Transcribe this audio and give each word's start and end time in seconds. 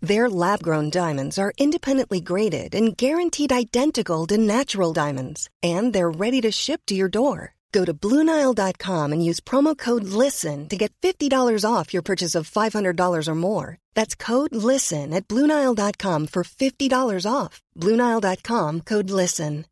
Their 0.00 0.30
lab 0.30 0.62
grown 0.62 0.90
diamonds 0.90 1.38
are 1.38 1.52
independently 1.58 2.20
graded 2.20 2.74
and 2.74 2.96
guaranteed 2.96 3.52
identical 3.52 4.26
to 4.28 4.38
natural 4.38 4.94
diamonds, 4.94 5.48
and 5.62 5.92
they're 5.92 6.10
ready 6.10 6.40
to 6.40 6.50
ship 6.50 6.80
to 6.86 6.94
your 6.94 7.10
door. 7.10 7.54
Go 7.72 7.84
to 7.84 7.94
BlueNile.com 7.94 9.12
and 9.12 9.24
use 9.24 9.40
promo 9.40 9.76
code 9.76 10.04
LISTEN 10.04 10.68
to 10.68 10.76
get 10.76 10.92
$50 11.02 11.64
off 11.64 11.92
your 11.92 12.02
purchase 12.02 12.34
of 12.34 12.50
$500 12.50 13.28
or 13.28 13.34
more. 13.34 13.78
That's 13.94 14.16
code 14.16 14.54
LISTEN 14.54 15.12
at 15.12 15.28
BlueNile.com 15.28 16.26
for 16.26 16.42
$50 16.44 17.26
off. 17.30 17.60
BlueNile.com 17.76 18.80
code 18.80 19.10
LISTEN. 19.10 19.64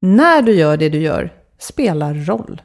När 0.00 0.42
du 0.42 0.54
gör 0.54 0.76
det 0.76 0.88
du 0.88 0.98
gör 0.98 1.32
spelar 1.58 2.14
roll. 2.14 2.60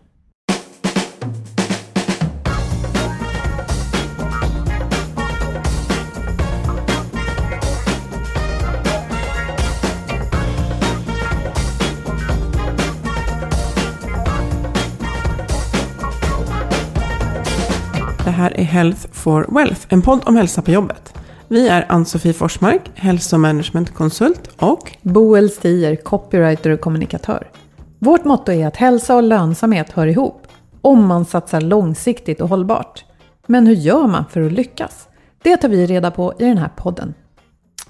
Här 18.33 18.59
är 18.59 18.63
Health 18.63 19.07
for 19.11 19.45
Wealth, 19.49 19.81
en 19.89 20.01
podd 20.01 20.21
om 20.25 20.35
hälsa 20.35 20.61
på 20.61 20.71
jobbet. 20.71 21.13
Vi 21.47 21.67
är 21.67 21.85
Ann-Sofie 21.89 22.33
Forsmark, 22.33 22.81
hälsomanagementkonsult 22.95 24.49
och 24.57 24.91
Boel 25.01 25.49
Stier, 25.49 25.95
copywriter 25.95 26.69
och 26.69 26.81
kommunikatör. 26.81 27.47
Vårt 27.99 28.25
motto 28.25 28.51
är 28.51 28.67
att 28.67 28.75
hälsa 28.75 29.15
och 29.15 29.23
lönsamhet 29.23 29.91
hör 29.91 30.07
ihop 30.07 30.47
om 30.81 31.05
man 31.05 31.25
satsar 31.25 31.61
långsiktigt 31.61 32.41
och 32.41 32.49
hållbart. 32.49 33.05
Men 33.47 33.67
hur 33.67 33.75
gör 33.75 34.07
man 34.07 34.25
för 34.29 34.41
att 34.41 34.51
lyckas? 34.51 35.07
Det 35.43 35.57
tar 35.57 35.69
vi 35.69 35.85
reda 35.85 36.11
på 36.11 36.33
i 36.39 36.45
den 36.45 36.57
här 36.57 36.71
podden. 36.75 37.13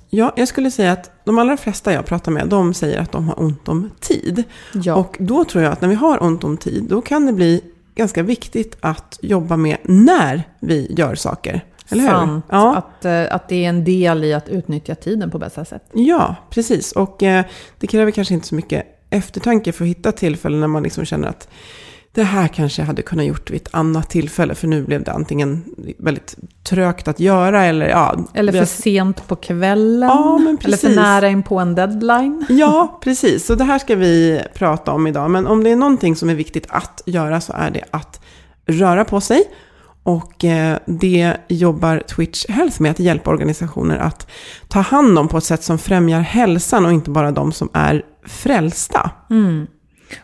Ja, 0.09 0.33
jag 0.35 0.47
skulle 0.47 0.71
säga 0.71 0.91
att 0.91 1.11
de 1.25 1.37
allra 1.37 1.57
flesta 1.57 1.93
jag 1.93 2.05
pratar 2.05 2.31
med, 2.31 2.47
de 2.47 2.73
säger 2.73 2.99
att 2.99 3.11
de 3.11 3.27
har 3.27 3.41
ont 3.41 3.67
om 3.67 3.89
tid. 3.99 4.43
Ja. 4.73 4.95
Och 4.95 5.17
då 5.19 5.45
tror 5.45 5.63
jag 5.63 5.73
att 5.73 5.81
när 5.81 5.89
vi 5.89 5.95
har 5.95 6.23
ont 6.23 6.43
om 6.43 6.57
tid, 6.57 6.83
då 6.89 7.01
kan 7.01 7.25
det 7.25 7.33
bli 7.33 7.61
ganska 7.95 8.23
viktigt 8.23 8.77
att 8.79 9.19
jobba 9.21 9.57
med 9.57 9.77
när 9.83 10.43
vi 10.59 10.95
gör 10.97 11.15
saker. 11.15 11.61
Eller 11.89 12.03
hur? 12.03 12.09
Sant. 12.09 12.45
Ja. 12.49 12.75
Att, 12.75 13.05
eh, 13.05 13.35
att 13.35 13.49
det 13.49 13.65
är 13.65 13.69
en 13.69 13.83
del 13.83 14.23
i 14.23 14.33
att 14.33 14.49
utnyttja 14.49 14.95
tiden 14.95 15.31
på 15.31 15.39
bästa 15.39 15.65
sätt. 15.65 15.83
Ja, 15.93 16.35
precis. 16.49 16.91
Och 16.91 17.23
eh, 17.23 17.45
det 17.79 17.87
kräver 17.87 18.11
kanske 18.11 18.33
inte 18.33 18.47
så 18.47 18.55
mycket 18.55 18.85
eftertanke 19.09 19.71
för 19.71 19.85
att 19.85 19.89
hitta 19.89 20.11
tillfällen 20.11 20.59
när 20.59 20.67
man 20.67 20.83
liksom 20.83 21.05
känner 21.05 21.27
att 21.27 21.49
det 22.15 22.23
här 22.23 22.47
kanske 22.47 22.81
jag 22.81 22.87
hade 22.87 23.01
kunnat 23.01 23.25
gjort 23.25 23.49
vid 23.51 23.61
ett 23.61 23.67
annat 23.71 24.09
tillfälle, 24.09 24.55
för 24.55 24.67
nu 24.67 24.83
blev 24.83 25.03
det 25.03 25.11
antingen 25.11 25.63
väldigt 25.99 26.35
trögt 26.63 27.07
att 27.07 27.19
göra 27.19 27.65
eller 27.65 27.89
ja. 27.89 28.17
Eller 28.33 28.51
för 28.51 28.59
har- 28.59 28.65
sent 28.65 29.27
på 29.27 29.35
kvällen. 29.35 30.09
Ja, 30.09 30.37
men 30.37 30.47
eller 30.47 30.77
för 30.77 30.87
precis. 30.87 30.95
nära 30.95 31.29
in 31.29 31.43
på 31.43 31.59
en 31.59 31.75
deadline. 31.75 32.45
Ja, 32.49 32.99
precis. 33.03 33.45
Så 33.45 33.55
det 33.55 33.63
här 33.63 33.79
ska 33.79 33.95
vi 33.95 34.41
prata 34.53 34.91
om 34.91 35.07
idag. 35.07 35.31
Men 35.31 35.47
om 35.47 35.63
det 35.63 35.69
är 35.69 35.75
någonting 35.75 36.15
som 36.15 36.29
är 36.29 36.35
viktigt 36.35 36.65
att 36.69 37.01
göra 37.05 37.41
så 37.41 37.53
är 37.53 37.71
det 37.71 37.83
att 37.91 38.19
röra 38.65 39.05
på 39.05 39.21
sig. 39.21 39.43
Och 40.03 40.45
eh, 40.45 40.77
det 40.85 41.37
jobbar 41.47 41.99
Twitch 41.99 42.45
Health 42.49 42.81
med, 42.81 42.91
att 42.91 42.99
hjälpa 42.99 43.31
organisationer 43.31 43.97
att 43.97 44.27
ta 44.67 44.79
hand 44.79 45.19
om 45.19 45.27
på 45.27 45.37
ett 45.37 45.43
sätt 45.43 45.63
som 45.63 45.77
främjar 45.77 46.19
hälsan 46.21 46.85
och 46.85 46.91
inte 46.91 47.09
bara 47.09 47.31
de 47.31 47.51
som 47.51 47.69
är 47.73 48.03
frälsta. 48.27 49.11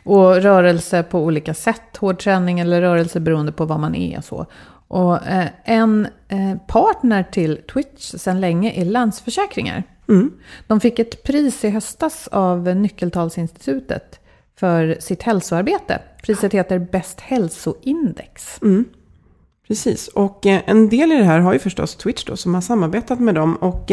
Och 0.03 0.35
rörelse 0.35 1.03
på 1.03 1.19
olika 1.19 1.53
sätt. 1.53 1.97
Hård 1.97 2.19
träning 2.19 2.59
eller 2.59 2.81
rörelse 2.81 3.19
beroende 3.19 3.51
på 3.51 3.65
vad 3.65 3.79
man 3.79 3.95
är 3.95 4.17
och 4.17 4.25
så. 4.25 4.45
Och 4.87 5.27
eh, 5.27 5.47
en 5.63 6.07
eh, 6.27 6.57
partner 6.67 7.23
till 7.23 7.57
Twitch 7.73 8.13
sedan 8.15 8.41
länge 8.41 8.71
är 8.81 8.85
Länsförsäkringar. 8.85 9.83
De 10.67 10.79
fick 10.79 10.99
ett 10.99 11.23
pris 11.23 11.63
i 11.63 11.69
höstas 11.69 12.27
av 12.27 12.75
Nyckeltalsinstitutet 12.75 14.19
för 14.59 14.97
sitt 14.99 15.23
hälsoarbete. 15.23 16.01
Priset 16.23 16.53
heter 16.53 16.79
Bäst 16.79 17.19
hälsoindex. 17.19 18.59
Precis, 19.67 20.07
och 20.07 20.45
eh, 20.45 20.61
en 20.65 20.89
del 20.89 21.11
i 21.11 21.15
det 21.15 21.23
här 21.23 21.39
har 21.39 21.53
ju 21.53 21.59
förstås 21.59 21.95
Twitch 21.95 22.23
då, 22.25 22.37
som 22.37 22.53
har 22.53 22.61
samarbetat 22.61 23.19
med 23.19 23.35
dem. 23.35 23.55
Och 23.55 23.91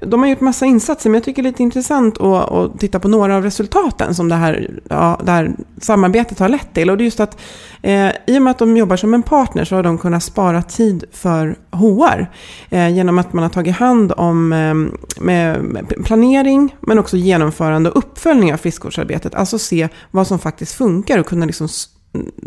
de 0.00 0.20
har 0.20 0.28
gjort 0.28 0.40
massa 0.40 0.66
insatser, 0.66 1.10
men 1.10 1.14
jag 1.14 1.24
tycker 1.24 1.42
det 1.42 1.48
är 1.48 1.50
lite 1.50 1.62
intressant 1.62 2.20
att, 2.20 2.52
att 2.52 2.80
titta 2.80 3.00
på 3.00 3.08
några 3.08 3.36
av 3.36 3.42
resultaten 3.42 4.14
som 4.14 4.28
det 4.28 4.34
här, 4.34 4.80
ja, 4.88 5.20
det 5.24 5.30
här 5.30 5.52
samarbetet 5.80 6.38
har 6.38 6.48
lett 6.48 6.74
till. 6.74 6.90
Och 6.90 6.96
det 6.96 7.02
är 7.02 7.04
just 7.04 7.20
att 7.20 7.40
eh, 7.82 8.08
i 8.26 8.38
och 8.38 8.42
med 8.42 8.50
att 8.50 8.58
de 8.58 8.76
jobbar 8.76 8.96
som 8.96 9.14
en 9.14 9.22
partner 9.22 9.64
så 9.64 9.76
har 9.76 9.82
de 9.82 9.98
kunnat 9.98 10.22
spara 10.22 10.62
tid 10.62 11.04
för 11.12 11.56
HR. 11.70 12.26
Eh, 12.70 12.88
genom 12.88 13.18
att 13.18 13.32
man 13.32 13.42
har 13.42 13.50
tagit 13.50 13.76
hand 13.76 14.12
om 14.16 14.52
eh, 14.52 14.74
med, 15.22 15.92
planering, 16.04 16.76
men 16.80 16.98
också 16.98 17.16
genomförande 17.16 17.90
och 17.90 17.98
uppföljning 17.98 18.52
av 18.52 18.56
friskvårdsarbetet. 18.56 19.34
Alltså 19.34 19.58
se 19.58 19.88
vad 20.10 20.26
som 20.26 20.38
faktiskt 20.38 20.74
funkar 20.74 21.18
och 21.18 21.26
kunna 21.26 21.46
liksom 21.46 21.68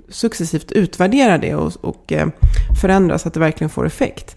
successivt 0.10 0.72
utvärdera 0.72 1.38
det 1.38 1.56
och, 1.56 1.72
och 1.82 2.14
eh, 2.14 2.28
förändra 2.82 3.20
så 3.20 3.28
att 3.28 3.34
det 3.34 3.40
verkligen 3.40 3.70
får 3.70 3.86
effekt. 3.86 4.36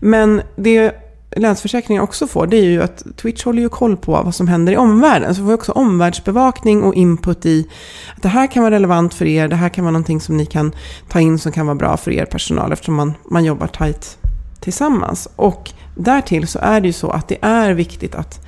Men 0.00 0.42
det 0.56 1.03
Länsförsäkringar 1.36 2.02
också 2.02 2.26
får, 2.26 2.46
det 2.46 2.56
är 2.56 2.64
ju 2.64 2.82
att 2.82 3.04
Twitch 3.16 3.44
håller 3.44 3.62
ju 3.62 3.68
koll 3.68 3.96
på 3.96 4.12
vad 4.12 4.34
som 4.34 4.48
händer 4.48 4.72
i 4.72 4.76
omvärlden. 4.76 5.34
Så 5.34 5.40
får 5.40 5.48
vi 5.48 5.54
också 5.54 5.72
omvärldsbevakning 5.72 6.82
och 6.82 6.94
input 6.94 7.46
i 7.46 7.68
att 8.16 8.22
det 8.22 8.28
här 8.28 8.46
kan 8.46 8.62
vara 8.62 8.74
relevant 8.74 9.14
för 9.14 9.24
er, 9.24 9.48
det 9.48 9.56
här 9.56 9.68
kan 9.68 9.84
vara 9.84 9.92
någonting 9.92 10.20
som 10.20 10.36
ni 10.36 10.46
kan 10.46 10.72
ta 11.08 11.20
in 11.20 11.38
som 11.38 11.52
kan 11.52 11.66
vara 11.66 11.74
bra 11.74 11.96
för 11.96 12.10
er 12.10 12.24
personal 12.24 12.72
eftersom 12.72 12.94
man, 12.94 13.14
man 13.30 13.44
jobbar 13.44 13.66
tajt 13.66 14.18
tillsammans. 14.60 15.28
Och 15.36 15.70
därtill 15.94 16.46
så 16.46 16.58
är 16.62 16.80
det 16.80 16.86
ju 16.86 16.92
så 16.92 17.10
att 17.10 17.28
det 17.28 17.38
är 17.40 17.72
viktigt 17.72 18.14
att 18.14 18.40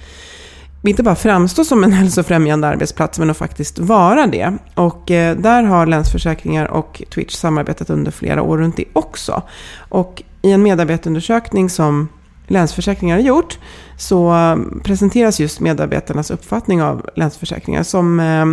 inte 0.83 1.03
bara 1.03 1.15
framstå 1.15 1.65
som 1.65 1.85
en 1.85 1.93
hälsofrämjande 2.03 2.69
arbetsplats, 2.69 3.19
men 3.19 3.31
att 3.31 3.37
faktiskt 3.37 3.79
vara 3.79 4.27
det. 4.27 4.57
Och 4.75 5.11
eh, 5.11 5.37
där 5.37 5.63
har 5.63 5.87
Länsförsäkringar 5.87 6.67
och 6.67 7.03
Twitch 7.15 7.35
samarbetat 7.35 7.91
under 7.91 8.11
flera 8.11 8.43
år 8.43 8.59
runt 8.59 8.77
det 8.77 8.85
också. 8.93 9.43
Och 9.89 10.23
i 10.43 10.53
en 10.53 10.63
medarbetarundersökning 10.63 11.71
som 11.71 12.09
Länsförsäkringar 12.47 13.17
har 13.17 13.23
gjort 13.23 13.59
så 13.99 14.35
eh, 14.35 14.57
presenteras 14.85 15.41
just 15.41 15.61
medarbetarnas 15.61 16.31
uppfattning 16.31 16.83
av 16.83 17.11
Länsförsäkringar 17.17 17.83
som 17.83 18.21
eh, 18.21 18.47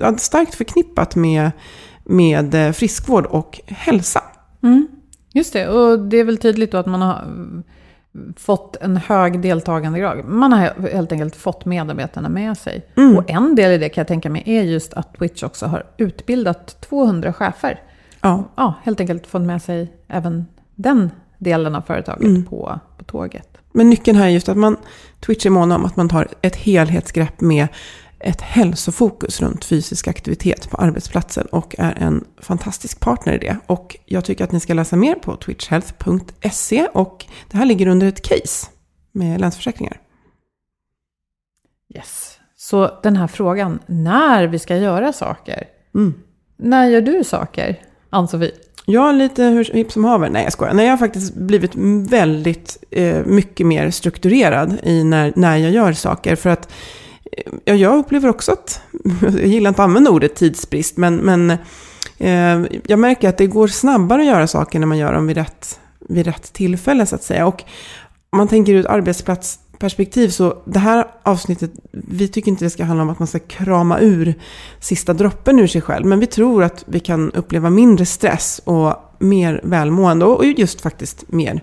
ja, 0.00 0.18
starkt 0.18 0.54
förknippat 0.54 1.16
med, 1.16 1.50
med 2.04 2.54
eh, 2.54 2.72
friskvård 2.72 3.26
och 3.26 3.60
hälsa. 3.66 4.22
Just 5.32 5.52
det, 5.52 5.68
och 5.68 5.98
det 5.98 6.16
är 6.16 6.24
väl 6.24 6.38
tydligt 6.38 6.72
då 6.72 6.78
att 6.78 6.86
man 6.86 7.02
har 7.02 7.24
fått 8.36 8.76
en 8.76 8.96
hög 8.96 9.40
deltagandegrad. 9.40 10.24
Man 10.24 10.52
har 10.52 10.90
helt 10.92 11.12
enkelt 11.12 11.36
fått 11.36 11.64
medarbetarna 11.64 12.28
med 12.28 12.58
sig. 12.58 12.86
Och 13.16 13.30
en 13.30 13.54
del 13.54 13.72
i 13.72 13.78
det 13.78 13.88
kan 13.88 14.00
jag 14.00 14.08
tänka 14.08 14.30
mig 14.30 14.42
är 14.46 14.62
just 14.62 14.94
att 14.94 15.18
Twitch 15.18 15.42
också 15.42 15.66
har 15.66 15.86
utbildat 15.96 16.80
200 16.80 17.32
chefer. 17.32 17.80
Ja. 18.20 18.44
Ja, 18.56 18.74
helt 18.82 19.00
enkelt 19.00 19.26
fått 19.26 19.42
med 19.42 19.62
sig 19.62 19.92
även 20.08 20.46
den 20.74 21.10
delen 21.38 21.74
av 21.74 21.80
företaget 21.82 22.48
på, 22.48 22.80
på 22.98 23.04
tåget. 23.04 23.48
Men 23.72 23.90
nyckeln 23.90 24.18
här 24.18 24.26
är 24.26 24.30
just 24.30 24.48
att 24.48 24.56
man, 24.56 24.76
Twitch 25.20 25.46
är 25.46 25.50
måna 25.50 25.76
om 25.76 25.84
att 25.84 25.96
man 25.96 26.08
tar 26.08 26.28
ett 26.42 26.56
helhetsgrepp 26.56 27.40
med 27.40 27.68
ett 28.18 28.40
hälsofokus 28.40 29.40
runt 29.40 29.64
fysisk 29.64 30.08
aktivitet 30.08 30.70
på 30.70 30.76
arbetsplatsen 30.76 31.46
och 31.46 31.74
är 31.78 31.94
en 31.98 32.24
fantastisk 32.38 33.00
partner 33.00 33.34
i 33.34 33.38
det. 33.38 33.56
Och 33.66 33.96
jag 34.04 34.24
tycker 34.24 34.44
att 34.44 34.52
ni 34.52 34.60
ska 34.60 34.74
läsa 34.74 34.96
mer 34.96 35.14
på 35.14 35.36
twitchhealth.se 35.36 36.88
och 36.92 37.26
det 37.50 37.56
här 37.56 37.64
ligger 37.64 37.86
under 37.86 38.06
ett 38.06 38.22
case 38.22 38.66
med 39.12 39.40
Länsförsäkringar. 39.40 40.00
Så 42.56 43.00
den 43.02 43.16
här 43.16 43.26
frågan, 43.26 43.78
när 43.86 44.46
vi 44.46 44.58
ska 44.58 44.76
göra 44.76 45.12
saker. 45.12 45.64
När 46.56 46.86
gör 46.86 47.00
du 47.00 47.24
saker, 47.24 47.82
Ann-Sofie? 48.10 48.52
Jag 48.88 49.08
är 49.08 49.12
lite 49.12 49.44
hur 49.44 49.64
hipp 49.64 49.92
som 49.92 50.04
haver. 50.04 50.30
Nej, 50.30 50.44
jag 50.44 50.52
skojar. 50.52 50.74
Nej, 50.74 50.84
jag 50.84 50.92
har 50.92 50.98
faktiskt 50.98 51.34
blivit 51.34 51.74
väldigt 52.10 52.84
eh, 52.90 53.24
mycket 53.24 53.66
mer 53.66 53.90
strukturerad 53.90 54.76
i 54.82 55.04
när, 55.04 55.32
när 55.36 55.56
jag 55.56 55.70
gör 55.70 55.92
saker. 55.92 56.36
För 56.36 56.50
att 56.50 56.68
eh, 57.32 57.52
ja, 57.64 57.74
jag 57.74 57.98
upplever 57.98 58.28
också 58.28 58.52
att, 58.52 58.80
jag 59.22 59.46
gillar 59.46 59.68
inte 59.68 59.82
att 59.82 59.88
använda 59.88 60.10
ordet 60.10 60.34
tidsbrist, 60.34 60.96
men, 60.96 61.16
men 61.16 61.50
eh, 62.18 62.78
jag 62.86 62.98
märker 62.98 63.28
att 63.28 63.38
det 63.38 63.46
går 63.46 63.68
snabbare 63.68 64.20
att 64.20 64.28
göra 64.28 64.46
saker 64.46 64.78
när 64.78 64.86
man 64.86 64.98
gör 64.98 65.12
dem 65.12 65.26
vid 65.26 65.36
rätt, 65.36 65.80
vid 66.08 66.26
rätt 66.26 66.52
tillfälle, 66.52 67.06
så 67.06 67.14
att 67.14 67.22
säga. 67.22 67.46
Och 67.46 67.64
om 68.30 68.36
man 68.36 68.48
tänker 68.48 68.74
ut 68.74 68.86
arbetsplats 68.86 69.58
perspektiv 69.78 70.28
så 70.28 70.62
det 70.64 70.78
här 70.78 71.06
avsnittet, 71.22 71.70
vi 71.92 72.28
tycker 72.28 72.50
inte 72.50 72.64
det 72.64 72.70
ska 72.70 72.84
handla 72.84 73.02
om 73.02 73.10
att 73.10 73.18
man 73.18 73.28
ska 73.28 73.38
krama 73.38 74.00
ur 74.00 74.34
sista 74.80 75.12
droppen 75.12 75.58
ur 75.58 75.66
sig 75.66 75.80
själv. 75.80 76.06
Men 76.06 76.20
vi 76.20 76.26
tror 76.26 76.62
att 76.64 76.84
vi 76.86 77.00
kan 77.00 77.32
uppleva 77.32 77.70
mindre 77.70 78.06
stress 78.06 78.60
och 78.64 78.94
mer 79.18 79.60
välmående 79.64 80.24
och 80.24 80.44
just 80.44 80.80
faktiskt 80.80 81.24
mer 81.28 81.62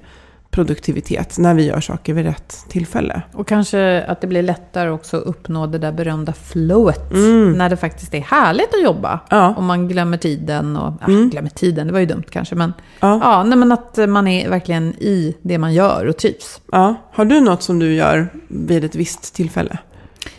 produktivitet 0.54 1.38
när 1.38 1.54
vi 1.54 1.66
gör 1.66 1.80
saker 1.80 2.14
vid 2.14 2.26
rätt 2.26 2.66
tillfälle. 2.70 3.22
Och 3.34 3.48
kanske 3.48 4.04
att 4.04 4.22
det 4.22 4.28
blir 4.28 4.44
lättare 4.44 4.90
också 4.90 5.18
att 5.18 5.24
uppnå 5.24 5.68
det 5.68 5.78
där 5.78 5.92
berömda 5.92 6.34
flowet. 6.34 7.12
När 7.56 7.70
det 7.70 7.78
faktiskt 7.78 8.14
är 8.14 8.22
härligt 8.22 8.74
att 8.74 8.84
jobba. 8.84 9.20
Ja. 9.30 9.54
Om 9.58 9.66
man 9.66 9.88
glömmer 9.88 10.18
tiden 10.18 10.78
och... 10.78 10.94
Ja, 11.02 11.08
glömmer 11.08 11.50
tiden, 11.50 11.88
det 11.88 11.94
var 11.94 12.00
ju 12.00 12.06
dumt 12.06 12.24
kanske. 12.30 12.56
Men, 12.56 12.74
Ja. 13.00 13.20
ja. 13.24 13.44
nej, 13.44 13.58
men 13.58 13.72
att 13.72 14.00
man 14.10 14.28
är 14.28 14.50
verkligen 14.50 14.94
i 14.94 15.36
det 15.42 15.58
man 15.58 15.74
gör 15.74 16.06
och 16.06 16.18
trivs. 16.18 16.62
Ja. 16.72 16.96
Har 17.12 17.26
du 17.26 17.40
något 17.42 17.64
som 17.64 17.80
du 17.80 17.94
gör 17.94 18.28
vid 18.48 18.84
ett 18.84 18.96
visst 18.96 19.36
tillfälle? 19.36 19.78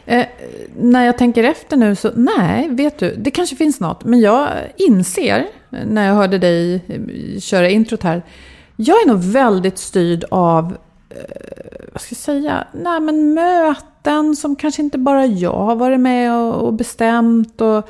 Eh, 0.07 0.25
när 0.81 1.05
jag 1.07 1.19
tänker 1.19 1.45
efter 1.45 1.77
nu 1.77 1.97
så, 1.97 2.11
nej, 2.15 2.69
vet 2.71 2.99
du, 2.99 3.15
det 3.19 3.31
kanske 3.31 3.57
finns 3.57 3.81
något. 3.81 4.05
Men 4.05 4.21
jag 4.21 4.49
inser, 4.77 5.47
när 5.87 6.07
jag 6.07 6.15
hörde 6.15 6.39
dig 6.39 6.75
eh, 6.75 7.41
köra 7.41 7.69
introt 7.69 8.03
här, 8.03 8.23
jag 8.77 9.03
är 9.03 9.07
nog 9.07 9.19
väldigt 9.19 9.79
styrd 9.79 10.25
av, 10.31 10.77
eh, 11.11 11.87
vad 11.93 12.01
ska 12.01 12.13
jag 12.13 12.19
säga, 12.19 12.67
nej 12.73 13.01
men 13.01 13.35
möten 13.35 14.37
som 14.37 14.57
kanske 14.57 14.83
inte 14.83 14.99
bara 14.99 15.27
jag 15.27 15.57
har 15.57 15.77
varit 15.77 16.01
med 16.01 16.33
och, 16.37 16.75
bestämt. 16.75 17.61
Och 17.61 17.89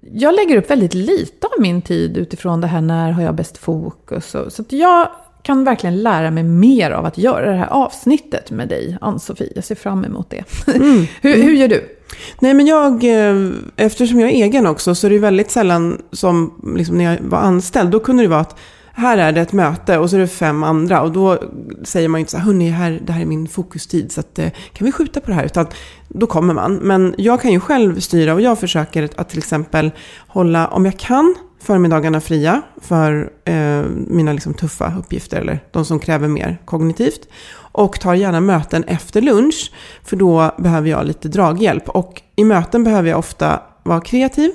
jag 0.00 0.34
lägger 0.34 0.56
upp 0.56 0.70
väldigt 0.70 0.94
lite 0.94 1.46
av 1.46 1.62
min 1.62 1.82
tid 1.82 2.16
utifrån 2.16 2.60
det 2.60 2.66
här 2.66 2.80
när 2.80 3.12
har 3.12 3.22
jag 3.22 3.34
bäst 3.34 3.58
fokus. 3.58 4.34
Och, 4.34 4.52
så 4.52 4.62
att 4.62 4.72
jag 4.72 5.08
kan 5.42 5.64
verkligen 5.64 6.02
lära 6.02 6.30
mig 6.30 6.42
mer 6.42 6.90
av 6.90 7.04
att 7.04 7.18
göra 7.18 7.50
det 7.50 7.56
här 7.56 7.66
avsnittet 7.66 8.50
med 8.50 8.68
dig, 8.68 8.98
Ann-Sofie. 9.00 9.52
Jag 9.54 9.64
ser 9.64 9.74
fram 9.74 10.04
emot 10.04 10.30
det. 10.30 10.44
hur, 11.20 11.42
hur 11.42 11.52
gör 11.52 11.68
du? 11.68 11.96
Nej, 12.40 12.54
men 12.54 12.66
jag, 12.66 13.04
eh, 13.04 13.50
eftersom 13.76 14.20
jag 14.20 14.30
är 14.30 14.34
egen 14.34 14.66
också, 14.66 14.94
så 14.94 15.06
är 15.06 15.10
det 15.10 15.18
väldigt 15.18 15.50
sällan 15.50 16.02
som 16.12 16.62
liksom 16.76 16.98
när 16.98 17.04
jag 17.04 17.20
var 17.20 17.38
anställd, 17.38 17.90
då 17.90 18.00
kunde 18.00 18.22
det 18.22 18.28
vara 18.28 18.40
att 18.40 18.58
här 18.96 19.18
är 19.18 19.32
det 19.32 19.40
ett 19.40 19.52
möte 19.52 19.98
och 19.98 20.10
så 20.10 20.16
är 20.16 20.20
det 20.20 20.26
fem 20.26 20.62
andra 20.62 21.02
och 21.02 21.12
då 21.12 21.38
säger 21.84 22.08
man 22.08 22.18
ju 22.18 22.20
inte 22.20 22.30
så 22.30 22.38
här, 22.38 22.44
hörni, 22.44 22.70
här, 22.70 23.00
det 23.04 23.12
här 23.12 23.20
är 23.20 23.26
min 23.26 23.48
fokustid 23.48 24.12
så 24.12 24.20
att, 24.20 24.38
eh, 24.38 24.50
kan 24.72 24.84
vi 24.84 24.92
skjuta 24.92 25.20
på 25.20 25.26
det 25.26 25.34
här? 25.34 25.44
Utan 25.44 25.66
då 26.08 26.26
kommer 26.26 26.54
man. 26.54 26.74
Men 26.74 27.14
jag 27.18 27.40
kan 27.40 27.52
ju 27.52 27.60
själv 27.60 28.00
styra 28.00 28.34
och 28.34 28.40
jag 28.40 28.58
försöker 28.58 29.08
att 29.16 29.28
till 29.28 29.38
exempel 29.38 29.90
hålla, 30.28 30.68
om 30.68 30.84
jag 30.84 30.98
kan, 30.98 31.34
förmiddagarna 31.60 32.20
fria 32.20 32.62
för 32.82 33.30
eh, 33.44 33.82
mina 34.06 34.32
liksom 34.32 34.54
tuffa 34.54 34.92
uppgifter 34.98 35.40
eller 35.40 35.60
de 35.70 35.84
som 35.84 35.98
kräver 35.98 36.28
mer 36.28 36.58
kognitivt. 36.64 37.28
Och 37.56 38.00
tar 38.00 38.14
gärna 38.14 38.40
möten 38.40 38.84
efter 38.84 39.22
lunch 39.22 39.72
för 40.04 40.16
då 40.16 40.54
behöver 40.58 40.90
jag 40.90 41.06
lite 41.06 41.28
draghjälp. 41.28 41.88
Och 41.88 42.22
i 42.36 42.44
möten 42.44 42.84
behöver 42.84 43.10
jag 43.10 43.18
ofta 43.18 43.62
vara 43.82 44.00
kreativ 44.00 44.50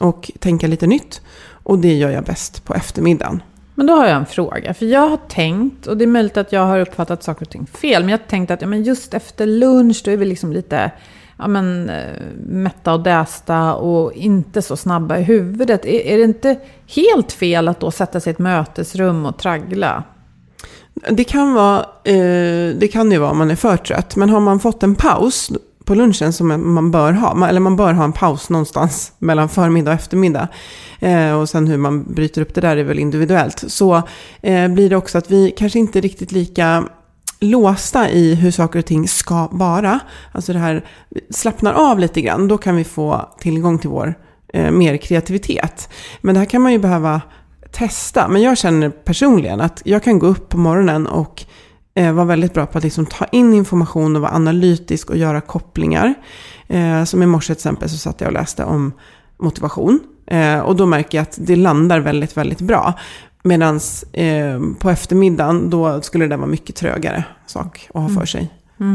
och 0.00 0.30
tänka 0.38 0.66
lite 0.66 0.86
nytt. 0.86 1.20
Och 1.62 1.78
det 1.78 1.94
gör 1.94 2.10
jag 2.10 2.24
bäst 2.24 2.64
på 2.64 2.74
eftermiddagen. 2.74 3.42
Men 3.82 3.86
då 3.86 3.94
har 3.94 4.06
jag 4.06 4.16
en 4.16 4.26
fråga. 4.26 4.74
För 4.74 4.86
jag 4.86 5.08
har 5.08 5.16
tänkt, 5.16 5.86
och 5.86 5.96
det 5.96 6.04
är 6.04 6.06
möjligt 6.06 6.36
att 6.36 6.52
jag 6.52 6.66
har 6.66 6.80
uppfattat 6.80 7.22
saker 7.22 7.42
och 7.42 7.50
ting 7.50 7.66
fel, 7.66 8.02
men 8.02 8.08
jag 8.08 8.18
har 8.18 8.26
tänkt 8.26 8.50
att 8.50 8.60
ja, 8.60 8.66
men 8.66 8.82
just 8.82 9.14
efter 9.14 9.46
lunch, 9.46 10.02
då 10.04 10.10
är 10.10 10.16
vi 10.16 10.24
liksom 10.24 10.52
lite 10.52 10.90
ja, 11.38 11.48
men, 11.48 11.90
eh, 11.90 12.22
mätta 12.46 12.94
och 12.94 13.00
dästa 13.00 13.74
och 13.74 14.12
inte 14.12 14.62
så 14.62 14.76
snabba 14.76 15.18
i 15.18 15.22
huvudet. 15.22 15.84
Är, 15.84 16.00
är 16.00 16.18
det 16.18 16.24
inte 16.24 16.58
helt 16.86 17.32
fel 17.32 17.68
att 17.68 17.80
då 17.80 17.90
sätta 17.90 18.20
sig 18.20 18.30
i 18.30 18.32
ett 18.32 18.38
mötesrum 18.38 19.26
och 19.26 19.38
traggla? 19.38 20.02
Det 21.10 21.24
kan, 21.24 21.54
vara, 21.54 21.78
eh, 22.04 22.76
det 22.76 22.92
kan 22.92 23.12
ju 23.12 23.18
vara 23.18 23.30
om 23.30 23.38
man 23.38 23.50
är 23.50 23.56
för 23.56 23.76
trött. 23.76 24.16
Men 24.16 24.30
har 24.30 24.40
man 24.40 24.60
fått 24.60 24.82
en 24.82 24.94
paus 24.94 25.50
på 25.84 25.94
lunchen 25.94 26.32
som 26.32 26.74
man 26.74 26.90
bör 26.90 27.12
ha, 27.12 27.34
man- 27.34 27.48
eller 27.48 27.60
man 27.60 27.76
bör 27.76 27.92
ha 27.92 28.04
en 28.04 28.12
paus 28.12 28.50
någonstans 28.50 29.12
mellan 29.18 29.48
förmiddag 29.48 29.90
och 29.90 29.94
eftermiddag. 29.94 30.48
Eh, 31.00 31.32
och 31.32 31.48
sen 31.48 31.66
hur 31.66 31.76
man 31.78 32.14
bryter 32.14 32.42
upp 32.42 32.54
det 32.54 32.60
där 32.60 32.76
är 32.76 32.84
väl 32.84 32.98
individuellt. 32.98 33.64
Så 33.66 34.02
eh, 34.40 34.68
blir 34.68 34.90
det 34.90 34.96
också 34.96 35.18
att 35.18 35.30
vi 35.30 35.54
kanske 35.56 35.78
inte 35.78 35.98
är 35.98 36.02
riktigt 36.02 36.32
lika 36.32 36.84
låsta 37.40 38.10
i 38.10 38.34
hur 38.34 38.50
saker 38.50 38.78
och 38.78 38.84
ting 38.86 39.08
ska 39.08 39.48
vara. 39.52 40.00
Alltså 40.32 40.52
det 40.52 40.58
här 40.58 40.84
slappnar 41.30 41.72
av 41.72 41.98
lite 41.98 42.20
grann, 42.20 42.48
då 42.48 42.58
kan 42.58 42.76
vi 42.76 42.84
få 42.84 43.30
tillgång 43.40 43.78
till 43.78 43.90
vår 43.90 44.14
eh, 44.52 44.70
mer 44.70 44.96
kreativitet. 44.96 45.88
Men 46.20 46.34
det 46.34 46.38
här 46.38 46.46
kan 46.46 46.62
man 46.62 46.72
ju 46.72 46.78
behöva 46.78 47.20
testa. 47.72 48.28
Men 48.28 48.42
jag 48.42 48.58
känner 48.58 48.90
personligen 48.90 49.60
att 49.60 49.82
jag 49.84 50.02
kan 50.02 50.18
gå 50.18 50.26
upp 50.26 50.48
på 50.48 50.58
morgonen 50.58 51.06
och 51.06 51.44
eh, 51.94 52.12
vara 52.12 52.26
väldigt 52.26 52.54
bra 52.54 52.66
på 52.66 52.78
att 52.78 52.84
liksom 52.84 53.06
ta 53.06 53.24
in 53.24 53.54
information 53.54 54.16
och 54.16 54.22
vara 54.22 54.32
analytisk 54.32 55.10
och 55.10 55.16
göra 55.16 55.40
kopplingar. 55.40 56.14
Eh, 56.68 57.04
som 57.04 57.22
i 57.22 57.26
morse 57.26 57.46
till 57.46 57.58
exempel 57.58 57.88
så 57.88 57.96
satt 57.96 58.20
jag 58.20 58.28
och 58.28 58.32
läste 58.32 58.64
om 58.64 58.92
motivation. 59.38 60.00
Eh, 60.26 60.58
och 60.58 60.76
då 60.76 60.86
märker 60.86 61.18
jag 61.18 61.22
att 61.22 61.38
det 61.40 61.56
landar 61.56 62.00
väldigt, 62.00 62.36
väldigt 62.36 62.60
bra. 62.60 62.94
Medan 63.44 63.80
på 64.78 64.90
eftermiddagen 64.90 65.70
då 65.70 66.02
skulle 66.02 66.26
det 66.26 66.36
vara 66.36 66.46
mycket 66.46 66.76
trögare 66.76 67.24
sak 67.46 67.88
att 67.94 68.02
ha 68.02 68.08
för 68.08 68.26
sig. 68.26 68.50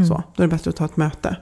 Så, 0.08 0.22
då 0.36 0.42
är 0.42 0.46
det 0.46 0.48
bättre 0.48 0.68
att 0.68 0.76
ta 0.76 0.84
ett 0.84 0.96
möte. 0.96 1.36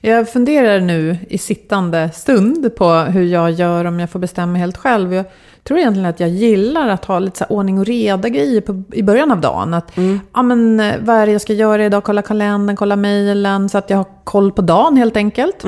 Jag 0.00 0.32
funderar 0.32 0.80
nu 0.80 1.18
i 1.28 1.38
sittande 1.38 2.10
stund 2.14 2.76
på 2.76 2.92
hur 2.92 3.24
jag 3.24 3.50
gör 3.50 3.84
om 3.84 4.00
jag 4.00 4.10
får 4.10 4.18
bestämma 4.18 4.58
helt 4.58 4.76
själv. 4.76 5.14
Jag 5.14 5.24
tror 5.64 5.78
egentligen 5.78 6.08
att 6.08 6.20
jag 6.20 6.28
gillar 6.28 6.88
att 6.88 7.04
ha 7.04 7.18
lite 7.18 7.38
så 7.38 7.44
ordning 7.44 7.78
och 7.78 7.86
reda 7.86 8.28
grejer 8.28 8.60
på, 8.60 8.82
i 8.92 9.02
början 9.02 9.30
av 9.30 9.40
dagen. 9.40 9.74
Att, 9.74 9.92
ja, 10.34 10.42
men, 10.42 10.80
eh, 10.80 10.94
vad 11.00 11.16
är 11.16 11.26
det 11.26 11.32
jag 11.32 11.40
ska 11.40 11.52
göra 11.52 11.84
idag? 11.84 12.04
Kolla 12.04 12.22
kalendern, 12.22 12.76
kolla 12.76 12.96
mejlen. 12.96 13.68
Så 13.68 13.78
att 13.78 13.90
jag 13.90 13.96
har 13.96 14.06
koll 14.24 14.52
på 14.52 14.62
dagen 14.62 14.96
helt 14.96 15.16
enkelt. 15.16 15.64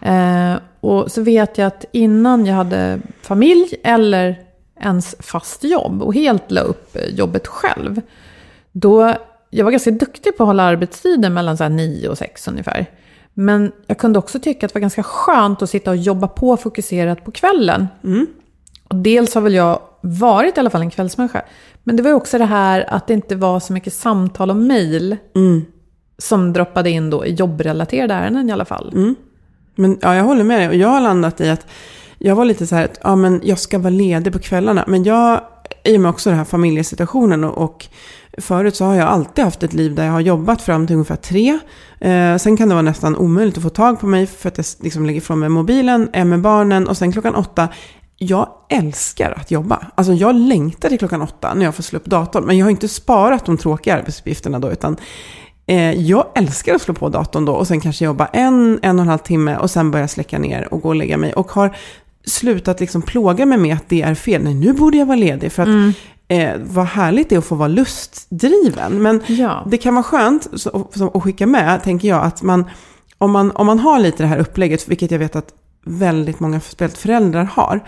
Eh, 0.00 0.54
och 0.80 1.10
så 1.10 1.22
vet 1.22 1.58
jag 1.58 1.66
att 1.66 1.84
innan 1.92 2.46
jag 2.46 2.54
hade 2.54 3.00
familj 3.22 3.74
eller 3.82 4.38
ens 4.80 5.16
fast 5.18 5.64
jobb 5.64 6.02
och 6.02 6.14
helt 6.14 6.50
la 6.50 6.60
upp 6.60 6.96
eh, 6.96 7.14
jobbet 7.14 7.46
själv. 7.46 8.00
Då, 8.72 9.14
jag 9.50 9.64
var 9.64 9.70
ganska 9.70 9.90
duktig 9.90 10.36
på 10.36 10.42
att 10.42 10.46
hålla 10.46 10.62
arbetstiden 10.62 11.34
mellan 11.34 11.56
så 11.56 11.62
här 11.62 11.70
9 11.70 12.08
och 12.08 12.18
6 12.18 12.48
ungefär. 12.48 12.86
Men 13.34 13.72
jag 13.86 13.98
kunde 13.98 14.18
också 14.18 14.38
tycka 14.38 14.66
att 14.66 14.72
det 14.72 14.76
var 14.76 14.80
ganska 14.80 15.02
skönt 15.02 15.62
att 15.62 15.70
sitta 15.70 15.90
och 15.90 15.96
jobba 15.96 16.28
på 16.28 16.56
fokuserat 16.56 17.24
på 17.24 17.30
kvällen. 17.30 17.86
Och 18.02 18.43
dels 19.02 19.34
har 19.34 19.42
väl 19.42 19.54
jag 19.54 19.78
varit 20.00 20.56
i 20.56 20.60
alla 20.60 20.70
fall 20.70 20.80
en 20.80 20.90
kvällsmänniska. 20.90 21.42
Men 21.84 21.96
det 21.96 22.02
var 22.02 22.10
ju 22.10 22.16
också 22.16 22.38
det 22.38 22.44
här 22.44 22.94
att 22.94 23.06
det 23.06 23.14
inte 23.14 23.36
var 23.36 23.60
så 23.60 23.72
mycket 23.72 23.92
samtal 23.92 24.50
och 24.50 24.56
mejl 24.56 25.16
som 26.18 26.52
droppade 26.52 26.90
in 26.90 27.10
då 27.10 27.26
i 27.26 27.34
jobbrelaterade 27.34 28.14
ärenden 28.14 28.48
i 28.48 28.52
alla 28.52 28.64
fall. 28.64 28.90
Men 29.74 29.98
ja, 30.02 30.14
jag 30.14 30.24
håller 30.24 30.44
med 30.44 30.60
dig. 30.60 30.68
Och 30.68 30.74
jag 30.74 30.88
har 30.88 31.00
landat 31.00 31.40
i 31.40 31.50
att 31.50 31.66
jag 32.18 32.34
var 32.36 32.44
lite 32.44 32.66
så 32.66 32.74
här 32.74 32.84
att 32.84 32.98
ja, 33.02 33.16
men 33.16 33.40
jag 33.44 33.58
ska 33.58 33.78
vara 33.78 33.90
ledig 33.90 34.32
på 34.32 34.38
kvällarna. 34.38 34.84
Men 34.86 35.04
jag, 35.04 35.40
i 35.84 35.96
och 35.96 36.00
med 36.00 36.08
också 36.10 36.30
den 36.30 36.38
här 36.38 36.44
familjesituationen 36.44 37.44
och, 37.44 37.64
och 37.64 37.86
förut 38.38 38.76
så 38.76 38.84
har 38.84 38.94
jag 38.94 39.08
alltid 39.08 39.44
haft 39.44 39.62
ett 39.62 39.72
liv 39.72 39.94
där 39.94 40.04
jag 40.04 40.12
har 40.12 40.20
jobbat 40.20 40.62
fram 40.62 40.86
till 40.86 40.94
ungefär 40.94 41.16
tre. 41.16 41.58
Eh, 42.00 42.36
sen 42.36 42.56
kan 42.56 42.68
det 42.68 42.74
vara 42.74 42.82
nästan 42.82 43.16
omöjligt 43.16 43.56
att 43.56 43.62
få 43.62 43.68
tag 43.68 44.00
på 44.00 44.06
mig 44.06 44.26
för 44.26 44.48
att 44.48 44.58
jag 44.58 44.66
liksom 44.80 45.06
lägger 45.06 45.20
ifrån 45.20 45.38
mig 45.38 45.48
mobilen, 45.48 46.08
är 46.12 46.24
med 46.24 46.40
barnen 46.40 46.88
och 46.88 46.96
sen 46.96 47.12
klockan 47.12 47.34
åtta 47.34 47.68
jag 48.18 48.48
älskar 48.70 49.30
att 49.36 49.50
jobba. 49.50 49.86
Alltså 49.94 50.12
jag 50.12 50.34
längtar 50.34 50.88
till 50.88 50.98
klockan 50.98 51.22
åtta 51.22 51.54
när 51.54 51.64
jag 51.64 51.74
får 51.74 51.82
slå 51.82 51.96
upp 51.98 52.04
datorn. 52.04 52.44
Men 52.44 52.58
jag 52.58 52.66
har 52.66 52.70
inte 52.70 52.88
sparat 52.88 53.44
de 53.46 53.56
tråkiga 53.58 53.94
arbetsuppgifterna 53.96 54.58
då, 54.58 54.70
utan 54.72 54.96
eh, 55.66 55.92
jag 55.92 56.26
älskar 56.34 56.74
att 56.74 56.82
slå 56.82 56.94
på 56.94 57.08
datorn 57.08 57.44
då 57.44 57.52
och 57.52 57.66
sen 57.66 57.80
kanske 57.80 58.04
jobba 58.04 58.26
en, 58.26 58.78
en 58.82 58.98
och 58.98 59.02
en 59.02 59.08
halv 59.08 59.18
timme 59.18 59.56
och 59.56 59.70
sen 59.70 59.90
börja 59.90 60.08
släcka 60.08 60.38
ner 60.38 60.74
och 60.74 60.80
gå 60.80 60.88
och 60.88 60.94
lägga 60.94 61.16
mig. 61.16 61.32
Och 61.32 61.50
har 61.52 61.76
slutat 62.26 62.80
liksom 62.80 63.02
plåga 63.02 63.46
mig 63.46 63.58
med 63.58 63.76
att 63.76 63.88
det 63.88 64.02
är 64.02 64.14
fel. 64.14 64.42
Nej, 64.42 64.54
nu 64.54 64.72
borde 64.72 64.96
jag 64.96 65.06
vara 65.06 65.16
ledig. 65.16 65.52
För 65.52 65.62
att 65.62 65.94
eh, 66.28 66.50
vad 66.64 66.84
härligt 66.86 67.28
det 67.28 67.34
är 67.34 67.38
att 67.38 67.44
få 67.44 67.54
vara 67.54 67.68
lustdriven. 67.68 69.02
Men 69.02 69.20
Ja. 69.26 69.62
det 69.70 69.76
kan 69.78 69.94
vara 69.94 70.02
skönt 70.02 70.46
att 71.14 71.22
skicka 71.22 71.46
med, 71.46 71.82
tänker 71.82 72.08
jag, 72.08 72.24
att 72.24 72.42
man 72.42 72.64
om, 73.18 73.30
man, 73.30 73.50
om 73.50 73.66
man 73.66 73.78
har 73.78 73.98
lite 73.98 74.22
det 74.22 74.26
här 74.26 74.38
upplägget, 74.38 74.88
vilket 74.88 75.10
jag 75.10 75.18
vet 75.18 75.36
att 75.36 75.48
väldigt 75.84 76.40
många 76.40 76.60
speciellt 76.60 76.98
föräldrar 76.98 77.44
har, 77.44 77.80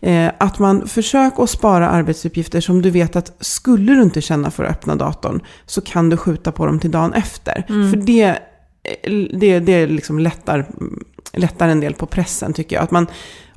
eh, 0.00 0.30
att 0.38 0.58
man 0.58 0.88
försöker 0.88 1.42
att 1.42 1.50
spara 1.50 1.88
arbetsuppgifter 1.88 2.60
som 2.60 2.82
du 2.82 2.90
vet 2.90 3.16
att 3.16 3.32
skulle 3.40 3.92
du 3.94 4.02
inte 4.02 4.20
känna 4.20 4.50
för 4.50 4.64
att 4.64 4.70
öppna 4.70 4.96
datorn 4.96 5.40
så 5.66 5.80
kan 5.80 6.08
du 6.10 6.16
skjuta 6.16 6.52
på 6.52 6.66
dem 6.66 6.78
till 6.78 6.90
dagen 6.90 7.12
efter. 7.12 7.62
För 7.66 7.96
det 7.96 8.22
eh, 8.22 9.12
det, 9.38 9.58
det 9.58 9.86
liksom 9.86 10.18
lättar, 10.18 10.66
lättar 11.32 11.68
en 11.68 11.80
del 11.80 11.94
på 11.94 12.06
pressen 12.06 12.52
tycker 12.52 12.76
jag. 12.76 12.82
Att 12.82 12.90
man, 12.90 13.06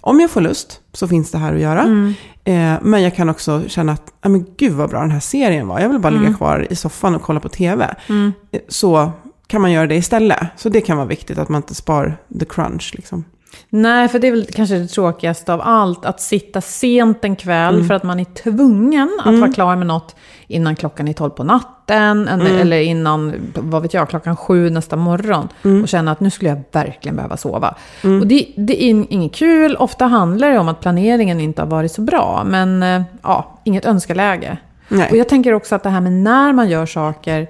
om 0.01 0.19
jag 0.19 0.31
får 0.31 0.41
lust 0.41 0.81
så 0.93 1.07
finns 1.07 1.31
det 1.31 1.37
här 1.37 1.53
att 1.53 1.61
göra. 1.61 1.81
Mm. 1.83 2.13
Eh, 2.43 2.79
men 2.81 3.01
jag 3.03 3.15
kan 3.15 3.29
också 3.29 3.63
känna 3.67 3.91
att, 3.91 4.13
men 4.21 4.45
gud 4.57 4.71
vad 4.73 4.89
bra 4.89 4.99
den 5.01 5.11
här 5.11 5.19
serien 5.19 5.67
var. 5.67 5.79
Jag 5.79 5.89
vill 5.89 5.99
bara 5.99 6.09
ligga 6.09 6.25
Mm. 6.25 6.37
kvar 6.37 6.67
i 6.69 6.75
soffan 6.75 7.15
och 7.15 7.21
kolla 7.21 7.39
på 7.39 7.49
tv. 7.49 7.95
Eh, 8.09 8.59
Så 8.67 9.11
kan 9.47 9.61
man 9.61 9.71
göra 9.71 9.87
det 9.87 9.95
istället. 9.95 10.39
Så 10.55 10.69
det 10.69 10.81
kan 10.81 10.97
vara 10.97 11.07
viktigt 11.07 11.37
att 11.37 11.49
man 11.49 11.59
inte 11.61 11.75
spar 11.75 12.17
the 12.39 12.45
crunch 12.45 12.91
liksom. 12.95 13.23
Nej, 13.69 14.07
för 14.07 14.19
det 14.19 14.27
är 14.27 14.31
väl 14.31 14.45
kanske 14.55 14.75
det 14.75 14.87
tråkigaste 14.87 15.53
av 15.53 15.61
allt. 15.63 16.05
Att 16.05 16.21
sitta 16.21 16.61
sent 16.61 17.25
en 17.25 17.35
kväll 17.35 17.83
för 17.83 17.93
att 17.93 18.03
man 18.03 18.19
är 18.19 18.25
tvungen 18.25 19.19
att 19.25 19.39
vara 19.39 19.51
klar 19.53 19.75
med 19.75 19.87
något 19.87 20.15
innan 20.47 20.75
klockan 20.75 21.07
är 21.07 21.13
tolv 21.13 21.29
på 21.31 21.43
natten. 21.43 22.27
en- 22.27 22.41
Eller 22.41 22.79
innan, 22.81 23.33
vad 23.55 23.81
vet 23.81 23.93
jag, 23.93 24.09
klockan 24.09 24.35
sju 24.35 24.69
nästa 24.69 24.95
morgon. 24.95 25.47
Och 25.83 25.87
känna 25.87 26.11
att 26.11 26.19
nu 26.19 26.29
skulle 26.29 26.49
jag 26.49 26.61
verkligen 26.71 27.15
behöva 27.15 27.37
sova. 27.37 27.75
Och 28.21 28.27
det, 28.27 28.45
det 28.57 28.83
är 28.83 28.87
in- 28.89 29.07
inget 29.09 29.35
kul. 29.35 29.75
Ofta 29.75 30.05
handlar 30.05 30.49
det 30.51 30.59
om 30.59 30.67
att 30.67 30.79
planeringen 30.81 31.39
inte 31.39 31.61
har 31.61 31.67
varit 31.69 31.91
så 31.91 32.01
bra. 32.01 32.43
Men 32.45 32.83
eh, 32.83 33.01
ja, 33.23 33.59
inget 33.63 33.85
önskeläge. 33.85 34.57
Nej. 34.89 35.11
Och 35.11 35.17
jag 35.17 35.29
tänker 35.29 35.53
också 35.53 35.75
att 35.75 35.83
det 35.83 35.89
här 35.89 36.01
med 36.01 36.11
när 36.13 36.53
man 36.53 36.69
gör 36.69 36.85
saker 36.85 37.47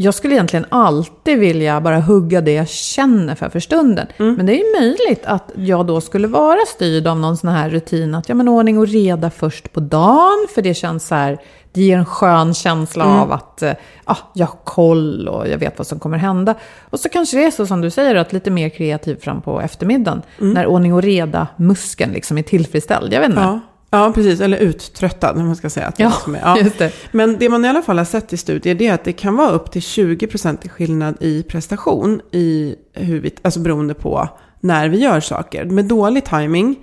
jag 0.00 0.14
skulle 0.14 0.34
egentligen 0.34 0.66
alltid 0.68 1.38
vilja 1.38 1.80
bara 1.80 2.00
hugga 2.00 2.40
det 2.40 2.52
jag 2.52 2.68
känner 2.68 3.34
för 3.34 3.48
för 3.48 3.60
stunden. 3.60 4.06
Men 4.36 4.46
det 4.46 4.52
är 4.52 4.56
ju 4.56 4.80
möjligt 4.80 5.26
att 5.26 5.50
jag 5.56 5.86
då 5.86 6.00
skulle 6.00 6.28
vara 6.28 6.58
styrd 6.66 7.06
av 7.06 7.18
någon 7.18 7.36
sån 7.36 7.50
här 7.50 7.70
rutin 7.70 8.14
att 8.14 8.28
ja 8.28 8.34
men 8.34 8.48
ordning 8.48 8.78
och 8.78 8.86
reda 8.88 9.30
först 9.30 9.72
på 9.72 9.80
dagen. 9.80 10.46
För 10.54 10.62
det 10.62 10.74
känns 10.74 11.06
så 11.06 11.14
här, 11.14 11.38
det 11.72 11.82
ger 11.82 11.98
en 11.98 12.04
skön 12.04 12.54
känsla 12.54 13.04
av 13.04 13.32
att 13.32 13.62
eh, 13.62 13.72
ja, 14.06 14.16
jag 14.34 14.46
har 14.46 14.58
koll 14.64 15.28
och 15.28 15.48
jag 15.48 15.58
vet 15.58 15.78
vad 15.78 15.86
som 15.86 15.98
kommer 15.98 16.18
hända. 16.18 16.54
Och 16.90 17.00
så 17.00 17.08
kanske 17.08 17.36
det 17.36 17.44
är 17.44 17.50
så 17.50 17.66
som 17.66 17.80
du 17.80 17.90
säger, 17.90 18.14
att 18.14 18.32
lite 18.32 18.50
mer 18.50 18.68
kreativ 18.68 19.16
fram 19.20 19.42
på 19.42 19.60
eftermiddagen. 19.60 20.22
När 20.38 20.66
ordning 20.66 20.94
och 20.94 21.02
reda-muskeln 21.02 22.12
liksom 22.12 22.38
är 22.38 22.42
tillfredsställd. 22.42 23.12
Jag 23.12 23.20
vet 23.20 23.28
inte. 23.30 23.40
Ja. 23.40 23.60
Ja, 23.90 24.12
precis. 24.14 24.40
Eller 24.40 24.58
uttröttad, 24.58 25.36
om 25.38 25.46
man 25.46 25.56
ska 25.56 25.70
säga. 25.70 25.86
Att 25.86 25.96
det 25.96 26.02
är 26.02 26.12
Ja, 26.42 26.54
det 26.54 26.60
är- 26.60 26.64
just 26.64 26.78
det. 26.78 26.92
Men 27.12 27.36
det 27.38 27.48
man 27.48 27.64
i 27.64 27.68
alla 27.68 27.82
fall 27.82 27.98
har 27.98 28.04
sett 28.04 28.32
i 28.32 28.36
studier 28.36 28.82
är 28.82 28.92
att 28.92 29.04
det 29.04 29.12
kan 29.12 29.36
vara 29.36 29.50
upp 29.50 29.70
till 29.70 29.82
20% 29.82 30.66
i 30.66 30.68
skillnad 30.68 31.16
i 31.20 31.42
prestation, 31.42 32.20
i 32.32 32.74
hur 32.92 33.20
vi, 33.20 33.30
alltså 33.42 33.60
beroende 33.60 33.94
på 33.94 34.28
när 34.60 34.88
vi 34.88 34.98
gör 34.98 35.20
saker. 35.20 35.64
Med 35.64 35.84
dålig 35.84 36.24
timing 36.24 36.76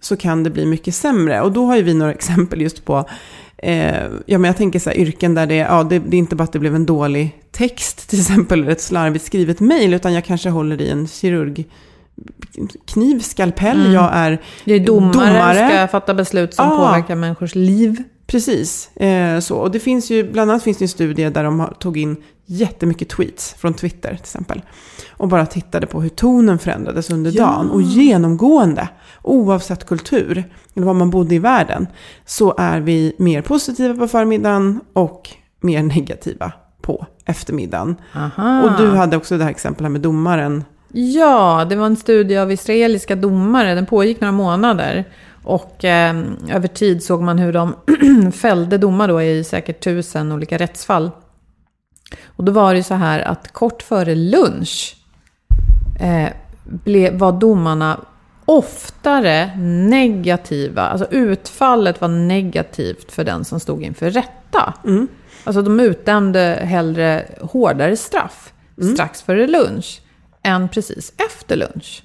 så 0.00 0.16
kan 0.16 0.42
det 0.44 0.50
bli 0.50 0.66
mycket 0.66 0.94
sämre. 0.94 1.40
Och 1.40 1.52
då 1.52 1.66
har 1.66 1.76
ju 1.76 1.82
vi 1.82 1.94
några 1.94 2.12
exempel 2.18 2.60
just 2.60 2.84
på, 2.84 3.04
eh, 3.58 3.94
ja 4.26 4.38
men 4.38 4.44
jag 4.44 4.56
tänker 4.56 4.78
så 4.78 4.90
här 4.90 4.96
yrken 4.96 5.34
där 5.34 5.46
det, 5.46 5.56
ja, 5.56 5.82
det, 5.82 5.98
det 5.98 6.16
är 6.16 6.18
inte 6.18 6.36
bara 6.36 6.44
att 6.44 6.52
det 6.52 6.58
blev 6.58 6.74
en 6.74 6.86
dålig 6.86 7.38
text 7.52 8.10
till 8.10 8.20
exempel, 8.20 8.62
eller 8.62 8.72
ett 8.72 8.80
slarvigt 8.80 9.24
skrivet 9.24 9.60
mejl, 9.60 9.94
utan 9.94 10.12
jag 10.12 10.24
kanske 10.24 10.50
håller 10.50 10.80
i 10.80 10.90
en 10.90 11.06
kirurg 11.08 11.64
kniv, 12.86 13.20
skalpell, 13.20 13.92
jag 13.92 14.10
är 14.12 14.38
Det 14.64 14.74
är 14.74 14.80
domare, 14.80 15.12
domare. 15.12 15.68
ska 15.68 15.88
fatta 15.88 16.14
beslut 16.14 16.54
som 16.54 16.64
Ja. 16.68 16.76
påverkar 16.76 17.14
människors 17.14 17.54
liv. 17.54 18.02
Precis, 18.26 18.96
eh, 18.96 19.40
så. 19.40 19.56
Och 19.56 19.70
det 19.70 19.80
finns 19.80 20.10
ju, 20.10 20.32
bland 20.32 20.50
annat 20.50 20.62
finns 20.62 20.78
det 20.78 20.84
en 20.84 20.88
studie 20.88 21.30
där 21.30 21.44
de 21.44 21.66
tog 21.78 21.96
in 21.96 22.16
jättemycket 22.46 23.08
tweets 23.08 23.54
från 23.58 23.74
Twitter 23.74 24.08
till 24.08 24.20
exempel. 24.20 24.62
Och 25.10 25.28
bara 25.28 25.46
tittade 25.46 25.86
på 25.86 26.00
hur 26.00 26.08
tonen 26.08 26.58
förändrades 26.58 27.10
under 27.10 27.30
Ja. 27.34 27.44
dagen. 27.44 27.70
Och 27.70 27.82
genomgående, 27.82 28.88
oavsett 29.22 29.86
kultur, 29.86 30.44
eller 30.74 30.86
var 30.86 30.94
man 30.94 31.10
bodde 31.10 31.34
i 31.34 31.38
världen, 31.38 31.86
så 32.26 32.54
är 32.58 32.80
vi 32.80 33.14
mer 33.18 33.42
positiva 33.42 33.94
på 33.94 34.08
förmiddagen 34.08 34.80
och 34.92 35.30
mer 35.60 35.82
negativa 35.96 36.52
på 36.82 37.06
eftermiddagen. 37.24 37.96
Aha. 38.16 38.62
Och 38.62 38.70
du 38.82 38.90
hade 38.96 39.16
också 39.16 39.38
det 39.38 39.44
här 39.44 39.50
exemplet 39.50 39.90
med 39.92 40.00
domaren. 40.00 40.64
Ja, 40.92 41.66
det 41.70 41.76
var 41.76 41.86
en 41.86 41.96
studie 41.96 42.36
av 42.36 42.52
israeliska 42.52 43.16
domare. 43.16 43.74
Den 43.74 43.86
pågick 43.86 44.20
några 44.20 44.32
månader. 44.32 45.04
Och 45.44 45.84
eh, 45.84 46.14
över 46.50 46.68
tid 46.68 47.02
såg 47.02 47.22
man 47.22 47.38
hur 47.38 47.52
de 47.52 47.74
fällde 48.32 48.78
domar 48.78 49.08
då 49.08 49.22
i 49.22 49.44
säkert 49.44 49.84
tusen 49.84 50.32
olika 50.32 50.58
rättsfall. 50.58 51.10
Och 52.26 52.44
då 52.44 52.52
var 52.52 52.74
det 52.74 52.82
så 52.82 52.94
här 52.94 53.20
att 53.20 53.52
kort 53.52 53.82
före 53.82 54.14
lunch 54.14 54.96
eh, 56.00 56.28
ble, 56.64 57.10
var 57.10 57.32
domarna 57.32 58.00
oftare 58.44 59.56
negativa. 59.58 60.82
Alltså 60.82 61.06
utfallet 61.10 62.00
var 62.00 62.08
negativt 62.08 63.12
för 63.12 63.24
den 63.24 63.44
som 63.44 63.60
stod 63.60 63.82
inför 63.82 64.10
rätta. 64.10 64.74
Alltså 65.44 65.62
de 65.62 65.80
utdömde 65.80 66.60
hellre 66.62 67.26
hårdare 67.40 67.96
straff 67.96 68.52
strax 68.94 69.22
före 69.22 69.46
lunch 69.46 70.00
än 70.42 70.68
precis 70.68 71.12
efter 71.30 71.56
lunch. 71.56 72.02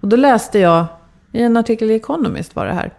Och 0.00 0.08
då 0.08 0.16
läste 0.16 0.58
jag, 0.58 0.86
i 1.32 1.42
en 1.42 1.56
artikel 1.56 1.90
i 1.90 1.94
Economist 1.94 2.56
var 2.56 2.66
det 2.66 2.72
här, 2.72 2.92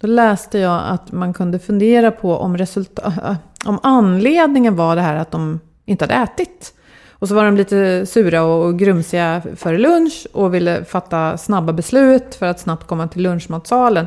då 0.00 0.06
läste 0.06 0.58
jag 0.58 0.82
att 0.86 1.12
man 1.12 1.32
kunde 1.32 1.58
fundera 1.58 2.10
på 2.10 2.36
om, 2.36 2.56
resulta- 2.56 3.36
om 3.64 3.78
anledningen 3.82 4.76
var 4.76 4.96
det 4.96 5.02
här 5.02 5.16
att 5.16 5.30
de 5.30 5.60
inte 5.84 6.04
hade 6.04 6.14
ätit. 6.14 6.72
Och 7.18 7.28
så 7.28 7.34
var 7.34 7.44
de 7.44 7.56
lite 7.56 8.06
sura 8.06 8.42
och 8.42 8.78
grumsiga 8.78 9.42
före 9.56 9.78
lunch 9.78 10.26
och 10.32 10.54
ville 10.54 10.84
fatta 10.84 11.38
snabba 11.38 11.72
beslut 11.72 12.34
för 12.34 12.46
att 12.46 12.60
snabbt 12.60 12.86
komma 12.86 13.08
till 13.08 13.22
lunchmatsalen. 13.22 14.06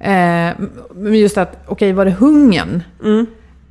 Eh, 0.00 0.50
men 0.94 1.14
just 1.14 1.38
att, 1.38 1.58
okej, 1.66 1.92
var 1.92 2.04
det 2.04 2.10
hungern? 2.10 2.82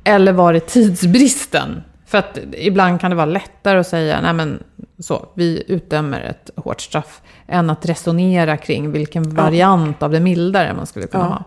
Eller 0.04 0.32
var 0.32 0.52
det 0.52 0.60
tidsbristen? 0.60 1.82
För 2.12 2.18
att 2.18 2.38
ibland 2.52 3.00
kan 3.00 3.10
det 3.10 3.16
vara 3.16 3.26
lättare 3.26 3.78
att 3.78 3.86
säga, 3.86 4.20
nej 4.20 4.32
men 4.32 4.62
så, 4.98 5.26
vi 5.34 5.62
utdömer 5.68 6.20
ett 6.20 6.50
hårt 6.56 6.80
straff, 6.80 7.22
än 7.46 7.70
att 7.70 7.86
resonera 7.86 8.56
kring 8.56 8.92
vilken 8.92 9.34
variant 9.34 10.02
av 10.02 10.10
det 10.10 10.20
mildare 10.20 10.74
man 10.74 10.86
skulle 10.86 11.06
kunna 11.06 11.24
Ja. 11.24 11.28
ha. 11.28 11.44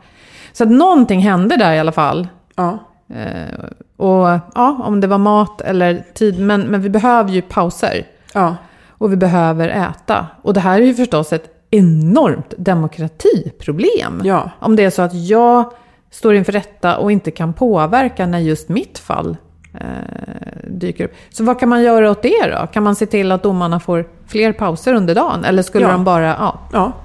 Så 0.54 0.64
att 0.64 0.70
någonting 0.72 1.20
hände 1.20 1.58
där 1.58 1.74
i 1.74 1.80
alla 1.80 1.92
fall. 1.92 2.28
Ja, 2.56 2.78
Eh, 3.10 3.60
och 3.98 4.28
ja, 4.56 4.80
om 4.84 5.00
det 5.02 5.08
var 5.08 5.18
mat 5.18 5.62
eller 5.62 6.04
tid, 6.14 6.40
men, 6.40 6.62
men 6.62 6.82
vi 6.82 6.90
behöver 6.90 7.32
ju 7.32 7.42
pauser. 7.42 8.08
ja, 8.34 8.56
Och 8.90 9.12
vi 9.12 9.16
behöver 9.18 9.70
äta. 9.70 10.28
Och 10.42 10.54
det 10.54 10.60
här 10.60 10.82
är 10.82 10.86
ju 10.86 10.94
förstås 10.94 11.34
ett 11.34 11.50
enormt 11.72 12.54
demokratiproblem. 12.58 14.22
Ja. 14.24 14.50
Om 14.60 14.76
det 14.76 14.84
är 14.84 14.90
så 14.90 15.02
att 15.02 15.14
jag 15.14 15.72
står 16.12 16.36
inför 16.36 16.52
rätta 16.52 16.98
och 16.98 17.12
inte 17.12 17.32
kan 17.32 17.54
påverka 17.54 18.26
när 18.26 18.40
just 18.40 18.70
mitt 18.70 19.00
fall 19.00 19.38
eh, 19.82 20.70
dyker 20.70 21.06
upp. 21.06 21.14
Så 21.30 21.44
vad 21.44 21.60
kan 21.60 21.70
man 21.70 21.84
göra 21.84 22.12
åt 22.12 22.22
det 22.22 22.48
då? 22.60 22.68
Kan 22.74 22.84
man 22.84 22.96
se 22.96 23.06
till 23.06 23.32
att 23.32 23.44
domarna 23.44 23.80
får 23.80 24.06
fler 24.28 24.54
pauser 24.54 24.94
under 24.94 25.16
dagen? 25.16 25.46
Eller 25.46 25.64
skulle 25.64 25.86
Ja. 25.86 25.92
de 25.92 26.04
bara, 26.04 26.26
ja, 26.26 26.60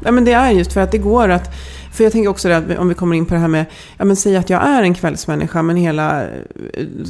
Ja, 0.05 0.11
men 0.11 0.25
det 0.25 0.33
är 0.33 0.51
just 0.51 0.73
för 0.73 0.81
att 0.81 0.93
det 0.93 0.99
går 0.99 1.29
att... 1.29 1.51
För 1.93 2.05
jag 2.05 2.13
tänker 2.13 2.31
också 2.31 2.49
det 2.49 2.57
att 2.57 2.79
om 2.79 2.89
vi 2.89 2.95
kommer 2.95 3.17
in 3.17 3.27
på 3.27 3.35
det 3.35 3.41
här 3.41 3.49
med, 3.49 3.65
ja 3.99 4.05
men 4.05 4.17
säg 4.17 4.37
att 4.37 4.51
jag 4.51 4.63
är 4.67 4.83
en 4.83 4.95
kvällsmänniska 4.95 5.63
men 5.63 5.77
hela, 5.77 6.23
eh, 6.23 6.29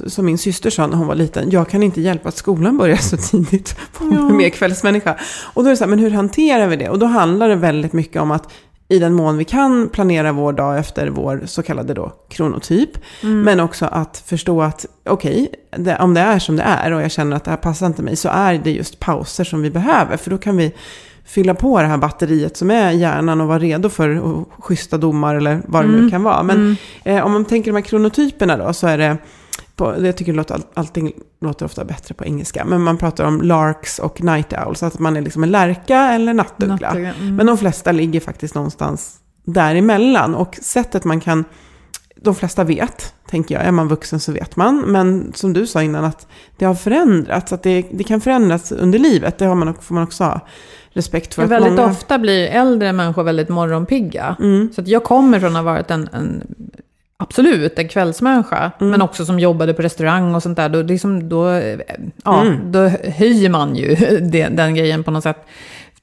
som 0.07 0.27
min 0.27 0.39
syster 0.39 0.71
sa 0.71 0.87
när 0.87 0.97
hon 0.97 1.07
var 1.07 1.15
liten, 1.15 1.51
jag 1.51 1.69
kan 1.69 1.83
inte 1.83 2.01
hjälpa 2.01 2.29
att 2.29 2.37
skolan 2.37 2.79
börjar 2.79 2.97
så 2.97 3.17
tidigt. 3.17 3.69
För 3.93 4.05
hon 4.05 4.31
är 4.31 4.35
mer 4.35 4.49
kvällsmänniska. 4.49 5.17
Och 5.55 5.63
då 5.63 5.69
är 5.69 5.71
det 5.71 5.77
så 5.77 5.85
här, 5.85 5.89
men 5.91 5.99
hur 5.99 6.11
hanterar 6.11 6.67
vi 6.67 6.77
det? 6.77 6.89
Och 6.89 6.99
då 6.99 7.07
handlar 7.07 7.49
det 7.49 7.55
väldigt 7.57 7.93
mycket 7.93 8.23
om 8.23 8.31
att 8.31 8.53
i 8.91 8.99
den 8.99 9.15
mån 9.15 9.37
vi 9.37 9.45
kan 9.45 9.89
planera 9.89 10.33
vår 10.33 10.53
dag 10.53 10.79
efter 10.79 11.09
vår 11.09 11.43
så 11.47 11.63
kallade 11.63 11.95
då 11.95 12.13
kronotyp. 12.29 12.91
Men 13.45 13.61
också 13.61 13.87
att 13.87 14.23
förstå 14.27 14.63
att 14.63 14.87
okej, 15.05 15.51
det, 15.77 15.99
om 15.99 16.15
det 16.15 16.21
är 16.21 16.39
som 16.39 16.57
det 16.57 16.63
är 16.63 16.93
och 16.93 17.03
jag 17.03 17.11
känner 17.11 17.37
att 17.37 17.45
det 17.45 17.51
här 17.51 17.59
passar 17.59 17.87
inte 17.87 18.03
mig 18.03 18.17
så 18.17 18.29
är 18.29 18.59
det 18.65 18.71
just 18.71 19.01
pauser 19.01 19.45
som 19.45 19.63
vi 19.63 19.71
behöver. 19.71 20.17
För 20.17 20.31
då 20.31 20.39
kan 20.39 20.57
vi 20.57 20.73
fylla 21.25 21.55
på 21.55 21.81
det 21.81 21.87
här 21.87 21.97
batteriet 21.97 22.57
som 22.57 22.71
är 22.71 22.91
hjärnan 22.91 23.41
och 23.41 23.49
vara 23.49 23.59
redo 23.59 23.89
för 23.89 24.23
schyssta 24.59 24.99
domar 24.99 25.35
eller 25.35 25.63
vad 25.67 25.85
det 25.85 25.89
nu 25.89 26.11
kan 26.11 26.23
vara. 26.23 26.43
Men 26.43 26.77
eh, 27.05 27.27
om 27.27 27.33
man 27.33 27.45
tänker 27.45 27.71
de 27.71 27.77
här 27.77 27.83
kronotyperna 27.83 28.57
då 28.57 28.73
så 28.73 28.87
är 28.87 28.99
det, 28.99 29.17
på, 29.85 30.07
jag 30.07 30.17
tycker 30.17 30.33
låter, 30.33 30.55
all- 30.55 30.65
allting 30.75 31.13
låter 31.41 31.65
ofta 31.67 31.85
bättre 31.85 32.15
på 32.15 32.25
engelska, 32.25 32.65
men 32.65 32.81
man 32.83 32.97
pratar 32.97 33.25
om 33.25 33.41
larks 33.43 33.99
och 33.99 34.23
night 34.23 34.53
owls, 34.67 34.83
att 34.83 34.99
man 34.99 35.17
är 35.17 35.21
liksom 35.21 35.43
en 35.43 35.51
lärka 35.51 35.99
eller 35.99 36.35
nattuggla. 36.35 36.75
Nattuggla, 36.75 37.15
mm. 37.21 37.37
Men 37.37 37.47
de 37.47 37.59
flesta 37.59 37.93
ligger 37.93 38.21
faktiskt 38.21 38.55
någonstans 38.55 39.17
däremellan 39.45 40.35
och 40.35 40.59
sättet 40.63 41.05
man 41.05 41.21
kan, 41.21 41.45
de 42.23 42.35
flesta 42.35 42.65
vet, 42.65 43.15
tänker 43.31 43.55
jag, 43.55 43.65
är 43.65 43.71
man 43.71 43.89
vuxen 43.89 44.21
så 44.21 44.33
vet 44.33 44.57
man, 44.57 44.79
men 44.87 45.33
som 45.35 45.53
du 45.53 45.67
sa 45.67 45.83
innan 45.83 46.05
att 46.05 46.27
det 46.57 46.65
har 46.65 46.75
förändrats, 46.75 47.53
att 47.53 47.63
det, 47.63 47.87
det 47.93 48.05
kan 48.05 48.21
förändras 48.21 48.73
under 48.73 48.99
livet, 48.99 49.39
det 49.39 49.45
har 49.45 49.55
man, 49.55 49.75
får 49.75 49.95
man 49.95 50.05
också 50.05 50.25
ha 50.25 50.41
respekt 50.93 51.35
för. 51.35 51.43
Att 51.43 51.49
väldigt 51.49 51.73
många- 51.73 51.91
ofta 51.91 52.19
blir 52.19 52.47
äldre 52.47 52.93
människor 52.93 53.23
väldigt 53.23 53.49
morgonpigga. 53.49 54.37
Mm. 54.41 54.73
Så 54.75 54.81
att 54.81 54.89
jag 54.89 55.05
kommer 55.05 55.41
från 55.41 55.57
att 55.57 55.65
ha 55.65 55.73
varit 55.73 55.91
en, 55.91 56.09
en 56.13 56.43
absolut 57.21 57.79
en 57.79 57.89
kvällsmänniska, 57.89 58.71
Mm. 58.81 58.91
men 58.91 59.03
också 59.03 59.25
som 59.25 59.39
jobbade 59.41 59.75
på 59.75 59.83
restaurang 59.83 60.35
och 60.35 60.43
sånt 60.43 60.57
där. 60.57 60.69
Då, 60.69 60.83
liksom, 60.83 61.29
då, 61.29 61.49
ja, 62.25 62.43
Mm. 62.43 62.73
då 62.73 62.89
höjer 63.11 63.51
man 63.51 63.77
ju 63.77 63.95
det, 64.33 64.49
den 64.49 64.75
grejen 64.75 65.05
på 65.05 65.11
något 65.11 65.23
sätt 65.23 65.47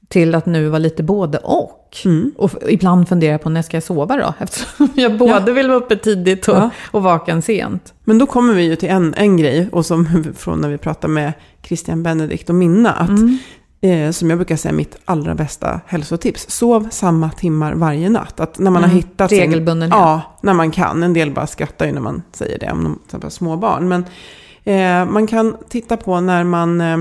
till 0.08 0.34
att 0.34 0.46
nu 0.46 0.68
vara 0.68 0.78
lite 0.78 1.02
både 1.02 1.38
och. 1.38 1.96
Mm. 2.04 2.32
Och 2.36 2.50
ibland 2.68 3.08
fundera 3.08 3.38
på 3.38 3.50
när 3.50 3.62
ska 3.62 3.76
jag 3.76 3.84
sova 3.84 4.16
då? 4.16 4.34
Eftersom 4.44 4.88
jag 4.94 5.18
både 5.18 5.52
vill 5.52 5.68
vara 5.68 5.78
uppe 5.78 5.96
tidigt 5.96 6.48
och, 6.48 6.56
Ja. 6.56 6.70
och 6.90 7.02
vaken 7.02 7.42
sent. 7.42 7.94
Men 8.04 8.18
då 8.18 8.26
kommer 8.26 8.54
vi 8.54 8.62
ju 8.62 8.76
till 8.76 8.88
en, 8.88 9.14
en 9.16 9.36
grej, 9.36 9.68
och 9.72 9.86
som 9.86 10.24
från 10.36 10.60
när 10.60 10.68
vi 10.68 10.78
pratar 10.78 11.08
med 11.08 11.32
Christian 11.62 12.02
Benedikt 12.02 12.48
och 12.48 12.54
Minna, 12.54 12.92
att 12.92 13.10
eh, 13.80 14.10
som 14.10 14.30
jag 14.30 14.38
brukar 14.38 14.56
säga 14.56 14.72
mitt 14.72 14.96
allra 15.04 15.34
bästa 15.34 15.80
hälsotips. 15.86 16.50
Sov 16.50 16.88
samma 16.90 17.30
timmar 17.30 17.72
varje 17.72 18.08
natt. 18.10 18.40
Att 18.40 18.58
när 18.58 18.70
man 18.70 18.82
har 18.82 18.90
Mm, 18.90 18.96
hittat 19.02 19.32
regelbundenhet. 19.32 19.96
Sin, 19.96 20.02
ja, 20.02 20.22
när 20.42 20.54
man 20.54 20.70
kan. 20.70 21.02
En 21.02 21.12
del 21.12 21.30
bara 21.30 21.46
skrattar 21.46 21.86
ju 21.86 21.92
när 21.92 22.00
man 22.00 22.22
säger 22.32 22.58
det 22.58 22.70
om 22.70 22.82
de 22.84 22.98
exempel 23.04 23.30
små 23.30 23.56
barn. 23.56 23.88
Men 23.88 24.04
eh, 24.64 25.12
man 25.12 25.26
kan 25.26 25.56
titta 25.68 25.96
på 25.96 26.20
när 26.20 26.44
man, 26.44 26.80
eh, 26.80 26.98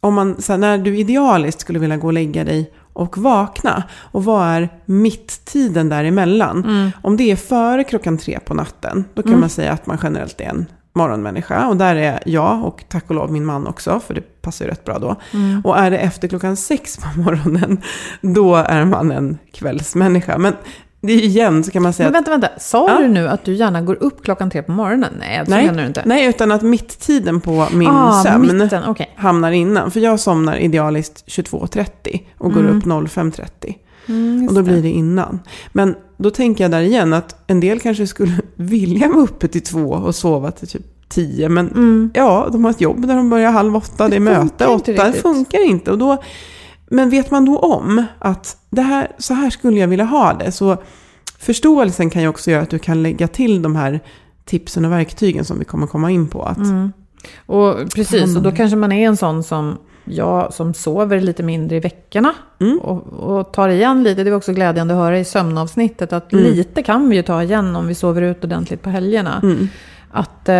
om 0.00 0.14
man, 0.14 0.36
här, 0.48 0.56
när 0.58 0.78
du 0.78 0.98
idealiskt 0.98 1.60
skulle 1.60 1.78
vilja 1.78 1.96
gå 1.96 2.06
och 2.06 2.12
lägga 2.12 2.44
dig 2.44 2.72
och 2.92 3.18
vakna. 3.18 3.82
Och 3.96 4.24
vad 4.24 4.46
är 4.46 4.68
mitttiden 4.84 5.88
däremellan? 5.88 6.64
Mm. 6.64 6.90
Om 7.02 7.16
det 7.16 7.30
är 7.30 7.36
före 7.36 7.84
klockan 7.84 8.18
tre 8.18 8.38
på 8.44 8.54
natten, 8.54 9.04
då 9.14 9.22
kan 9.22 9.40
man 9.40 9.48
säga 9.48 9.72
att 9.72 9.86
man 9.86 9.98
generellt 10.02 10.40
är 10.40 10.44
en 10.44 10.66
morgonmänniska. 10.98 11.66
Och 11.68 11.76
där 11.76 11.96
är 11.96 12.20
jag 12.26 12.64
och 12.64 12.84
tack 12.88 13.04
och 13.08 13.14
lov 13.14 13.32
min 13.32 13.44
man 13.44 13.66
också, 13.66 14.00
för 14.06 14.14
det 14.14 14.42
passar 14.42 14.64
ju 14.64 14.70
rätt 14.70 14.84
bra 14.84 14.98
då. 14.98 15.16
Mm. 15.32 15.60
Och 15.64 15.78
är 15.78 15.90
det 15.90 15.98
efter 15.98 16.28
klockan 16.28 16.56
sex 16.56 16.96
på 16.96 17.20
morgonen, 17.20 17.80
då 18.20 18.56
är 18.56 18.84
man 18.84 19.10
en 19.12 19.38
kvällsmänniska. 19.52 20.38
Men 20.38 20.52
det 21.00 21.12
är 21.12 21.18
igen 21.24 21.64
så 21.64 21.70
kan 21.70 21.82
man 21.82 21.92
säga 21.92 22.06
Men 22.06 22.12
vänta, 22.12 22.30
vänta. 22.30 22.48
Sa 22.58 22.88
Ja. 22.90 22.98
du 22.98 23.08
nu 23.08 23.28
att 23.28 23.44
du 23.44 23.54
gärna 23.54 23.80
går 23.82 24.02
upp 24.02 24.24
klockan 24.24 24.50
tre 24.50 24.62
på 24.62 24.72
morgonen? 24.72 25.12
Nej, 25.18 25.42
så 25.44 25.50
Nej, 25.50 25.66
menar 25.66 25.82
du 25.82 25.86
inte. 25.86 26.02
nej, 26.06 26.26
utan 26.26 26.52
att 26.52 26.62
mitttiden 26.62 27.40
på 27.40 27.66
min 27.72 27.88
ah, 27.88 28.22
sömn 28.24 28.58
Mitten, 28.58 28.84
okej. 28.86 29.14
hamnar 29.16 29.50
innan. 29.50 29.90
För 29.90 30.00
jag 30.00 30.20
somnar 30.20 30.56
idealiskt 30.56 31.24
22.30 31.26 32.20
och 32.38 32.52
går 32.52 32.64
upp 32.64 32.84
05.30. 32.84 33.74
Mm, 34.08 34.48
Och 34.48 34.54
då 34.54 34.62
blir 34.62 34.82
det 34.82 34.90
innan. 34.90 35.40
Men 35.72 35.94
då 36.16 36.30
tänker 36.30 36.64
jag 36.64 36.70
där 36.70 36.80
igen 36.80 37.12
att 37.12 37.36
en 37.46 37.60
del 37.60 37.80
kanske 37.80 38.06
skulle 38.06 38.32
vilja 38.56 39.08
vara 39.08 39.20
uppe 39.20 39.48
till 39.48 39.62
två 39.62 39.88
och 39.88 40.14
sova 40.14 40.50
till 40.50 40.68
typ 40.68 40.82
tio. 41.08 41.48
Men 41.48 41.68
Mm. 41.68 42.10
ja, 42.14 42.48
de 42.52 42.64
har 42.64 42.70
ett 42.70 42.80
jobb 42.80 43.06
där 43.06 43.16
de 43.16 43.30
börjar 43.30 43.50
halv 43.50 43.76
åtta, 43.76 44.08
det 44.08 44.16
är 44.16 44.20
möte 44.20 44.66
åtta. 44.66 44.92
Det 44.92 45.12
funkar 45.12 45.64
inte. 45.66 45.90
Och 45.90 45.98
då, 45.98 46.22
men 46.90 47.10
vet 47.10 47.30
man 47.30 47.44
då 47.44 47.58
om 47.58 48.04
att 48.18 48.56
det 48.70 48.82
här, 48.82 49.12
så 49.18 49.34
här 49.34 49.50
skulle 49.50 49.80
jag 49.80 49.88
vilja 49.88 50.04
ha 50.04 50.32
det. 50.34 50.52
Så 50.52 50.76
förståelsen 51.38 52.10
kan 52.10 52.22
ju 52.22 52.28
också 52.28 52.50
göra 52.50 52.62
att 52.62 52.70
du 52.70 52.78
kan 52.78 53.02
lägga 53.02 53.28
till 53.28 53.62
de 53.62 53.76
här 53.76 54.00
tipsen 54.44 54.84
och 54.84 54.92
verktygen 54.92 55.44
som 55.44 55.58
vi 55.58 55.64
kommer 55.64 55.86
komma 55.86 56.10
in 56.10 56.28
på. 56.28 56.42
Att, 56.42 56.56
Mm. 56.58 56.92
Och 57.46 57.74
precis, 57.94 58.36
och 58.36 58.42
då 58.42 58.52
kanske 58.52 58.76
man 58.76 58.92
är 58.92 59.06
en 59.08 59.16
sån 59.16 59.42
som 59.42 59.76
jag 60.10 60.54
som 60.54 60.74
sover 60.74 61.20
lite 61.20 61.42
mindre 61.42 61.76
i 61.76 61.80
veckorna 61.80 62.34
Mm. 62.60 62.78
och, 62.78 63.06
och 63.12 63.52
tar 63.52 63.68
igen 63.68 64.02
lite. 64.02 64.24
Det 64.24 64.30
var 64.30 64.36
också 64.36 64.52
glädjande 64.52 64.94
att 64.94 65.00
höra 65.00 65.18
i 65.18 65.24
sömnavsnittet 65.24 66.12
att 66.12 66.32
Mm. 66.32 66.44
lite 66.44 66.82
kan 66.82 67.08
vi 67.08 67.16
ju 67.16 67.22
ta 67.22 67.42
igen 67.42 67.76
om 67.76 67.86
vi 67.86 67.94
sover 67.94 68.22
ut 68.22 68.44
ordentligt 68.44 68.82
på 68.82 68.90
helgerna. 68.90 69.40
Mm. 69.42 69.68
Att 70.10 70.48
eh, 70.48 70.54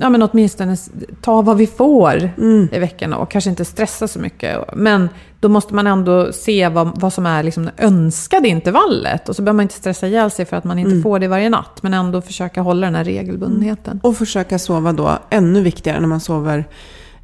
ja, 0.00 0.10
men 0.10 0.22
åtminstone 0.22 0.76
ta 1.22 1.42
vad 1.42 1.56
vi 1.56 1.66
får 1.66 2.30
Mm. 2.38 2.68
i 2.72 2.78
veckorna 2.78 3.16
och 3.16 3.30
kanske 3.30 3.50
inte 3.50 3.64
stressa 3.64 4.08
så 4.08 4.18
mycket. 4.18 4.58
Men 4.76 5.08
då 5.40 5.48
måste 5.48 5.74
man 5.74 5.86
ändå 5.86 6.32
se 6.32 6.68
vad, 6.68 7.00
vad 7.00 7.12
som 7.12 7.26
är 7.26 7.42
liksom 7.42 7.64
det 7.64 7.72
önskade 7.84 8.48
intervallet. 8.48 9.28
Och 9.28 9.36
så 9.36 9.42
behöver 9.42 9.56
man 9.56 9.62
inte 9.62 9.74
stressa 9.74 10.06
ihjäl 10.06 10.30
sig 10.30 10.44
för 10.44 10.56
att 10.56 10.64
man 10.64 10.78
inte 10.78 10.90
Mm. 10.90 11.02
får 11.02 11.18
det 11.18 11.28
varje 11.28 11.48
natt. 11.48 11.82
Men 11.82 11.94
ändå 11.94 12.20
försöka 12.20 12.60
hålla 12.60 12.86
den 12.86 12.94
här 12.94 13.04
regelbundenheten. 13.04 14.00
Och 14.02 14.16
försöka 14.16 14.58
sova 14.58 14.92
då 14.92 15.18
ännu 15.30 15.62
viktigare 15.62 16.00
när 16.00 16.08
man 16.08 16.20
sover 16.20 16.64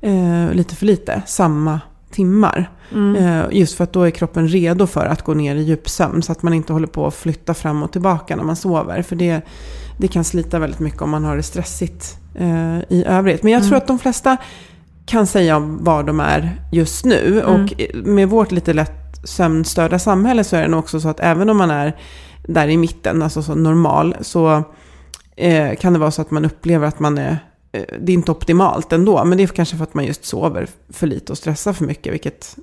eh, 0.00 0.52
lite 0.52 0.74
för 0.74 0.86
lite, 0.86 1.22
samma 1.26 1.80
timmar. 2.10 2.70
Eh, 3.16 3.42
just 3.50 3.76
för 3.76 3.84
att 3.84 3.92
då 3.92 4.02
är 4.02 4.10
kroppen 4.10 4.48
redo 4.48 4.86
för 4.86 5.06
att 5.06 5.22
gå 5.22 5.34
ner 5.34 5.56
i 5.56 5.62
djupsömn. 5.62 6.22
Så 6.22 6.32
att 6.32 6.42
man 6.42 6.54
inte 6.54 6.72
håller 6.72 6.86
på 6.86 7.06
att 7.06 7.14
flytta 7.14 7.54
fram 7.54 7.82
och 7.82 7.92
tillbaka 7.92 8.36
när 8.36 8.44
man 8.44 8.56
sover. 8.56 9.02
För 9.02 9.16
det, 9.16 9.40
det 9.98 10.08
kan 10.08 10.24
slita 10.24 10.58
väldigt 10.58 10.80
mycket 10.80 11.02
om 11.02 11.10
man 11.10 11.24
har 11.24 11.36
det 11.36 11.42
stressigt 11.42 12.18
eh, 12.34 12.78
i 12.88 13.04
övrigt. 13.06 13.42
Men 13.42 13.52
jag 13.52 13.64
tror 13.64 13.76
att 13.76 13.86
de 13.86 13.98
flesta 13.98 14.36
kan 15.06 15.26
säga 15.26 15.58
var 15.58 16.02
de 16.02 16.20
är 16.20 16.60
just 16.72 17.04
nu. 17.04 17.42
Och 17.42 17.72
med 17.94 18.28
vårt 18.28 18.52
lite 18.52 18.72
lätt 18.72 19.20
sömnstörda 19.24 19.98
samhälle 19.98 20.44
så 20.44 20.56
är 20.56 20.62
det 20.62 20.68
nog 20.68 20.80
också 20.80 21.00
så 21.00 21.08
att 21.08 21.20
även 21.20 21.50
om 21.50 21.56
man 21.56 21.70
är 21.70 21.96
där 22.46 22.68
i 22.68 22.76
mitten, 22.76 23.22
alltså 23.22 23.42
så 23.42 23.54
normal, 23.54 24.16
så 24.20 24.62
eh, 25.36 25.76
kan 25.76 25.92
det 25.92 25.98
vara 25.98 26.10
så 26.10 26.22
att 26.22 26.30
man 26.30 26.44
upplever 26.44 26.86
att 26.86 27.00
man 27.00 27.18
är 27.18 27.38
det 28.00 28.12
är 28.12 28.14
inte 28.14 28.30
optimalt 28.32 28.92
ändå, 28.92 29.24
men 29.24 29.38
det 29.38 29.44
är 29.44 29.46
kanske 29.46 29.76
för 29.76 29.82
att 29.84 29.94
man 29.94 30.04
just 30.04 30.24
sover 30.24 30.66
för 30.92 31.06
lite 31.06 31.32
och 31.32 31.38
stressar 31.38 31.72
för 31.72 31.84
mycket, 31.84 32.12
vilket 32.12 32.56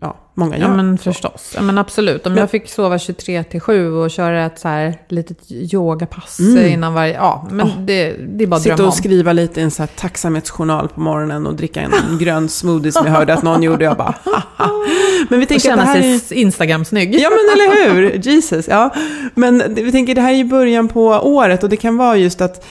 ja, 0.00 0.16
många 0.34 0.56
gör. 0.58 0.64
Ja 0.68 0.74
men 0.76 0.98
förstås. 0.98 1.52
Ja, 1.56 1.62
men 1.62 1.78
absolut. 1.78 2.26
Om 2.26 2.32
Men- 2.32 2.40
jag 2.40 2.50
fick 2.50 2.68
sova 2.68 2.98
23 2.98 3.44
till 3.44 3.60
7 3.60 3.92
och 3.92 4.10
köra 4.10 4.46
ett 4.46 4.58
så 4.58 4.68
här 4.68 4.98
litet 5.08 5.38
yogapass 5.50 6.40
Mm. 6.40 6.66
innan 6.72 6.94
varje... 6.94 7.14
Ja, 7.14 7.48
men 7.50 7.66
Ja. 7.66 7.72
det, 7.80 8.12
det 8.12 8.44
är 8.44 8.48
bara 8.48 8.56
att 8.56 8.62
Sitta 8.62 8.74
och 8.82 8.88
om. 8.88 8.92
skriva 8.92 9.32
lite 9.32 9.60
i 9.60 9.62
en 9.62 9.70
så 9.70 9.82
här 9.82 9.90
tacksamhetsjournal 9.96 10.88
på 10.88 11.00
morgonen 11.00 11.46
och 11.46 11.54
dricka 11.54 11.80
en 11.80 11.92
grön 12.18 12.48
smoothie 12.48 12.92
som 12.92 13.06
jag 13.06 13.12
hörde 13.12 13.34
att 13.34 13.42
någon 13.42 13.62
gjorde. 13.62 13.84
Jag 13.84 13.96
bara, 13.96 14.14
haha. 14.24 14.70
Men 15.30 15.38
vi 15.38 15.44
Och 15.44 15.48
tänker 15.48 15.54
att 15.54 15.78
det 15.78 15.82
känna 15.82 15.82
här 15.84 16.14
är... 16.14 16.18
sig 16.18 16.36
Instagram-snygg. 16.38 17.14
Ja 17.14 17.30
men 17.30 17.38
eller 17.38 17.94
hur, 17.94 18.12
Jesus. 18.22 18.68
Ja. 18.68 18.90
Men 19.34 19.74
vi 19.74 19.92
tänker 19.92 20.14
det 20.14 20.20
här 20.20 20.30
är 20.32 20.36
ju 20.36 20.44
början 20.44 20.88
på 20.88 21.06
året 21.06 21.62
och 21.62 21.68
det 21.68 21.76
kan 21.76 21.96
vara 21.96 22.16
just 22.16 22.40
att, 22.40 22.66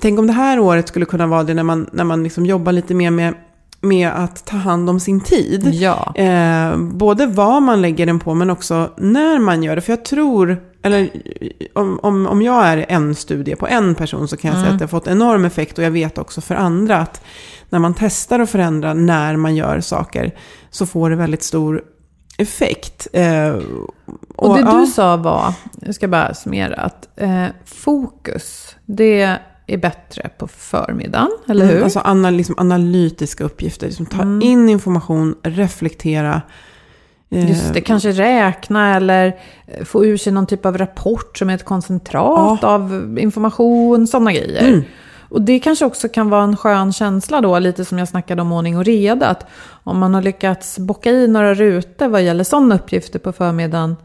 tänk 0.00 0.18
om 0.18 0.26
det 0.26 0.32
här 0.32 0.58
året 0.58 0.88
skulle 0.88 1.06
kunna 1.06 1.26
vara 1.26 1.44
det 1.44 1.54
när 1.54 1.62
man, 1.62 1.90
när 1.92 2.04
man 2.04 2.22
liksom 2.22 2.46
jobbar 2.46 2.72
lite 2.72 2.94
mer 2.94 3.10
med, 3.10 3.34
med 3.80 4.08
att 4.08 4.46
ta 4.46 4.56
hand 4.56 4.90
om 4.90 5.00
sin 5.00 5.20
tid. 5.20 5.74
Ja. 5.74 6.14
Eh, 6.16 6.76
både 6.76 7.26
vad 7.26 7.62
man 7.62 7.82
lägger 7.82 8.06
den 8.06 8.18
på 8.18 8.34
men 8.34 8.50
också 8.50 8.90
när 8.96 9.38
man 9.38 9.62
gör 9.62 9.76
det. 9.76 9.82
För 9.82 9.92
jag 9.92 10.04
tror, 10.04 10.62
eller 10.82 11.10
om, 11.74 12.00
om, 12.02 12.26
om 12.26 12.42
jag 12.42 12.66
är 12.66 12.86
en 12.88 13.14
studie 13.14 13.56
på 13.56 13.66
en 13.66 13.94
person 13.94 14.28
så 14.28 14.36
kan 14.36 14.50
jag 14.50 14.60
säga 14.60 14.72
att 14.72 14.78
det 14.78 14.84
har 14.84 14.88
fått 14.88 15.06
enorm 15.06 15.44
effekt. 15.44 15.78
Och 15.78 15.84
jag 15.84 15.90
vet 15.90 16.18
också 16.18 16.40
för 16.40 16.54
andra 16.54 16.98
att 16.98 17.24
när 17.70 17.78
man 17.78 17.94
testar 17.98 18.40
att 18.40 18.50
förändra 18.50 18.94
när 18.94 19.36
man 19.36 19.56
gör 19.56 19.80
saker 19.80 20.34
så 20.70 20.86
får 20.86 21.10
det 21.10 21.16
väldigt 21.16 21.42
stor 21.42 21.82
effekt. 22.38 23.06
Eh, 23.12 23.54
Och 24.36 24.54
det 24.54 24.60
ja, 24.60 24.78
du 24.80 24.86
sa 24.86 25.16
var, 25.16 25.54
jag 25.80 25.94
ska 25.94 26.08
bara 26.08 26.34
summera, 26.34 26.74
att 26.74 27.08
eh, 27.16 27.46
fokus, 27.64 28.76
det 28.86 29.38
är 29.66 29.76
bättre 29.78 30.28
på 30.38 30.46
förmiddagen, 30.46 31.30
eller 31.48 31.64
hur? 31.64 31.72
Mm, 31.72 31.84
Alltså 31.84 31.98
anal, 31.98 32.34
liksom 32.34 32.54
analytiska 32.58 33.44
uppgifter. 33.44 33.86
Liksom 33.86 34.06
ta 34.06 34.22
Mm. 34.22 34.42
in 34.42 34.68
information, 34.68 35.34
reflektera. 35.42 36.42
eh, 37.30 37.48
Just 37.48 37.74
det, 37.74 37.80
kanske 37.80 38.12
räkna 38.12 38.96
eller 38.96 39.26
eh, 39.66 39.84
få 39.84 40.04
ur 40.06 40.16
sig 40.16 40.32
någon 40.32 40.46
typ 40.46 40.66
av 40.66 40.78
rapport 40.78 41.38
som 41.38 41.50
är 41.50 41.54
ett 41.54 41.64
koncentrat 41.64 42.64
av 42.64 43.16
information, 43.20 44.06
sådana 44.06 44.32
grejer. 44.32 44.68
Mm. 44.68 44.82
Och 45.28 45.42
det 45.42 45.58
kanske 45.58 45.84
också 45.84 46.08
kan 46.08 46.30
vara 46.30 46.42
en 46.42 46.56
skön 46.56 46.92
känsla 46.92 47.40
då, 47.40 47.58
lite 47.58 47.84
som 47.84 47.98
jag 47.98 48.08
snackade 48.08 48.42
om 48.42 48.52
ordning 48.52 48.78
och 48.78 48.84
reda. 48.84 49.26
Att 49.26 49.46
om 49.84 49.98
man 49.98 50.14
har 50.14 50.22
lyckats 50.22 50.78
bocka 50.78 51.10
i 51.10 51.26
några 51.28 51.54
rutor 51.54 52.08
vad 52.08 52.22
gäller 52.22 52.44
sådana 52.44 52.74
uppgifter 52.74 53.18
på 53.18 53.32
förmiddagen 53.32 53.96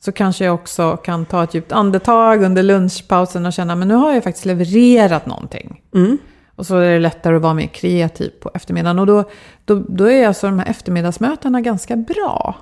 så 0.00 0.12
kanske 0.12 0.44
jag 0.44 0.54
också 0.54 0.96
kan 0.96 1.26
ta 1.26 1.44
ett 1.44 1.54
djupt 1.54 1.72
andetag 1.72 2.42
under 2.42 2.62
lunchpausen 2.62 3.46
och 3.46 3.52
känna 3.52 3.76
men 3.76 3.88
nu 3.88 3.94
har 3.94 4.12
jag 4.12 4.24
faktiskt 4.24 4.46
levererat 4.46 5.26
någonting. 5.26 5.82
Mm. 5.94 6.18
Och 6.56 6.66
så 6.66 6.76
är 6.76 6.92
det 6.92 6.98
lättare 6.98 7.36
att 7.36 7.42
vara 7.42 7.54
mer 7.54 7.66
kreativ 7.66 8.30
på 8.40 8.50
eftermiddagen. 8.54 8.98
Och 8.98 9.06
då, 9.06 9.24
då, 9.64 9.84
då 9.88 10.10
är 10.10 10.26
alltså 10.28 10.46
de 10.46 10.58
här 10.58 10.66
eftermiddagsmötena 10.66 11.60
ganska 11.60 11.96
bra. 11.96 12.56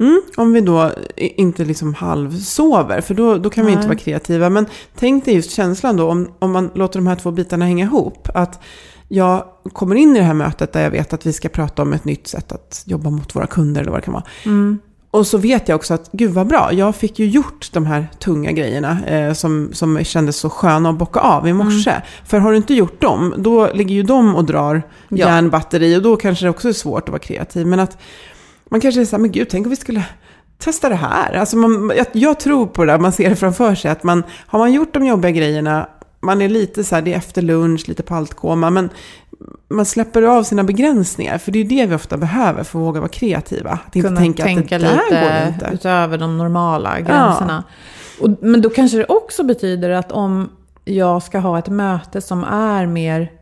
Mm, 0.00 0.22
om 0.36 0.52
vi 0.52 0.60
då 0.60 0.90
inte 1.16 1.64
liksom 1.64 1.94
halvsover, 1.94 3.00
för 3.00 3.14
då, 3.14 3.38
då 3.38 3.50
kan 3.50 3.66
vi 3.66 3.72
inte 3.72 3.80
Nej. 3.80 3.88
vara 3.88 3.98
kreativa. 3.98 4.50
Men 4.50 4.66
tänk 4.96 5.24
dig 5.24 5.34
just 5.34 5.50
känslan 5.50 5.96
då, 5.96 6.10
om, 6.10 6.34
om 6.38 6.52
man 6.52 6.70
låter 6.74 6.98
de 6.98 7.06
här 7.06 7.16
två 7.16 7.30
bitarna 7.30 7.64
hänga 7.64 7.84
ihop. 7.84 8.28
Att 8.34 8.62
jag 9.08 9.44
kommer 9.72 9.94
in 9.94 10.16
i 10.16 10.18
det 10.18 10.24
här 10.24 10.34
mötet 10.34 10.72
där 10.72 10.82
jag 10.82 10.90
vet 10.90 11.12
att 11.12 11.26
vi 11.26 11.32
ska 11.32 11.48
prata 11.48 11.82
om 11.82 11.92
ett 11.92 12.04
nytt 12.04 12.26
sätt 12.26 12.52
att 12.52 12.82
jobba 12.86 13.10
mot 13.10 13.36
våra 13.36 13.46
kunder 13.46 13.80
eller 13.80 13.90
vad 13.90 14.00
det 14.00 14.04
kan 14.04 14.14
vara. 14.14 14.24
Och 15.14 15.26
så 15.26 15.38
vet 15.38 15.68
jag 15.68 15.76
också 15.76 15.94
att, 15.94 16.08
gud 16.12 16.30
vad 16.30 16.46
bra, 16.46 16.72
jag 16.72 16.96
fick 16.96 17.18
ju 17.18 17.26
gjort 17.26 17.72
de 17.72 17.86
här 17.86 18.08
tunga 18.18 18.52
grejerna 18.52 19.04
eh, 19.06 19.32
som, 19.32 19.70
som 19.72 20.04
kändes 20.04 20.36
så 20.36 20.50
sköna 20.50 20.90
att 20.90 20.98
bocka 20.98 21.20
av 21.20 21.48
i 21.48 21.52
morse. 21.52 21.94
För 22.26 22.38
har 22.38 22.50
du 22.50 22.56
inte 22.56 22.74
gjort 22.74 23.00
dem, 23.00 23.34
då 23.38 23.72
ligger 23.72 23.94
ju 23.94 24.02
de 24.02 24.34
och 24.34 24.44
drar 24.44 24.82
Ja. 25.08 25.16
järnbatteri 25.16 25.96
och 25.96 26.02
då 26.02 26.16
kanske 26.16 26.44
det 26.44 26.50
också 26.50 26.68
är 26.68 26.72
svårt 26.72 27.02
att 27.02 27.08
vara 27.08 27.18
kreativ. 27.18 27.66
Men 27.66 27.80
att 27.80 27.98
man 28.70 28.80
kanske 28.80 29.00
är 29.00 29.04
så 29.04 29.16
här, 29.16 29.20
men 29.20 29.32
gud, 29.32 29.48
tänk 29.50 29.66
om 29.66 29.70
vi 29.70 29.76
skulle 29.76 30.04
testa 30.58 30.88
det 30.88 30.94
här. 30.94 31.32
Alltså 31.34 31.56
man, 31.56 31.92
jag, 31.96 32.06
jag 32.12 32.40
tror 32.40 32.66
på 32.66 32.84
det 32.84 32.92
där, 32.92 32.98
man 32.98 33.12
ser 33.12 33.30
det 33.30 33.36
framför 33.36 33.74
sig. 33.74 33.90
Att 33.90 34.02
man, 34.02 34.22
har 34.46 34.58
man 34.58 34.72
gjort 34.72 34.94
de 34.94 35.06
jobbiga 35.06 35.30
grejerna, 35.30 35.88
man 36.20 36.42
är 36.42 36.48
lite 36.48 36.84
så 36.84 36.94
här, 36.94 37.02
det 37.02 37.12
är 37.12 37.18
efter 37.18 37.42
lunch, 37.42 37.88
lite 37.88 38.02
paltkoma, 38.02 38.70
men 38.70 38.90
man 39.68 39.84
släpper 39.84 40.22
av 40.22 40.42
sina 40.42 40.64
begränsningar. 40.64 41.38
För 41.38 41.52
det 41.52 41.58
är 41.58 41.64
det 41.64 41.86
vi 41.86 41.94
ofta 41.94 42.16
behöver 42.16 42.64
för 42.64 42.78
att 42.78 42.84
våga 42.86 43.00
vara 43.00 43.08
kreativa. 43.08 43.70
Att 43.86 43.96
inte 43.96 44.08
kunna 44.08 44.20
tänka, 44.20 44.42
tänka 44.44 44.76
att 44.76 44.82
det 44.82 44.88
där 44.88 45.42
går 45.42 45.48
inte. 45.48 45.70
utöver 45.72 46.18
de 46.18 46.38
normala 46.38 47.00
gränserna. 47.00 47.64
Och, 48.20 48.30
men 48.40 48.62
då 48.62 48.70
kanske 48.70 48.98
det 48.98 49.04
också 49.04 49.42
betyder 49.44 49.90
att 49.90 50.12
om 50.12 50.50
jag 50.84 51.22
ska 51.22 51.38
ha 51.38 51.58
ett 51.58 51.68
möte 51.68 52.20
som 52.20 52.44
är 52.44 52.86
mer 52.86 53.32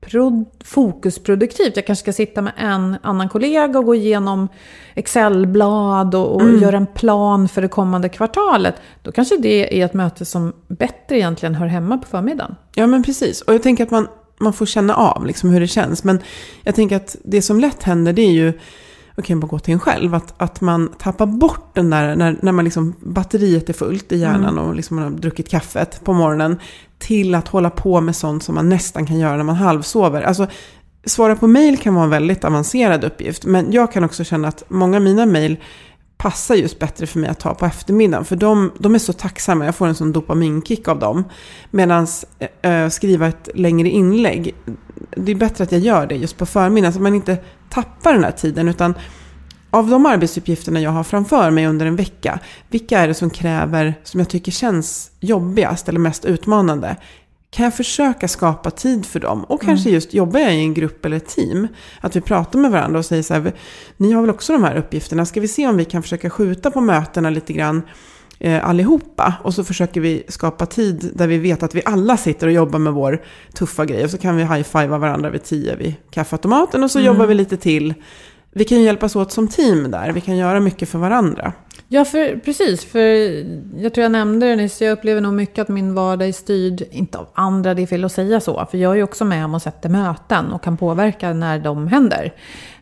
pro, 0.00 0.44
fokusproduktivt, 0.64 1.76
jag 1.76 1.86
kanske 1.86 2.02
ska 2.02 2.12
sitta 2.12 2.42
med 2.42 2.52
en 2.56 2.96
annan 3.02 3.28
kollega 3.28 3.78
och 3.78 3.84
gå 3.84 3.94
igenom 3.94 4.48
Excelblad 4.94 6.14
och, 6.14 6.34
och 6.34 6.40
Mm. 6.40 6.62
göra 6.62 6.76
en 6.76 6.86
plan 6.86 7.48
för 7.48 7.62
det 7.62 7.68
kommande 7.68 8.08
kvartalet, 8.08 8.74
då 9.02 9.12
kanske 9.12 9.36
det 9.36 9.80
är 9.80 9.84
ett 9.84 9.94
möte 9.94 10.24
som 10.24 10.52
bättre 10.68 11.16
egentligen 11.16 11.54
hör 11.54 11.66
hemma 11.66 11.98
på 11.98 12.08
förmiddagen. 12.08 12.56
Ja, 12.74 12.86
men 12.86 13.02
precis. 13.02 13.40
Och 13.40 13.54
jag 13.54 13.62
tänker 13.62 13.84
att 13.84 13.90
man, 13.90 14.08
man 14.40 14.52
får 14.52 14.66
känna 14.66 14.94
av 14.94 15.26
liksom 15.26 15.50
hur 15.50 15.60
det 15.60 15.66
känns. 15.66 16.04
Men 16.04 16.20
jag 16.62 16.74
tänker 16.74 16.96
att 16.96 17.16
det 17.24 17.42
som 17.42 17.60
lätt 17.60 17.82
händer 17.82 18.12
det 18.12 18.22
är 18.22 18.32
ju, 18.32 18.52
då 19.16 19.22
kan 19.22 19.40
bara 19.40 19.46
gå 19.46 19.58
till 19.58 19.74
en 19.74 19.80
själv. 19.80 20.14
Att, 20.14 20.34
att 20.36 20.60
man 20.60 20.92
tappar 20.98 21.26
bort 21.26 21.74
den 21.74 21.90
där, 21.90 22.16
när, 22.16 22.36
när 22.42 22.52
man 22.52 22.64
liksom, 22.64 22.94
batteriet 23.00 23.68
är 23.68 23.72
fullt 23.72 24.12
i 24.12 24.16
hjärnan 24.16 24.58
och 24.58 24.74
liksom 24.74 24.96
man 24.96 25.04
har 25.04 25.10
druckit 25.10 25.48
kaffet 25.48 26.04
på 26.04 26.12
morgonen. 26.12 26.58
Till 26.98 27.34
att 27.34 27.48
hålla 27.48 27.70
på 27.70 28.00
med 28.00 28.16
sånt 28.16 28.42
som 28.42 28.54
man 28.54 28.68
nästan 28.68 29.06
kan 29.06 29.18
göra 29.18 29.36
när 29.36 29.44
man 29.44 29.56
halvsover. 29.56 30.22
Alltså, 30.22 30.46
svara 31.04 31.36
på 31.36 31.46
mail 31.46 31.78
kan 31.78 31.94
vara 31.94 32.04
en 32.04 32.10
väldigt 32.10 32.44
avancerad 32.44 33.04
uppgift. 33.04 33.44
Men 33.44 33.72
jag 33.72 33.92
kan 33.92 34.04
också 34.04 34.24
känna 34.24 34.48
att 34.48 34.64
många 34.68 34.96
av 34.96 35.02
mina 35.02 35.26
mail 35.26 35.56
passar 36.20 36.54
just 36.54 36.78
bättre 36.78 37.06
för 37.06 37.18
mig 37.18 37.30
att 37.30 37.40
ta 37.40 37.54
på 37.54 37.66
eftermiddagen. 37.66 38.24
För 38.24 38.36
de, 38.36 38.72
de 38.78 38.94
är 38.94 38.98
så 38.98 39.12
tacksamma, 39.12 39.64
jag 39.64 39.74
får 39.74 39.86
en 39.86 39.94
sån 39.94 40.12
dopaminkick 40.12 40.88
av 40.88 40.98
dem. 40.98 41.24
Medan 41.70 42.06
äh, 42.38 42.48
eh, 42.62 42.82
eh, 42.82 42.88
skriva 42.88 43.26
ett 43.26 43.48
längre 43.54 43.88
inlägg, 43.88 44.54
det 45.16 45.32
är 45.32 45.36
bättre 45.36 45.64
att 45.64 45.72
jag 45.72 45.80
gör 45.80 46.06
det 46.06 46.16
just 46.16 46.36
på 46.38 46.46
förmiddagen. 46.46 46.92
Så 46.92 46.98
att 46.98 47.02
man 47.02 47.14
inte 47.14 47.38
tappar 47.68 48.12
den 48.12 48.24
här 48.24 48.32
tiden. 48.32 48.68
Utan 48.68 48.94
av 49.70 49.90
de 49.90 50.06
arbetsuppgifterna 50.06 50.80
jag 50.80 50.90
har 50.90 51.04
framför 51.04 51.50
mig 51.50 51.66
under 51.66 51.86
en 51.86 51.96
vecka, 51.96 52.38
vilka 52.68 52.98
är 52.98 53.08
det 53.08 53.14
som 53.14 53.30
kräver, 53.30 53.94
som 54.04 54.20
jag 54.20 54.28
tycker 54.28 54.52
känns 54.52 55.10
jobbigast 55.20 55.88
eller 55.88 56.00
mest 56.00 56.24
utmanande? 56.24 56.96
Kan 57.50 57.64
jag 57.64 57.74
försöka 57.74 58.28
skapa 58.28 58.70
tid 58.70 59.06
för 59.06 59.20
dem? 59.20 59.44
Och 59.44 59.62
kanske 59.62 59.88
mm. 59.88 59.94
just 59.94 60.14
jobbar 60.14 60.40
jag 60.40 60.54
i 60.54 60.58
en 60.58 60.74
grupp 60.74 61.04
eller 61.04 61.16
ett 61.16 61.28
team. 61.28 61.68
Att 62.00 62.16
vi 62.16 62.20
pratar 62.20 62.58
med 62.58 62.70
varandra 62.70 62.98
och 62.98 63.04
säger 63.04 63.22
så 63.22 63.34
här, 63.34 63.52
ni 63.96 64.12
har 64.12 64.20
väl 64.20 64.30
också 64.30 64.52
de 64.52 64.64
här 64.64 64.76
uppgifterna, 64.76 65.26
ska 65.26 65.40
vi 65.40 65.48
se 65.48 65.66
om 65.66 65.76
vi 65.76 65.84
kan 65.84 66.02
försöka 66.02 66.30
skjuta 66.30 66.70
på 66.70 66.80
mötena 66.80 67.30
lite 67.30 67.52
grann 67.52 67.82
eh, 68.38 68.68
allihopa. 68.68 69.34
Och 69.42 69.54
så 69.54 69.64
försöker 69.64 70.00
vi 70.00 70.22
skapa 70.28 70.66
tid 70.66 71.10
där 71.14 71.26
vi 71.26 71.38
vet 71.38 71.62
att 71.62 71.74
vi 71.74 71.82
alla 71.84 72.16
sitter 72.16 72.46
och 72.46 72.52
jobbar 72.52 72.78
med 72.78 72.92
vår 72.92 73.22
tuffa 73.54 73.84
grej. 73.84 74.04
Och 74.04 74.10
så 74.10 74.18
kan 74.18 74.36
vi 74.36 74.42
high-fivea 74.42 74.98
varandra 74.98 75.30
vid 75.30 75.44
tio 75.44 75.76
vid 75.76 75.94
kaffeautomaten 76.10 76.84
och 76.84 76.90
så 76.90 76.98
mm. 76.98 77.06
jobbar 77.06 77.26
vi 77.26 77.34
lite 77.34 77.56
till. 77.56 77.94
Vi 78.52 78.64
kan 78.64 78.78
ju 78.78 78.84
hjälpas 78.84 79.16
åt 79.16 79.32
som 79.32 79.48
team 79.48 79.90
där, 79.90 80.12
vi 80.12 80.20
kan 80.20 80.36
göra 80.36 80.60
mycket 80.60 80.88
för 80.88 80.98
varandra. 80.98 81.52
Ja, 81.92 82.04
för, 82.04 82.36
precis. 82.36 82.84
För 82.84 83.00
jag 83.82 83.94
tror 83.94 84.02
jag 84.02 84.12
nämnde 84.12 84.46
det 84.46 84.56
nyss. 84.56 84.80
Jag 84.80 84.92
upplever 84.92 85.20
nog 85.20 85.34
mycket 85.34 85.62
att 85.62 85.68
min 85.68 85.94
vardag 85.94 86.28
är 86.28 86.32
styrd, 86.32 86.82
inte 86.90 87.18
av 87.18 87.26
andra, 87.34 87.74
det 87.74 87.82
är 87.82 87.86
fel 87.86 88.04
att 88.04 88.12
säga 88.12 88.40
så. 88.40 88.66
För 88.70 88.78
jag 88.78 88.92
är 88.92 88.96
ju 88.96 89.02
också 89.02 89.24
med 89.24 89.44
om 89.44 89.54
att 89.54 89.62
sätta 89.62 89.88
möten 89.88 90.52
och 90.52 90.62
kan 90.62 90.76
påverka 90.76 91.32
när 91.32 91.58
de 91.58 91.88
händer. 91.88 92.34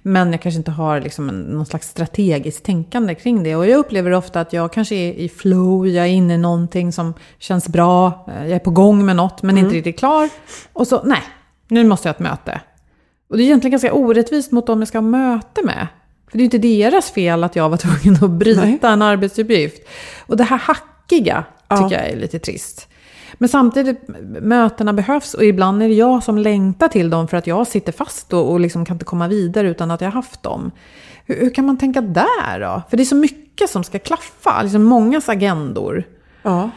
Men 0.02 0.32
jag 0.32 0.42
kanske 0.42 0.58
inte 0.58 0.70
har 0.70 1.00
liksom 1.00 1.28
en, 1.28 1.40
någon 1.40 1.66
slags 1.66 1.88
strategiskt 1.88 2.64
tänkande 2.64 3.14
kring 3.14 3.42
det. 3.42 3.56
Och 3.56 3.66
jag 3.66 3.78
upplever 3.78 4.12
ofta 4.12 4.40
att 4.40 4.52
jag 4.52 4.72
kanske 4.72 4.94
är 4.94 5.12
i 5.12 5.28
flow, 5.28 5.88
jag 5.88 6.06
är 6.06 6.10
inne 6.10 6.34
i 6.34 6.38
någonting 6.38 6.92
som 6.92 7.14
känns 7.38 7.68
bra, 7.68 8.26
jag 8.26 8.50
är 8.50 8.58
på 8.58 8.70
gång 8.70 9.06
med 9.06 9.16
något 9.16 9.42
men 9.42 9.50
mm. 9.50 9.64
inte 9.64 9.76
riktigt 9.76 9.98
klar. 9.98 10.28
Och 10.72 10.86
så, 10.86 11.02
nej, 11.04 11.22
nu 11.68 11.84
måste 11.84 12.08
jag 12.08 12.14
ha 12.14 12.16
ett 12.16 12.30
möte. 12.30 12.60
Och 13.30 13.36
det 13.36 13.42
är 13.42 13.44
egentligen 13.44 13.70
ganska 13.70 13.92
orättvist 13.92 14.52
mot 14.52 14.66
dem 14.66 14.78
jag 14.78 14.88
ska 14.88 14.98
ha 14.98 15.02
möte 15.02 15.62
med. 15.64 15.86
För 16.30 16.38
det 16.38 16.42
är 16.42 16.44
inte 16.44 16.58
deras 16.58 17.10
fel 17.10 17.44
att 17.44 17.56
jag 17.56 17.68
var 17.68 17.76
tvungen 18.00 18.24
att 18.24 18.30
bryta 18.30 18.64
Nej. 18.64 18.78
en 18.82 19.02
arbetsuppgift. 19.02 19.88
Och 20.26 20.36
det 20.36 20.44
här 20.44 20.58
hackiga 20.58 21.44
tycker 21.68 21.82
ja. 21.82 21.90
jag 21.90 22.08
är 22.08 22.16
lite 22.16 22.38
trist. 22.38 22.88
Men 23.34 23.48
samtidigt, 23.48 24.08
mötena 24.40 24.92
behövs 24.92 25.34
och 25.34 25.44
ibland 25.44 25.82
är 25.82 25.88
det 25.88 25.94
jag 25.94 26.22
som 26.22 26.38
längtar 26.38 26.88
till 26.88 27.10
dem 27.10 27.28
för 27.28 27.36
att 27.36 27.46
jag 27.46 27.66
sitter 27.66 27.92
fast 27.92 28.32
och, 28.32 28.50
och 28.50 28.60
liksom 28.60 28.84
kan 28.84 28.94
inte 28.94 29.04
komma 29.04 29.28
vidare 29.28 29.68
utan 29.68 29.90
att 29.90 30.00
jag 30.00 30.10
haft 30.10 30.42
dem. 30.42 30.70
Hur, 31.26 31.40
hur, 31.40 31.54
kan 31.54 31.66
man 31.66 31.78
tänka 31.78 32.00
där 32.00 32.60
då? 32.60 32.82
För 32.90 32.96
det 32.96 33.02
är 33.02 33.04
så 33.04 33.16
mycket 33.16 33.70
som 33.70 33.84
ska 33.84 33.98
klaffa, 33.98 34.62
liksom 34.62 34.84
mångas 34.84 35.28
agendor. 35.28 36.04
Ja, 36.42 36.70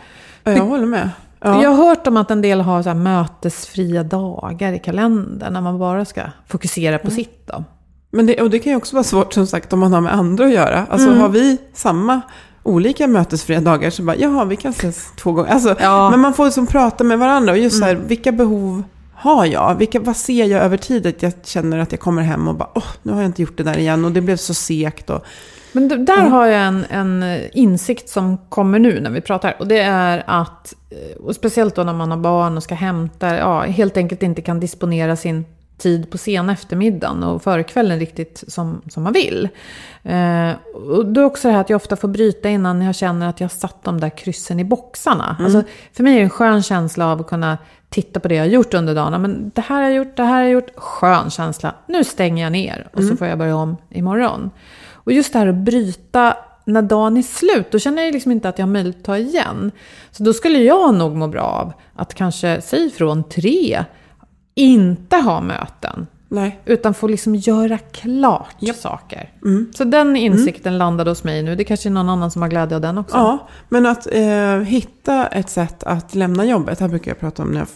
jag 0.44 0.66
håller 0.66 0.86
med. 0.86 1.10
Ja. 1.40 1.64
Jag 1.64 1.70
har 1.70 1.86
hört 1.86 2.08
om 2.08 2.18
att 2.18 2.32
en 2.32 2.42
del 2.42 2.62
har 2.62 2.84
så 2.84 2.94
mötesfria 2.94 4.04
dagar 4.04 4.74
i 4.74 4.80
kalendern 4.80 5.54
när 5.54 5.62
man 5.62 5.80
bara 5.80 6.06
ska 6.06 6.22
fokusera 6.48 6.98
på 6.98 7.08
mm. 7.08 7.16
sitt. 7.16 7.48
Då. 7.48 7.64
Men 8.12 8.26
det, 8.26 8.42
och 8.42 8.50
det 8.50 8.60
kan 8.60 8.72
ju 8.72 8.78
också 8.78 8.96
vara 8.96 9.04
svårt 9.04 9.34
som 9.34 9.48
sagt 9.48 9.74
om 9.74 9.80
man 9.80 9.94
har 9.94 10.02
med 10.02 10.14
andra 10.14 10.46
att 10.46 10.54
göra. 10.54 10.86
Alltså 10.90 11.08
mm. 11.08 11.20
har 11.20 11.30
vi 11.30 11.58
samma 11.74 12.22
olika 12.64 13.08
mötesfria 13.08 13.62
dagar 13.62 13.90
så 13.90 14.04
bara, 14.04 14.16
jaha 14.16 14.46
vi 14.46 14.56
kan 14.56 14.72
ses 14.72 15.12
två 15.16 15.32
gånger. 15.32 15.52
Alltså, 15.52 15.76
ja. 15.80 16.10
Men 16.10 16.20
man 16.20 16.34
får 16.34 16.46
liksom 16.46 16.68
prata 16.68 17.04
med 17.04 17.20
varandra 17.20 17.52
och 17.52 17.60
just 17.60 17.80
så 17.80 17.86
här, 17.86 17.96
mm. 17.96 18.08
vilka 18.08 18.32
behov 18.32 18.84
har 19.14 19.46
jag? 19.46 19.76
Vilka, 19.76 20.00
vad 20.00 20.18
ser 20.18 20.46
jag 20.46 20.64
över 20.64 20.78
tid? 20.78 21.06
Att 21.06 21.24
jag 21.24 21.34
känner 21.44 21.80
att 21.80 21.92
jag 21.92 22.02
kommer 22.02 22.22
hem 22.22 22.48
och 22.48 22.56
bara, 22.56 22.70
åh, 22.76 22.84
nu 23.04 23.12
har 23.12 23.22
jag 23.22 23.30
inte 23.30 23.42
gjort 23.42 23.58
det 23.58 23.64
där 23.64 23.78
igen 23.78 24.06
och 24.06 24.12
det 24.12 24.22
blev 24.22 24.38
så 24.38 24.54
segt. 24.54 25.10
Och, 25.10 25.26
men 25.72 26.06
där 26.06 26.30
har 26.30 26.46
jag 26.46 26.62
en, 26.68 26.86
en 26.90 27.40
insikt 27.54 28.10
som 28.10 28.38
kommer 28.50 28.80
nu 28.80 29.00
när 29.00 29.10
vi 29.10 29.22
pratar. 29.22 29.56
Och 29.60 29.68
det 29.68 29.80
är 29.80 30.24
att, 30.28 30.74
eh, 30.90 31.24
och 31.24 31.36
speciellt 31.36 31.76
då 31.76 31.84
när 31.84 31.94
man 31.94 32.12
har 32.12 32.18
barn 32.18 32.58
och 32.58 32.64
ska 32.64 32.76
hämta, 32.76 33.38
ja, 33.38 33.62
helt 33.62 33.98
enkelt 33.98 34.24
inte 34.24 34.42
kan 34.42 34.60
disponera 34.60 35.16
sin 35.16 35.46
tid 35.82 36.12
på 36.12 36.18
sen 36.18 36.50
eftermiddagen 36.50 37.24
och 37.24 37.44
förkvällen 37.44 38.00
riktigt 38.00 38.44
som, 38.48 38.82
som 38.90 39.04
man 39.04 39.14
vill. 39.14 39.50
Eh, 40.04 40.52
och 40.74 41.06
då 41.06 41.22
är 41.22 41.26
också 41.26 41.48
det 41.48 41.54
här 41.54 41.62
att 41.62 41.70
jag 41.70 41.76
ofta 41.76 41.96
får 41.96 42.08
bryta 42.08 42.50
innan 42.50 42.82
jag 42.82 42.96
känner 42.96 43.30
att 43.30 43.40
jag 43.40 43.46
har 43.46 43.56
satt 43.56 43.84
de 43.84 44.00
där 44.00 44.10
kryssen 44.10 44.60
i 44.60 44.64
boxarna. 44.64 45.36
Mm. 45.40 45.46
Alltså, 45.46 45.72
för 45.94 46.04
mig 46.04 46.14
är 46.14 46.18
det 46.18 46.24
en 46.24 46.30
skön 46.30 46.64
känsla 46.64 47.12
av 47.12 47.22
att 47.22 47.28
kunna 47.28 47.58
titta 47.90 48.20
på 48.20 48.28
det 48.28 48.36
jag 48.36 48.44
har 48.44 48.50
gjort 48.50 48.74
under 48.74 48.96
dagen. 48.96 49.22
Men 49.22 49.52
det 49.56 49.62
här 49.62 49.76
har 49.76 49.84
jag 49.84 49.94
gjort, 49.94 50.18
det 50.18 50.24
här 50.24 50.34
har 50.34 50.42
jag 50.42 50.52
gjort. 50.52 50.70
Skön 50.76 51.30
känsla. 51.30 51.76
Nu 51.88 52.04
stänger 52.04 52.44
jag 52.44 52.52
ner 52.52 52.88
och 52.94 53.00
mm. 53.00 53.10
så 53.10 53.18
får 53.18 53.28
jag 53.28 53.38
börja 53.38 53.56
om 53.56 53.78
imorgon. 53.90 54.52
Och 54.94 55.12
just 55.12 55.34
det 55.34 55.40
här 55.40 55.48
att 55.48 55.56
bryta 55.56 56.38
när 56.66 56.82
dagen 56.82 57.18
är 57.18 57.22
slut, 57.22 57.72
då 57.72 57.80
känner 57.80 58.04
jag 58.04 58.14
liksom 58.14 58.32
inte 58.32 58.50
att 58.50 58.60
jag 58.60 58.66
har 58.66 58.72
möjlighet 58.72 59.00
att 59.00 59.06
ta 59.06 59.18
igen. 59.18 59.72
Så 60.12 60.24
då 60.24 60.34
skulle 60.34 60.60
jag 60.60 60.94
nog 60.94 61.16
må 61.16 61.28
bra 61.28 61.42
av 61.42 61.74
att 61.96 62.14
kanske, 62.14 62.62
säg 62.62 62.90
från 62.90 63.24
tre, 63.24 63.86
inte 64.56 65.16
ha 65.16 65.42
möten. 65.42 66.08
Nej. 66.34 66.60
Utan 66.66 66.94
få 66.94 67.08
liksom 67.08 67.36
göra 67.36 67.78
klart 67.78 68.56
yep. 68.60 68.76
saker. 68.76 69.30
Mm. 69.44 69.72
Så 69.76 69.84
den 69.84 70.16
insikten 70.16 70.74
mm. 70.74 70.80
landade 70.80 71.12
hos 71.12 71.24
mig 71.24 71.44
nu. 71.44 71.56
Det 71.56 71.64
kanske 71.64 71.90
är 71.90 71.92
någon 71.92 72.10
annan 72.10 72.32
som 72.32 72.42
har 72.42 72.50
glädje 72.50 72.76
av 72.76 72.82
den 72.82 72.98
också. 72.98 73.18
Ja, 73.18 73.48
men 73.70 73.86
att 73.86 74.08
eh, 74.12 74.60
hitta 74.60 75.28
ett 75.28 75.50
sätt 75.50 75.84
att 75.84 76.16
lämna 76.16 76.46
jobbet. 76.46 76.80
Här 76.80 76.88
brukar 76.88 77.12
jag 77.12 77.20
prata 77.20 77.44
om 77.44 77.50
när 77.50 77.60
jag 77.60 77.68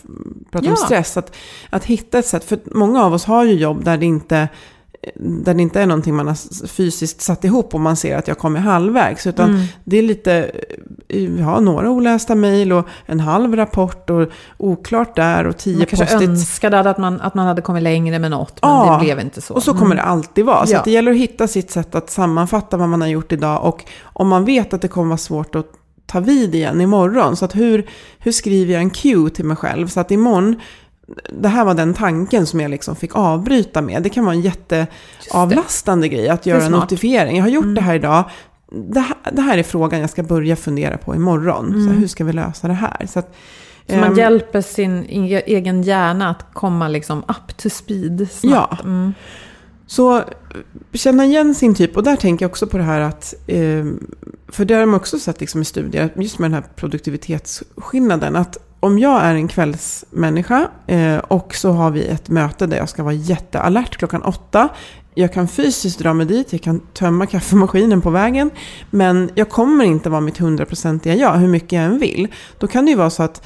pratar 0.51 0.67
ja. 0.67 0.71
om 0.71 0.77
stress. 0.77 1.17
Att, 1.17 1.35
att 1.69 1.85
hitta 1.85 2.19
ett 2.19 2.25
sätt. 2.25 2.43
För 2.43 2.59
många 2.65 3.03
av 3.03 3.13
oss 3.13 3.25
har 3.25 3.43
ju 3.43 3.53
jobb 3.53 3.83
där 3.83 3.97
det 3.97 4.05
inte 4.05 4.47
där 5.15 5.54
det 5.54 5.62
inte 5.62 5.82
är 5.82 5.86
någonting 5.86 6.15
man 6.15 6.28
har 6.28 6.68
fysiskt 6.68 7.22
satt 7.22 7.44
ihop 7.44 7.74
och 7.74 7.80
man 7.80 7.96
ser 7.96 8.18
att 8.18 8.28
jag 8.28 8.38
kommer 8.38 8.60
halvvägs. 8.60 9.28
Utan 9.28 9.50
mm. 9.50 9.65
det 9.84 9.98
är 9.98 10.02
lite, 10.02 10.52
vi 11.08 11.41
har 11.41 11.62
några 11.62 11.89
olästa 11.89 12.36
mejl 12.36 12.74
och 12.74 12.88
en 13.06 13.20
halv 13.20 13.56
rapport 13.56 14.10
och 14.10 14.28
oklart 14.58 15.15
där 15.15 15.48
och 15.48 15.58
tio 15.58 15.86
postit. 15.86 16.00
Man 16.00 16.08
kanske 16.08 16.26
önskade 16.26 16.80
att 16.80 16.98
man, 16.98 17.22
att 17.22 17.34
man 17.34 17.48
hade 17.48 17.62
kommit 17.62 17.84
längre 17.84 18.20
med 18.20 18.32
något, 18.32 18.60
men 18.62 18.72
ja, 18.72 18.98
det 19.00 19.06
blev 19.06 19.20
inte 19.20 19.41
så. 19.41 19.54
och 19.54 19.63
så 19.63 19.72
kommer 19.72 19.86
mm. 19.86 19.98
det 19.98 20.04
alltid 20.04 20.46
vara. 20.46 20.65
Så 20.65 20.74
ja. 20.74 20.82
det 20.86 20.91
gäller 20.91 21.12
att 21.12 21.18
hitta 21.18 21.48
sitt 21.48 21.72
sätt 21.72 21.96
att 21.96 22.10
sammanfatta 22.10 22.78
vad 22.78 22.89
man 22.89 23.02
har 23.02 23.08
gjort 23.08 23.32
idag. 23.32 23.65
Och 23.65 23.86
om 24.04 24.28
man 24.28 24.46
vet 24.46 24.74
att 24.74 24.82
det 24.82 24.88
kommer 24.88 25.08
vara 25.08 25.18
svårt 25.18 25.56
att 25.56 25.68
ta 26.06 26.20
vid 26.20 26.56
igen 26.56 26.82
imorgon. 26.82 27.36
Så 27.36 27.46
att 27.46 27.56
hur, 27.56 27.89
hur 28.20 28.32
skriver 28.32 28.74
jag 28.74 28.82
en 28.82 28.89
cue 28.89 29.30
till 29.30 29.46
mig 29.46 29.58
själv? 29.58 29.88
Så 29.88 30.00
att 30.00 30.12
imorgon 30.12 30.56
det 31.34 31.48
här 31.48 31.65
var 31.65 31.74
den 31.74 31.94
tanken 31.94 32.46
som 32.46 32.60
jag 32.60 32.72
liksom 32.72 32.96
fick 32.96 33.15
avbryta 33.15 33.82
med. 33.82 34.04
Det 34.04 34.10
kan 34.10 34.26
vara 34.26 34.36
en 34.36 34.41
jätteavlastande 34.41 36.08
grej 36.08 36.30
att 36.30 36.46
göra 36.46 36.63
en 36.63 36.72
notifiering. 36.72 37.36
Jag 37.36 37.44
har 37.44 37.50
gjort 37.50 37.63
mm. 37.63 37.76
det 37.76 37.82
här 37.82 37.96
idag. 37.96 38.24
Det 38.72 39.00
här, 39.00 39.18
det 39.32 39.41
här, 39.41 39.58
är 39.58 39.63
frågan 39.63 40.00
jag 40.00 40.10
ska 40.10 40.24
börja 40.24 40.56
fundera 40.56 40.98
på 40.98 41.15
imorgon. 41.15 41.68
Mm. 41.68 41.88
Så 41.88 41.94
hur 41.94 42.08
ska 42.08 42.24
vi 42.24 42.34
lösa 42.34 42.68
det 42.68 42.74
här? 42.74 43.06
Så, 43.08 43.20
att, 43.20 43.36
så 43.89 43.96
man 43.96 44.10
um, 44.10 44.18
hjälper 44.18 44.62
sin 44.62 45.06
egen 45.46 45.84
hjärna 45.84 46.30
att 46.30 46.54
komma 46.54 46.88
liksom 46.88 47.20
up 47.20 47.58
to 47.58 47.70
speed 47.70 48.28
snabbt. 48.32 48.80
Ja. 48.84 48.89
Mm. 48.89 49.13
Så 49.88 50.24
känna 50.94 51.26
igen 51.26 51.56
sin 51.56 51.76
typ. 51.76 51.98
Och 51.98 52.04
där 52.04 52.15
tänker 52.15 52.46
jag 52.46 52.50
också 52.50 52.68
på 52.68 52.78
det 52.78 52.84
här 52.84 53.02
att, 53.02 53.34
eh, 53.48 53.86
för 54.48 54.65
det 54.65 54.74
har 54.74 54.86
man 54.86 54.96
också 54.96 55.20
sett 55.20 55.39
liksom 55.39 55.62
i 55.62 55.65
studier, 55.65 56.10
just 56.15 56.39
med 56.39 56.52
den 56.52 56.63
här 56.63 56.70
produktivitetsskillnaden. 56.76 58.36
Att 58.36 58.58
om 58.86 59.00
jag 59.00 59.21
är 59.21 59.36
en 59.36 59.48
kvällsmänniska 59.48 60.69
eh, 60.88 61.17
och 61.17 61.56
så 61.56 61.71
har 61.71 61.91
vi 61.91 62.06
ett 62.06 62.30
möte 62.30 62.65
där 62.65 62.78
jag 62.78 62.89
ska 62.89 63.04
vara 63.04 63.13
jättealert 63.13 63.98
klockan 63.98 64.21
åtta. 64.21 64.69
Jag 65.13 65.34
kan 65.34 65.48
fysiskt 65.48 66.00
dra 66.00 66.13
mig 66.13 66.26
dit, 66.26 66.54
jag 66.54 66.62
kan 66.62 66.80
tömma 66.80 67.26
kaffemaskinen 67.26 68.02
på 68.02 68.10
vägen. 68.10 68.50
Men 68.89 69.30
jag 69.36 69.50
kommer 69.50 69.86
inte 69.86 70.10
vara 70.10 70.21
mitt 70.21 70.38
hundraprocentiga 70.38 71.15
jag, 71.15 71.34
hur 71.34 71.48
mycket 71.48 71.71
jag 71.71 71.84
än 71.84 72.00
vill. 72.00 72.28
Då 72.60 72.67
kan 72.67 72.86
det 72.86 72.91
ju 72.91 72.98
vara 72.98 73.10
så 73.10 73.24
att 73.24 73.41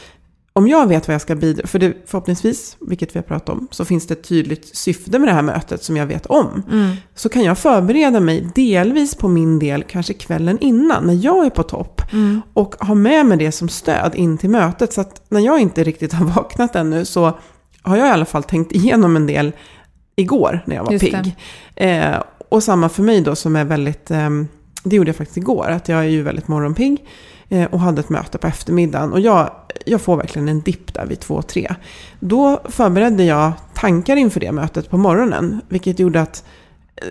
om 0.60 0.68
jag 0.68 0.88
vet 0.88 1.08
vad 1.08 1.14
jag 1.14 1.22
ska 1.22 1.36
bidra, 1.36 1.68
för 1.68 1.80
det, 1.80 1.94
förhoppningsvis, 2.06 2.78
vilket 2.80 3.16
vi 3.16 3.20
har 3.20 3.24
pratat 3.24 3.50
om, 3.50 3.68
så 3.72 3.86
finns 3.86 4.08
det 4.08 4.14
ett 4.14 4.24
tydligt 4.24 4.76
syfte 4.76 5.20
med 5.20 5.30
det 5.30 5.34
här 5.34 5.42
mötet 5.42 5.84
som 5.84 5.98
jag 5.98 6.06
vet 6.06 6.26
om. 6.26 6.64
Mm. 6.72 6.96
Så 7.16 7.30
kan 7.30 7.44
jag 7.44 7.58
förbereda 7.58 8.20
mig 8.20 8.50
delvis 8.56 9.16
på 9.16 9.28
min 9.28 9.60
del, 9.60 9.84
kanske 9.84 10.14
kvällen 10.14 10.58
innan, 10.60 11.04
när 11.04 11.14
jag 11.14 11.46
är 11.46 11.50
på 11.50 11.64
topp. 11.64 12.02
Mm. 12.12 12.42
Och 12.54 12.76
ha 12.80 12.96
med 12.96 13.26
mig 13.26 13.38
det 13.38 13.52
som 13.52 13.70
stöd 13.70 14.16
in 14.16 14.38
till 14.38 14.50
mötet. 14.50 14.94
Så 14.94 15.02
att 15.02 15.22
när 15.30 15.40
jag 15.40 15.60
inte 15.60 15.84
riktigt 15.84 16.14
har 16.20 16.26
vaknat 16.26 16.76
ännu 16.76 17.06
så 17.06 17.40
har 17.82 17.98
jag 17.98 18.08
i 18.08 18.12
alla 18.12 18.26
fall 18.26 18.44
tänkt 18.44 18.72
igenom 18.72 19.16
en 19.16 19.28
del 19.28 19.52
igår 20.16 20.64
när 20.66 20.76
jag 20.76 20.84
var 20.84 20.92
Just 20.92 21.06
pigg. 21.06 21.36
Eh, 21.76 22.24
och 22.50 22.64
samma 22.64 22.90
för 22.90 23.04
mig 23.04 23.22
då 23.22 23.36
som 23.36 23.56
är 23.56 23.66
väldigt, 23.66 24.12
eh, 24.12 24.30
det 24.84 24.96
gjorde 24.96 25.10
jag 25.10 25.16
faktiskt 25.16 25.38
igår, 25.38 25.70
att 25.70 25.90
jag 25.90 26.00
är 26.00 26.10
ju 26.10 26.22
väldigt 26.22 26.48
morgonpigg. 26.48 27.06
Eh, 27.50 27.66
och 27.66 27.80
hade 27.80 28.00
ett 28.00 28.10
möte 28.10 28.38
på 28.38 28.48
eftermiddagen. 28.48 29.14
Och 29.14 29.20
jag, 29.20 29.52
jag 29.86 30.02
får 30.02 30.18
verkligen 30.18 30.50
en 30.50 30.62
dipp 30.62 30.94
där 30.94 31.06
vid 31.06 31.20
två, 31.20 31.42
tre. 31.42 31.76
Då 32.20 32.62
förberedde 32.70 33.24
jag 33.24 33.52
tankar 33.74 34.16
inför 34.16 34.40
det 34.40 34.52
mötet 34.52 34.90
på 34.90 34.98
morgonen. 34.98 35.62
Vilket 35.70 36.00
gjorde 36.00 36.22
att 36.22 36.44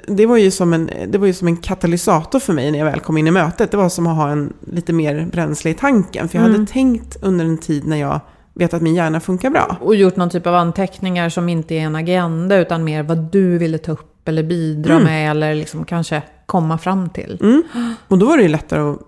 det 0.06 0.26
var, 0.26 0.36
ju 0.36 0.50
som 0.50 0.72
en, 0.72 0.90
det 1.08 1.18
var 1.18 1.26
ju 1.26 1.32
som 1.32 1.48
en 1.48 1.56
katalysator 1.56 2.38
för 2.40 2.52
mig 2.52 2.70
när 2.70 2.78
jag 2.78 2.86
väl 2.86 3.00
kom 3.00 3.18
in 3.18 3.26
i 3.26 3.30
mötet. 3.30 3.70
Det 3.70 3.76
var 3.76 3.88
som 3.88 4.06
att 4.06 4.16
ha 4.16 4.30
en 4.30 4.52
lite 4.72 4.92
mer 4.92 5.28
bränsle 5.32 5.70
i 5.70 5.74
tanken. 5.74 6.28
För 6.28 6.38
jag 6.38 6.46
Mm. 6.46 6.60
hade 6.60 6.72
tänkt 6.72 7.16
under 7.22 7.44
en 7.44 7.58
tid 7.58 7.86
när 7.86 7.96
jag 7.96 8.20
vet 8.54 8.74
att 8.74 8.82
min 8.82 8.94
hjärna 8.94 9.20
funkar 9.20 9.50
bra. 9.50 9.76
Och 9.80 9.94
gjort 9.94 10.16
någon 10.16 10.30
typ 10.30 10.46
av 10.46 10.54
anteckningar 10.54 11.28
som 11.28 11.48
inte 11.48 11.74
är 11.74 11.80
en 11.80 11.96
agenda 11.96 12.56
utan 12.56 12.84
mer 12.84 13.02
vad 13.02 13.18
du 13.18 13.58
ville 13.58 13.78
ta 13.78 13.92
upp 13.92 14.28
eller 14.28 14.42
bidra 14.42 14.98
med 14.98 15.30
eller 15.30 15.54
liksom 15.54 15.84
kanske 15.84 16.22
komma 16.46 16.78
fram 16.78 17.08
till. 17.10 17.38
Mm. 17.40 17.62
Och 18.08 18.18
då 18.18 18.26
var 18.26 18.36
det 18.36 18.42
ju 18.42 18.48
lättare 18.48 18.80
att 18.80 18.98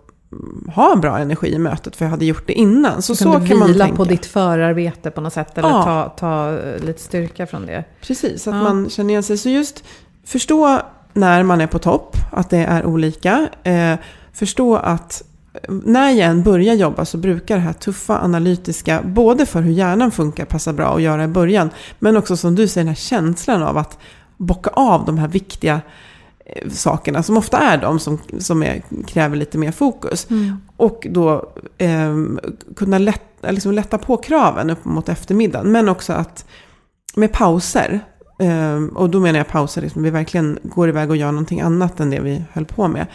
ha 0.74 0.96
bra 0.96 1.18
energi 1.18 1.48
i 1.54 1.58
mötet 1.58 1.96
för 1.96 2.04
jag 2.04 2.10
hade 2.10 2.24
gjort 2.24 2.46
det 2.46 2.52
innan. 2.52 3.02
Så, 3.02 3.14
Så, 3.16 3.24
så 3.24 3.32
kan 3.32 3.40
du 3.42 3.48
kan 3.48 3.58
man 3.58 3.68
vila 3.68 3.84
tänka. 3.84 3.96
på 3.96 4.04
ditt 4.04 4.26
förarbete 4.26 5.10
på 5.10 5.20
något 5.20 5.32
sätt 5.32 5.58
eller 5.58 5.68
Ja. 5.68 5.82
ta, 5.84 6.08
ta 6.08 6.58
lite 6.86 7.00
styrka 7.02 7.46
från 7.46 7.66
det. 7.66 7.84
Precis, 8.00 8.42
så 8.42 8.50
att 8.50 8.56
Ja. 8.56 8.62
man 8.62 8.90
känner 8.90 9.10
igen 9.10 9.22
sig. 9.22 9.38
Så 9.38 9.48
just 9.48 9.84
förstå 10.24 10.78
när 11.12 11.42
man 11.42 11.60
är 11.60 11.66
på 11.66 11.78
topp, 11.78 12.16
att 12.32 12.50
det 12.50 12.58
är 12.58 12.86
olika. 12.86 13.48
Eh, 13.62 13.94
förstå 14.32 14.76
att 14.76 15.22
eh, 15.54 15.74
när 15.84 16.10
jag 16.10 16.28
än 16.30 16.42
börjar 16.42 16.74
jobba 16.74 17.04
så 17.04 17.18
brukar 17.18 17.54
det 17.56 17.62
här 17.62 17.72
tuffa 17.72 18.18
analytiska, 18.20 19.00
både 19.04 19.46
för 19.46 19.60
hur 19.62 19.72
hjärnan 19.72 20.10
funkar, 20.10 20.44
passa 20.44 20.72
bra 20.72 20.94
att 20.96 21.02
göra 21.02 21.24
i 21.24 21.28
början. 21.28 21.70
Men 21.98 22.16
också 22.16 22.36
som 22.36 22.54
du 22.54 22.68
säger, 22.68 22.84
den 22.84 22.88
här 22.88 22.94
känslan 22.94 23.62
av 23.62 23.78
att 23.78 23.98
bocka 24.36 24.70
av 24.70 25.04
de 25.04 25.18
här 25.18 25.28
viktiga 25.28 25.80
sakerna 26.70 27.22
som 27.22 27.36
ofta 27.36 27.58
är 27.58 27.78
de 27.78 27.98
som, 27.98 28.18
som 28.38 28.62
är, 28.62 28.82
kräver 29.06 29.36
lite 29.36 29.58
mer 29.58 29.72
fokus. 29.72 30.26
Och 30.76 31.06
då 31.10 31.52
eh, 31.78 32.16
kunna 32.76 32.98
lätt, 32.98 33.22
liksom 33.40 33.72
lätta 33.72 33.98
på 33.98 34.16
kraven 34.16 34.70
upp 34.70 34.84
mot 34.84 35.08
eftermiddagen. 35.08 35.72
Men 35.72 35.88
också 35.88 36.12
att 36.12 36.44
med 37.14 37.32
pauser. 37.32 38.00
Eh, 38.40 38.96
och 38.96 39.11
då 39.11 39.20
menar 39.20 39.38
jag 39.38 39.48
pauser, 39.48 39.83
liksom, 39.83 40.03
vi 40.03 40.11
verkligen 40.11 40.59
går 40.62 40.88
iväg 40.88 41.11
och 41.11 41.16
gör 41.16 41.33
någonting 41.33 41.61
annat 41.61 42.00
än 42.00 42.11
det 42.11 42.20
vi 42.20 42.44
höll 42.53 42.64
på 42.64 42.88
med. 42.88 43.07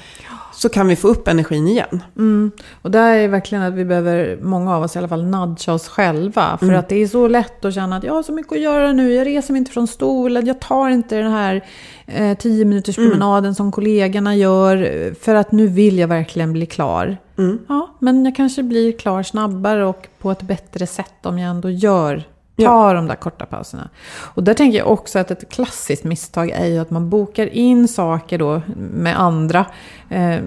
Så 0.54 0.70
kan 0.70 0.88
vi 0.88 0.96
få 0.96 1.08
upp 1.08 1.28
energin 1.28 1.68
igen. 1.68 2.04
Mm. 2.18 2.52
Och 2.82 2.92
där 2.92 3.16
är 3.16 3.28
verkligen 3.28 3.64
att 3.64 3.74
vi 3.74 3.86
behöver, 3.86 4.40
många 4.42 4.76
av 4.76 4.84
oss 4.84 4.96
i 4.96 5.00
alla 5.00 5.08
fall, 5.08 5.26
nudga 5.26 5.74
oss 5.74 5.88
själva. 5.88 6.58
För 6.58 6.74
att 6.74 6.90
det 6.90 7.04
är 7.04 7.08
så 7.08 7.28
lätt 7.28 7.66
att 7.66 7.74
känna 7.74 7.98
att 7.98 8.04
jag 8.04 8.14
har 8.14 8.24
så 8.24 8.32
mycket 8.32 8.52
att 8.52 8.60
göra 8.60 8.92
nu, 8.92 9.14
jag 9.14 9.28
reser 9.28 9.54
mig 9.54 9.60
inte 9.60 9.72
från 9.72 9.88
stolen, 9.88 10.46
jag 10.46 10.62
tar 10.62 10.90
inte 10.90 11.16
den 11.16 11.32
här 11.32 11.66
eh, 12.06 12.38
10 12.38 12.66
minuters 12.66 12.96
promenaden 12.96 13.56
som 13.56 13.72
kollegorna 13.72 14.36
gör, 14.36 14.78
eh, 14.78 15.14
för 15.14 15.36
att 15.36 15.52
nu 15.52 15.68
vill 15.68 16.00
jag 16.00 16.08
verkligen 16.08 16.54
bli 16.54 16.66
klar. 16.66 17.18
Mm. 17.38 17.60
Ja, 17.68 17.96
men 18.00 18.26
jag 18.26 18.36
kanske 18.36 18.64
blir 18.64 18.92
klar 18.92 19.24
snabbare 19.24 19.86
och 19.86 20.08
på 20.20 20.32
ett 20.32 20.42
bättre 20.42 20.88
sätt 20.88 21.26
om 21.26 21.40
jag 21.40 21.50
ändå 21.50 21.70
gör 21.70 22.24
tar 22.58 22.64
Ja. 22.64 22.94
de 22.94 23.08
där 23.08 23.16
korta 23.16 23.46
pauserna. 23.46 23.90
Och 24.18 24.44
där 24.44 24.54
tänker 24.54 24.78
jag 24.78 24.88
också 24.92 25.20
att 25.20 25.32
ett 25.32 25.50
klassiskt 25.50 26.04
misstag 26.04 26.50
är 26.50 26.66
ju 26.66 26.80
att 26.80 26.90
man 26.90 27.10
bokar 27.10 27.48
in 27.48 27.88
saker 27.88 28.38
då 28.38 28.62
med 28.76 29.20
andra. 29.20 29.66
Eh, 30.10 30.40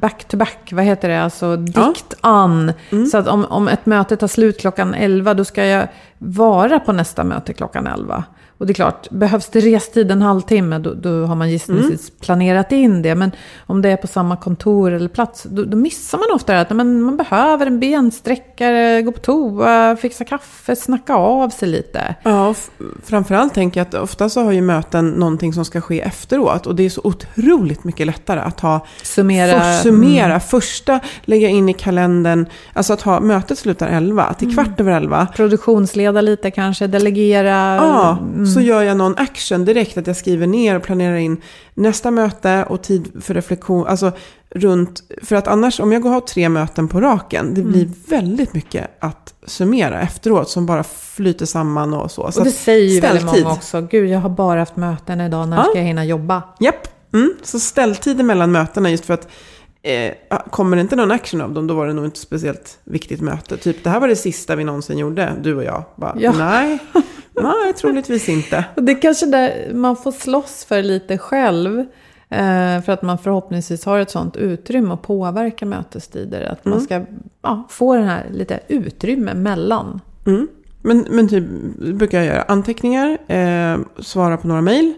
back 0.00 0.24
to 0.24 0.36
back, 0.36 0.70
vad 0.72 0.84
heter 0.84 1.08
det? 1.08 1.22
Alltså 1.22 1.56
dikt 1.56 2.14
an. 2.20 2.72
Så 3.12 3.18
att 3.18 3.28
om, 3.28 3.44
om 3.44 3.68
ett 3.68 3.86
möte 3.86 4.16
tar 4.16 4.26
slut 4.26 4.60
klockan 4.60 4.94
11 4.94 5.34
då 5.34 5.44
ska 5.44 5.64
jag 5.64 5.88
vara 6.18 6.80
på 6.80 6.92
nästa 6.92 7.24
möte 7.24 7.52
klockan 7.52 7.86
11. 7.86 8.24
Och 8.60 8.66
det 8.66 8.72
är 8.72 8.74
klart, 8.74 9.10
behövs 9.10 9.48
det 9.48 9.60
restid 9.60 10.10
en 10.10 10.22
halvtimme 10.22 10.78
då, 10.78 10.94
då 10.94 11.26
har 11.26 11.34
man 11.34 11.50
gissningsvis 11.50 12.12
planerat 12.20 12.72
in 12.72 13.02
det. 13.02 13.14
Men 13.14 13.30
om 13.66 13.82
det 13.82 13.88
är 13.88 13.96
på 13.96 14.06
samma 14.06 14.36
kontor 14.36 14.92
eller 14.92 15.08
plats 15.08 15.46
då, 15.50 15.64
då 15.64 15.76
missar 15.76 16.18
man 16.18 16.26
ofta 16.34 16.60
att 16.60 16.70
men 16.70 17.02
man 17.02 17.16
behöver 17.16 17.66
en 17.66 17.80
bensträckare, 17.80 19.02
gå 19.02 19.12
på 19.12 19.20
toa, 19.20 19.96
fixa 19.96 20.24
kaffe, 20.24 20.76
snacka 20.76 21.14
av 21.14 21.48
sig 21.48 21.68
lite. 21.68 22.14
Ja, 22.22 22.54
framförallt 23.04 23.54
tänker 23.54 23.80
jag 23.80 23.86
att 23.88 23.94
ofta 23.94 24.28
så 24.28 24.42
har 24.42 24.52
ju 24.52 24.62
möten 24.62 25.08
någonting 25.10 25.52
som 25.52 25.64
ska 25.64 25.80
ske 25.80 26.00
efteråt. 26.00 26.66
Och 26.66 26.74
det 26.74 26.82
är 26.82 26.90
så 26.90 27.00
otroligt 27.04 27.84
mycket 27.84 28.06
lättare 28.06 28.40
att 28.40 28.60
ha 28.60 28.86
Summera. 29.02 29.60
För, 29.60 29.82
summera. 29.82 30.40
Första, 30.40 31.00
lägga 31.24 31.48
in 31.48 31.68
i 31.68 31.72
kalendern. 31.72 32.46
Alltså 32.72 32.92
att 32.92 33.02
ha 33.02 33.20
mötet 33.20 33.58
slutar 33.58 33.88
11 33.88 34.34
till 34.34 34.54
kvart 34.54 34.80
över 34.80 34.92
11. 34.92 35.26
Produktionsleda 35.36 36.20
lite 36.20 36.50
kanske, 36.50 36.86
delegera. 36.86 37.76
Ja, 37.76 38.18
Mm. 38.20 38.49
Så 38.54 38.60
gör 38.60 38.82
jag 38.82 38.96
någon 38.96 39.14
action 39.18 39.64
direkt. 39.64 39.98
Att 39.98 40.06
jag 40.06 40.16
skriver 40.16 40.46
ner 40.46 40.76
och 40.76 40.82
planerar 40.82 41.16
in 41.16 41.36
nästa 41.74 42.10
möte 42.10 42.64
och 42.68 42.82
tid 42.82 43.12
för 43.22 43.34
reflektion. 43.34 43.86
Alltså 43.86 44.12
runt, 44.54 45.02
för 45.22 45.36
att 45.36 45.48
annars 45.48 45.80
om 45.80 45.92
jag 45.92 46.02
går 46.02 46.08
och 46.10 46.14
har 46.14 46.20
tre 46.20 46.48
möten 46.48 46.88
på 46.88 47.00
raken. 47.00 47.54
Det 47.54 47.62
blir 47.62 47.82
Mm. 47.84 47.94
väldigt 48.06 48.54
mycket 48.54 48.90
att 49.00 49.34
summera 49.46 50.00
efteråt 50.00 50.48
som 50.50 50.66
bara 50.66 50.82
flyter 50.82 51.46
samman 51.46 51.94
och 51.94 52.10
så. 52.10 52.32
så 52.32 52.38
Och 52.40 52.44
det 52.46 52.50
säger 52.52 52.88
ju 52.94 53.00
väldigt 53.00 53.24
många 53.24 53.52
också. 53.52 53.80
Gud, 53.80 54.08
jag 54.10 54.18
har 54.20 54.28
bara 54.30 54.60
haft 54.60 54.76
möten 54.76 55.20
idag. 55.20 55.48
När 55.48 55.56
Ja. 55.56 55.62
ska 55.64 55.78
jag 55.78 55.84
hinna 55.84 56.04
jobba? 56.04 56.42
Japp, 56.60 56.88
mm. 57.14 57.34
så 57.42 57.60
ställtider 57.60 58.24
mellan 58.24 58.52
mötena 58.52 58.90
just 58.90 59.04
för 59.04 59.14
att 59.14 59.28
eh, 59.82 60.38
kommer 60.50 60.76
det 60.76 60.80
inte 60.80 60.96
någon 60.96 61.10
action 61.10 61.40
av 61.40 61.52
dem 61.54 61.66
då 61.66 61.74
var 61.74 61.86
det 61.86 61.92
nog 61.92 62.04
inte 62.04 62.18
speciellt 62.18 62.78
viktigt 62.84 63.20
möte. 63.20 63.56
Typ 63.56 63.84
det 63.84 63.90
här 63.90 64.00
var 64.00 64.08
det 64.08 64.16
sista 64.16 64.56
vi 64.56 64.64
någonsin 64.64 64.98
gjorde, 64.98 65.32
du 65.42 65.54
och 65.56 65.64
jag. 65.64 65.84
Bara, 65.96 66.14
Ja. 66.18 66.32
Nej, 66.38 66.78
nej, 67.42 67.72
troligtvis 67.72 68.28
inte. 68.28 68.64
Och 68.76 68.82
det 68.82 68.92
är 68.92 69.02
kanske 69.02 69.26
där 69.26 69.70
man 69.74 69.96
får 69.96 70.12
slåss 70.12 70.64
för 70.64 70.82
lite 70.82 71.18
själv. 71.18 71.86
Eh, 72.28 72.82
för 72.82 72.90
att 72.90 73.02
man 73.02 73.18
förhoppningsvis 73.18 73.84
har 73.84 73.98
ett 73.98 74.10
sånt 74.10 74.36
utrymme 74.36 74.94
att 74.94 75.02
påverka 75.02 75.66
mötestider. 75.66 76.42
Att 76.42 76.64
man 76.64 76.80
ska 76.80 77.04
ja, 77.42 77.66
få 77.70 77.94
den 77.94 78.04
här 78.04 78.26
lite 78.30 78.60
utrymme 78.68 79.34
mellan. 79.34 80.00
Mm. 80.26 80.48
Men, 80.82 81.06
men 81.10 81.28
typ, 81.28 81.44
brukar 81.78 82.18
jag 82.18 82.26
göra 82.26 82.42
anteckningar, 82.42 83.18
eh, 83.26 83.78
svara 83.98 84.36
på 84.36 84.48
några 84.48 84.60
mejl, 84.60 84.94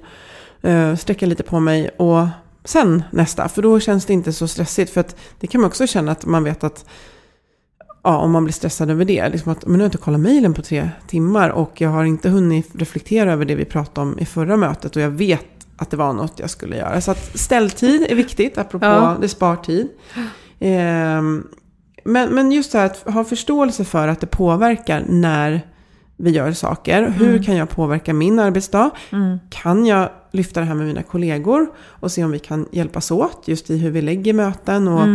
eh, 0.62 0.96
sträcka 0.96 1.26
lite 1.26 1.42
på 1.42 1.60
mig 1.60 1.88
och 1.88 2.26
sen 2.64 3.02
nästa. 3.10 3.48
För 3.48 3.62
då 3.62 3.80
känns 3.80 4.04
det 4.04 4.12
inte 4.12 4.32
så 4.32 4.48
stressigt. 4.48 4.92
För 4.92 5.00
att 5.00 5.16
det 5.40 5.46
kan 5.46 5.60
man 5.60 5.68
också 5.68 5.86
känna 5.86 6.12
att 6.12 6.26
man 6.26 6.44
vet 6.44 6.64
att 6.64 6.84
ja, 8.04 8.16
om 8.18 8.30
man 8.30 8.44
blir 8.44 8.52
stressad 8.52 8.90
över 8.90 9.04
det. 9.04 9.28
Liksom 9.28 9.52
att 9.52 9.66
men 9.66 9.72
nu 9.72 9.78
har 9.78 9.82
jag 9.82 9.88
inte 9.88 9.98
kollat 9.98 10.20
mejlen 10.20 10.54
på 10.54 10.62
tre 10.62 10.88
timmar 11.06 11.50
och 11.50 11.80
jag 11.80 11.90
har 11.90 12.04
inte 12.04 12.28
hunnit 12.28 12.70
reflektera 12.74 13.32
över 13.32 13.44
det 13.44 13.54
vi 13.54 13.64
pratade 13.64 14.08
om 14.08 14.18
i 14.18 14.24
förra 14.26 14.56
mötet 14.56 14.96
och 14.96 15.02
jag 15.02 15.10
vet 15.10 15.46
att 15.76 15.90
det 15.90 15.96
var 15.96 16.12
något 16.12 16.32
jag 16.36 16.50
skulle 16.50 16.76
göra. 16.76 17.00
Så 17.00 17.10
att 17.10 17.38
ställtid 17.38 18.06
är 18.08 18.14
viktigt, 18.14 18.58
apropå 18.58 18.86
Ja. 18.86 19.16
det 19.20 19.28
spar 19.28 19.56
tid. 19.56 19.88
Ehm, 20.60 21.46
men, 22.04 22.34
men 22.34 22.52
just 22.52 22.72
det 22.72 22.78
här 22.78 22.86
att 22.86 23.14
ha 23.14 23.24
förståelse 23.24 23.84
för 23.84 24.08
att 24.08 24.20
det 24.20 24.26
påverkar 24.26 25.04
när 25.08 25.60
vi 26.16 26.30
gör 26.30 26.52
saker. 26.52 27.08
Hur 27.08 27.42
kan 27.42 27.56
jag 27.56 27.68
påverka 27.70 28.12
min 28.14 28.38
arbetsdag? 28.38 28.90
Kan 29.50 29.86
jag 29.86 30.08
lyfta 30.32 30.60
det 30.60 30.66
här 30.66 30.74
med 30.74 30.86
mina 30.86 31.02
kollegor 31.02 31.66
och 31.78 32.12
se 32.12 32.24
om 32.24 32.30
vi 32.30 32.38
kan 32.38 32.68
hjälpas 32.72 33.10
åt 33.10 33.42
just 33.48 33.70
i 33.70 33.78
hur 33.78 33.90
vi 33.90 34.02
lägger 34.02 34.32
möten 34.32 34.88
och 34.88 35.06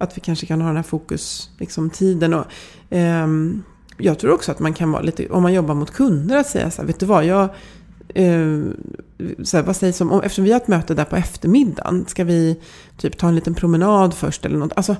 att 0.00 0.16
vi 0.16 0.20
kanske 0.20 0.46
kan 0.46 0.60
ha 0.60 0.68
den 0.68 0.76
här 0.76 0.82
fokus, 0.82 1.50
liksom 1.58 1.90
tiden. 1.90 2.34
Och, 2.34 2.44
ehm, 2.90 3.62
jag 3.96 4.18
tror 4.18 4.32
också 4.32 4.52
att 4.52 4.58
man 4.58 4.74
kan 4.74 4.92
vara 4.92 5.02
lite, 5.02 5.28
om 5.28 5.42
man 5.42 5.52
jobbar 5.52 5.74
mot 5.74 5.90
kunder, 5.90 6.36
att 6.36 6.46
säga 6.46 6.70
så 6.70 6.82
här, 6.82 6.86
vet 6.86 7.00
du 7.00 7.06
vad, 7.06 7.24
jag 7.24 7.48
eh, 8.14 8.58
så 9.42 9.56
här, 9.56 9.64
vad 9.64 9.76
sägs 9.76 10.00
om, 10.00 10.12
om, 10.12 10.20
eftersom 10.20 10.44
vi 10.44 10.52
har 10.52 10.60
ett 10.60 10.68
möte 10.68 10.94
där 10.94 11.04
på 11.04 11.16
eftermiddagen, 11.16 12.04
ska 12.08 12.24
vi 12.24 12.60
typ 12.96 13.18
ta 13.18 13.28
en 13.28 13.34
liten 13.34 13.54
promenad 13.54 14.14
först 14.14 14.46
eller 14.46 14.58
något? 14.58 14.72
Alltså, 14.76 14.96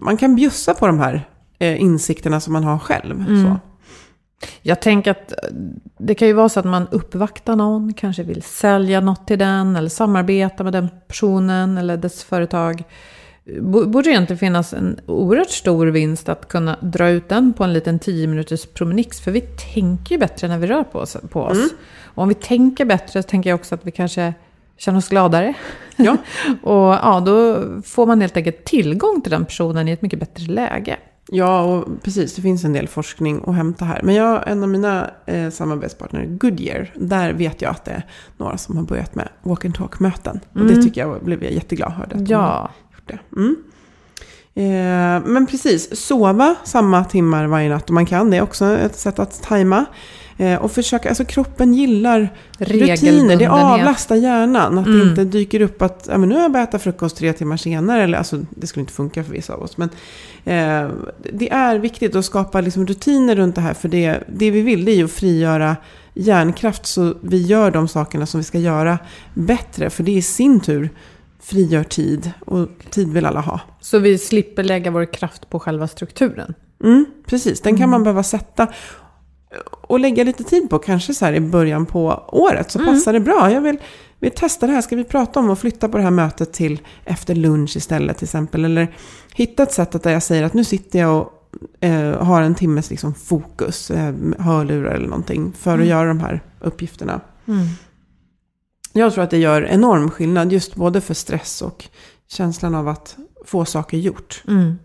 man 0.00 0.16
kan 0.16 0.36
bjussa 0.36 0.74
på 0.74 0.86
de 0.86 0.98
här 0.98 1.28
eh, 1.58 1.80
insikterna 1.80 2.40
som 2.40 2.52
man 2.52 2.64
har 2.64 2.78
själv. 2.78 3.24
Så. 3.42 3.58
Jag 4.62 4.82
tänker 4.82 5.10
att 5.10 5.32
eh, 5.32 5.36
det 5.98 6.14
kan 6.14 6.28
ju 6.28 6.34
vara 6.34 6.48
så 6.48 6.60
att 6.60 6.66
man 6.66 6.88
uppvaktar 6.90 7.56
någon, 7.56 7.94
kanske 7.94 8.22
vill 8.22 8.42
sälja 8.42 9.00
något 9.00 9.26
till 9.26 9.38
den 9.38 9.76
eller 9.76 9.88
samarbeta 9.88 10.64
med 10.64 10.72
den 10.72 10.88
personen 11.08 11.78
eller 11.78 11.96
dess 11.96 12.24
företag. 12.24 12.84
Bo- 13.60 13.86
Borde 13.86 14.10
inte 14.10 14.36
finnas 14.36 14.72
en 14.72 15.00
oerhört 15.06 15.50
stor 15.50 15.86
vinst 15.86 16.28
att 16.28 16.48
kunna 16.48 16.76
dra 16.80 17.08
ut 17.08 17.28
den 17.28 17.52
på 17.52 17.64
en 17.64 17.72
liten 17.72 17.98
10 17.98 18.26
minuters 18.26 18.66
promenix? 18.66 19.20
För 19.20 19.30
vi 19.30 19.40
tänker 19.74 20.14
ju 20.14 20.18
bättre 20.18 20.48
när 20.48 20.58
vi 20.58 20.66
rör 20.66 20.84
på 20.84 20.98
oss. 20.98 21.16
På 21.30 21.40
oss. 21.42 21.58
Och 22.04 22.22
om 22.22 22.28
vi 22.28 22.34
tänker 22.34 22.84
bättre 22.84 23.22
så 23.22 23.28
tänker 23.28 23.50
jag 23.50 23.54
också 23.60 23.74
att 23.74 23.86
vi 23.86 23.90
kanske 23.90 24.34
känner 24.76 24.98
oss 24.98 25.08
gladare. 25.08 25.54
Ja. 25.96 26.16
och 26.62 26.94
ja, 26.94 27.22
då 27.26 27.62
får 27.82 28.06
man 28.06 28.20
helt 28.20 28.36
enkelt 28.36 28.64
tillgång 28.64 29.20
till 29.20 29.30
den 29.30 29.44
personen 29.44 29.88
i 29.88 29.92
ett 29.92 30.02
mycket 30.02 30.18
bättre 30.18 30.52
läge. 30.52 30.96
Ja, 31.30 31.60
och 31.62 32.02
precis. 32.02 32.34
Det 32.34 32.42
finns 32.42 32.64
en 32.64 32.72
del 32.72 32.88
forskning 32.88 33.42
att 33.46 33.54
hämta 33.54 33.84
här. 33.84 34.00
Men 34.02 34.14
jag, 34.14 34.48
en 34.50 34.62
av 34.62 34.68
mina 34.68 35.10
eh, 35.26 35.50
samarbetspartner, 35.50 36.26
Goodyear, 36.26 36.92
där 36.94 37.32
vet 37.32 37.62
jag 37.62 37.70
att 37.70 37.84
det 37.84 37.90
är 37.90 38.06
några 38.36 38.58
som 38.58 38.76
har 38.76 38.84
börjat 38.84 39.14
med 39.14 39.28
walk 39.42 39.64
and 39.64 39.74
talk-möten. 39.74 40.40
Och 40.52 40.64
det 40.66 40.82
tycker 40.82 41.00
jag 41.00 41.24
blev 41.24 41.44
jag 41.44 41.52
jätteglad 41.52 41.92
hörde. 41.92 42.24
Ja, 42.28 42.70
gjort 43.06 43.20
det. 43.32 43.40
Mm. 43.40 43.56
Eh, 44.54 45.28
men 45.28 45.46
precis, 45.46 46.06
sova 46.06 46.54
samma 46.64 47.04
timmar 47.04 47.46
varje 47.46 47.68
natt 47.68 47.90
om 47.90 47.94
man 47.94 48.06
kan. 48.06 48.30
Det 48.30 48.36
är 48.36 48.42
också 48.42 48.64
ett 48.64 48.96
sätt 48.96 49.18
att 49.18 49.42
tajma. 49.42 49.84
Eh, 50.38 50.54
och 50.54 50.72
försöka, 50.72 51.08
alltså 51.08 51.24
kroppen 51.24 51.74
gillar 51.74 52.28
rutiner, 52.58 53.36
det 53.36 53.46
avlastar 53.46 54.16
hjärnan. 54.16 54.78
Att 54.78 54.86
Mm. 54.86 54.98
det 54.98 55.08
inte 55.08 55.24
dyker 55.24 55.60
upp 55.60 55.82
att 55.82 56.08
ja, 56.10 56.18
men 56.18 56.28
nu 56.28 56.34
har 56.34 56.42
jag 56.42 56.52
börjat 56.52 56.68
äta 56.68 56.78
frukost 56.78 57.16
tre 57.16 57.32
timmar 57.32 57.56
senare. 57.56 58.02
Eller, 58.02 58.18
alltså, 58.18 58.40
det 58.50 58.66
skulle 58.66 58.80
inte 58.80 58.92
funka 58.92 59.24
för 59.24 59.32
vissa 59.32 59.54
av 59.54 59.62
oss. 59.62 59.76
Men 59.76 59.88
eh, 60.44 60.90
det 61.32 61.52
är 61.52 61.78
viktigt 61.78 62.16
att 62.16 62.24
skapa 62.24 62.60
liksom, 62.60 62.86
rutiner 62.86 63.36
runt 63.36 63.54
det 63.54 63.60
här. 63.60 63.74
För 63.74 63.88
det, 63.88 64.22
det 64.28 64.50
vi 64.50 64.60
vill 64.62 64.84
det 64.84 64.92
är 64.92 64.96
ju 64.96 65.04
att 65.04 65.10
frigöra 65.10 65.76
hjärnkraft 66.14 66.86
så 66.86 67.14
vi 67.20 67.42
gör 67.42 67.70
de 67.70 67.88
sakerna 67.88 68.26
som 68.26 68.40
vi 68.40 68.44
ska 68.44 68.58
göra 68.58 68.98
bättre. 69.34 69.90
För 69.90 70.02
det 70.02 70.12
i 70.12 70.22
sin 70.22 70.60
tur 70.60 70.90
frigör 71.46 71.84
tid. 71.84 72.30
Och 72.46 72.68
tid 72.90 73.12
vill 73.12 73.26
alla 73.26 73.40
ha. 73.40 73.60
Så 73.80 73.98
vi 73.98 74.18
slipper 74.18 74.64
lägga 74.64 74.90
vår 74.90 75.12
kraft 75.12 75.50
på 75.50 75.60
själva 75.60 75.88
strukturen. 75.88 76.54
Mm, 76.84 77.06
precis, 77.26 77.60
den 77.60 77.76
kan 77.76 77.90
man 77.90 78.02
behöva 78.02 78.22
sätta 78.22 78.66
och 79.80 80.00
lägga 80.00 80.24
lite 80.24 80.44
tid 80.44 80.70
på. 80.70 80.78
Kanske 80.78 81.14
så 81.14 81.24
här 81.24 81.32
i 81.32 81.40
början 81.40 81.86
på 81.86 82.24
året 82.28 82.70
så 82.70 82.78
passar 82.78 83.12
det 83.12 83.20
bra. 83.20 83.52
Jag 83.52 83.60
vill, 83.60 83.78
vill 84.20 84.30
testa 84.30 84.66
det 84.66 84.72
här. 84.72 84.80
Ska 84.80 84.96
vi 84.96 85.04
prata 85.04 85.40
om 85.40 85.50
att 85.50 85.58
flytta 85.58 85.88
på 85.88 85.96
det 85.96 86.02
här 86.02 86.10
mötet 86.10 86.52
till 86.52 86.80
efter 87.04 87.34
lunch 87.34 87.76
istället 87.76 88.18
till 88.18 88.24
exempel. 88.24 88.64
Eller 88.64 88.88
hitta 89.34 89.62
ett 89.62 89.72
sätt 89.72 89.94
att 89.94 90.02
där 90.02 90.12
jag 90.12 90.22
säger 90.22 90.42
att 90.42 90.54
nu 90.54 90.64
sitter 90.64 90.98
jag 90.98 91.20
och 91.20 91.32
eh, 91.80 92.22
har 92.22 92.42
en 92.42 92.54
timmes 92.54 92.90
liksom, 92.90 93.14
fokus, 93.14 93.90
eh, 93.90 94.14
hörlurar 94.38 94.94
eller 94.94 95.08
någonting. 95.08 95.52
För 95.58 95.78
att 95.78 95.86
göra 95.86 96.08
de 96.08 96.20
här 96.20 96.40
uppgifterna. 96.60 97.20
Jag 98.96 99.12
tror 99.14 99.24
att 99.24 99.30
det 99.30 99.38
gör 99.38 99.62
enorm 99.62 100.10
skillnad 100.10 100.52
just 100.52 100.74
både 100.74 101.00
för 101.00 101.14
stress 101.14 101.62
och 101.62 101.84
känslan 102.28 102.74
av 102.74 102.88
att 102.88 103.16
få 103.44 103.64
saker 103.64 103.98
gjort. 103.98 104.42
Mm. 104.48 104.78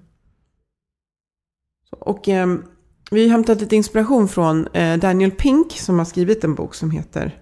Och 2.00 2.30
eh, 2.30 2.47
vi 3.12 3.24
har 3.24 3.32
hämtat 3.32 3.62
lite 3.62 3.76
inspiration 3.76 4.28
från 4.28 4.67
eh, 4.67 4.97
Daniel 5.00 5.32
Pink 5.32 5.71
som 5.71 5.97
har 6.00 6.06
skrivit 6.06 6.43
en 6.43 6.56
bok 6.56 6.76
som 6.76 6.91
heter 6.91 7.39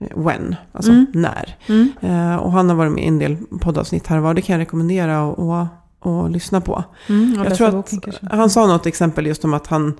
eh, 0.00 0.18
When, 0.24 0.56
alltså 0.72 0.90
Mm. 0.92 1.06
när. 1.14 1.56
Mm. 1.66 1.90
Eh, 2.00 2.36
och 2.36 2.52
han 2.52 2.68
har 2.68 2.76
varit 2.76 2.92
med 2.92 3.04
i 3.04 3.08
en 3.08 3.18
del 3.18 3.36
poddavsnitt 3.60 4.06
här 4.06 4.16
och 4.16 4.22
var. 4.22 4.34
Det 4.34 4.42
kan 4.42 4.52
jag 4.52 4.60
rekommendera 4.60 5.22
och, 5.22 5.38
och, 5.38 5.66
och 6.12 6.30
lyssna 6.30 6.60
på. 6.60 6.84
Mm, 7.08 7.44
Jag 7.44 7.54
tror 7.54 7.70
boken 7.70 7.98
att 7.98 8.04
kanske. 8.04 8.26
han 8.36 8.50
sa 8.50 8.66
något 8.66 8.86
exempel 8.86 9.26
just 9.26 9.44
om 9.44 9.54
att 9.54 9.66
han 9.66 9.94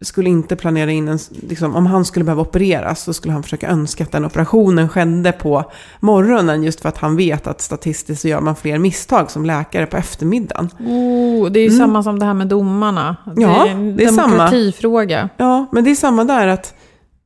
skulle 0.00 0.30
inte 0.30 0.56
planera 0.56 0.90
in 0.90 1.08
en, 1.08 1.18
liksom, 1.48 1.74
om 1.76 1.86
han 1.86 2.04
skulle 2.04 2.24
behöva 2.24 2.42
opereras 2.42 3.02
så 3.02 3.12
skulle 3.12 3.32
han 3.34 3.42
försöka 3.42 3.68
önska 3.68 4.04
att 4.04 4.12
den 4.12 4.24
operationen 4.24 4.88
skedde 4.88 5.32
på 5.32 5.64
morgonen 6.00 6.62
just 6.62 6.80
för 6.80 6.88
att 6.88 6.98
han 6.98 7.16
vet 7.16 7.46
att 7.46 7.60
statistiskt 7.60 8.22
så 8.22 8.28
gör 8.28 8.40
man 8.40 8.56
fler 8.56 8.78
misstag 8.78 9.30
som 9.30 9.44
läkare 9.44 9.86
på 9.86 9.96
eftermiddagen. 9.96 10.70
Oh, 10.78 11.50
det 11.50 11.60
är 11.60 11.62
ju 11.62 11.68
Mm. 11.68 11.78
samma 11.78 12.02
som 12.02 12.18
det 12.18 12.26
här 12.26 12.34
med 12.34 12.46
domarna. 12.46 13.16
Ja, 13.36 13.66
en 13.66 13.96
det 13.96 14.04
är 14.04 14.08
samma. 14.08 14.28
demokratifråga. 14.28 15.28
Ja, 15.36 15.66
men 15.72 15.84
det 15.84 15.90
är 15.90 15.94
samma 15.94 16.24
där 16.24 16.46
att 16.46 16.74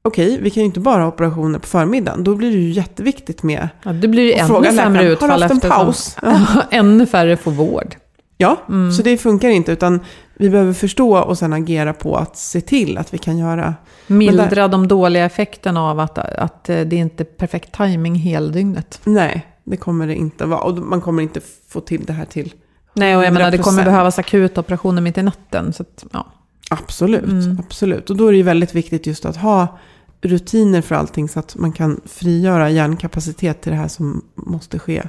okej, 0.02 0.38
vi 0.42 0.50
kan 0.50 0.60
ju 0.60 0.66
inte 0.66 0.80
bara 0.80 1.02
ha 1.02 1.08
operationer 1.08 1.58
på 1.58 1.66
förmiddagen. 1.66 2.24
Då 2.24 2.34
blir 2.34 2.50
det 2.50 2.56
ju 2.58 2.70
jätteviktigt 2.70 3.42
med 3.42 3.68
Ja, 3.84 3.92
det 3.92 4.08
blir 4.08 4.22
ju 4.22 4.32
ännu 4.32 4.46
fråga 4.48 4.72
sämre 4.72 5.02
läkaren, 5.02 5.06
har 5.06 5.12
utfall 5.12 5.40
du 5.40 5.46
haft 5.46 5.64
en 5.64 5.70
paus? 5.70 6.16
Ja. 6.22 6.46
ännu 6.70 7.06
färre 7.06 7.36
får 7.36 7.50
vård. 7.50 7.94
Ja, 8.36 8.56
Mm. 8.68 8.92
så 8.92 9.02
det 9.02 9.18
funkar 9.18 9.48
inte. 9.48 9.72
Utan 9.72 10.00
vi 10.40 10.50
behöver 10.50 10.72
förstå 10.72 11.18
och 11.18 11.38
sen 11.38 11.52
agera 11.52 11.92
på 11.92 12.16
att 12.16 12.36
se 12.36 12.60
till 12.60 12.98
att 12.98 13.14
vi 13.14 13.18
kan 13.18 13.38
göra... 13.38 13.74
Mildra 14.06 14.68
de 14.68 14.88
dåliga 14.88 15.24
effekterna 15.24 15.82
av 15.82 16.00
att, 16.00 16.18
att 16.18 16.68
eh, 16.68 16.80
det 16.80 16.96
inte 16.96 17.22
är 17.22 17.24
perfekt 17.24 17.72
timing 17.76 18.14
heldygnet. 18.14 19.00
Nej, 19.04 19.46
det 19.64 19.76
kommer 19.76 20.06
det 20.06 20.14
inte 20.14 20.46
vara. 20.46 20.60
Och 20.60 20.78
man 20.78 21.00
kommer 21.00 21.22
inte 21.22 21.40
få 21.68 21.80
till 21.80 22.04
det 22.04 22.12
här 22.12 22.24
till 22.24 22.54
Nej, 22.94 23.16
och 23.16 23.24
jag 23.24 23.32
menar 23.32 23.50
det 23.50 23.58
kommer 23.58 23.82
100%. 23.82 23.84
behövas 23.84 24.18
akuta 24.18 24.60
operationer 24.60 25.02
mitt 25.02 25.18
i 25.18 25.22
natten. 25.22 25.72
Så 25.72 25.82
att, 25.82 26.04
ja. 26.12 26.26
Absolut, 26.70 27.24
Mm. 27.24 27.58
absolut. 27.66 28.10
Och 28.10 28.16
då 28.16 28.26
är 28.26 28.30
det 28.32 28.36
ju 28.36 28.42
väldigt 28.42 28.74
viktigt 28.74 29.06
just 29.06 29.24
att 29.26 29.36
ha 29.36 29.78
rutiner 30.22 30.80
för 30.82 30.94
allting 30.94 31.28
så 31.28 31.38
att 31.38 31.56
man 31.56 31.72
kan 31.72 32.00
frigöra 32.04 32.70
hjärnkapacitet 32.70 33.60
till 33.62 33.72
det 33.72 33.78
här 33.78 33.88
som 33.88 34.24
måste 34.34 34.78
ske 34.78 35.02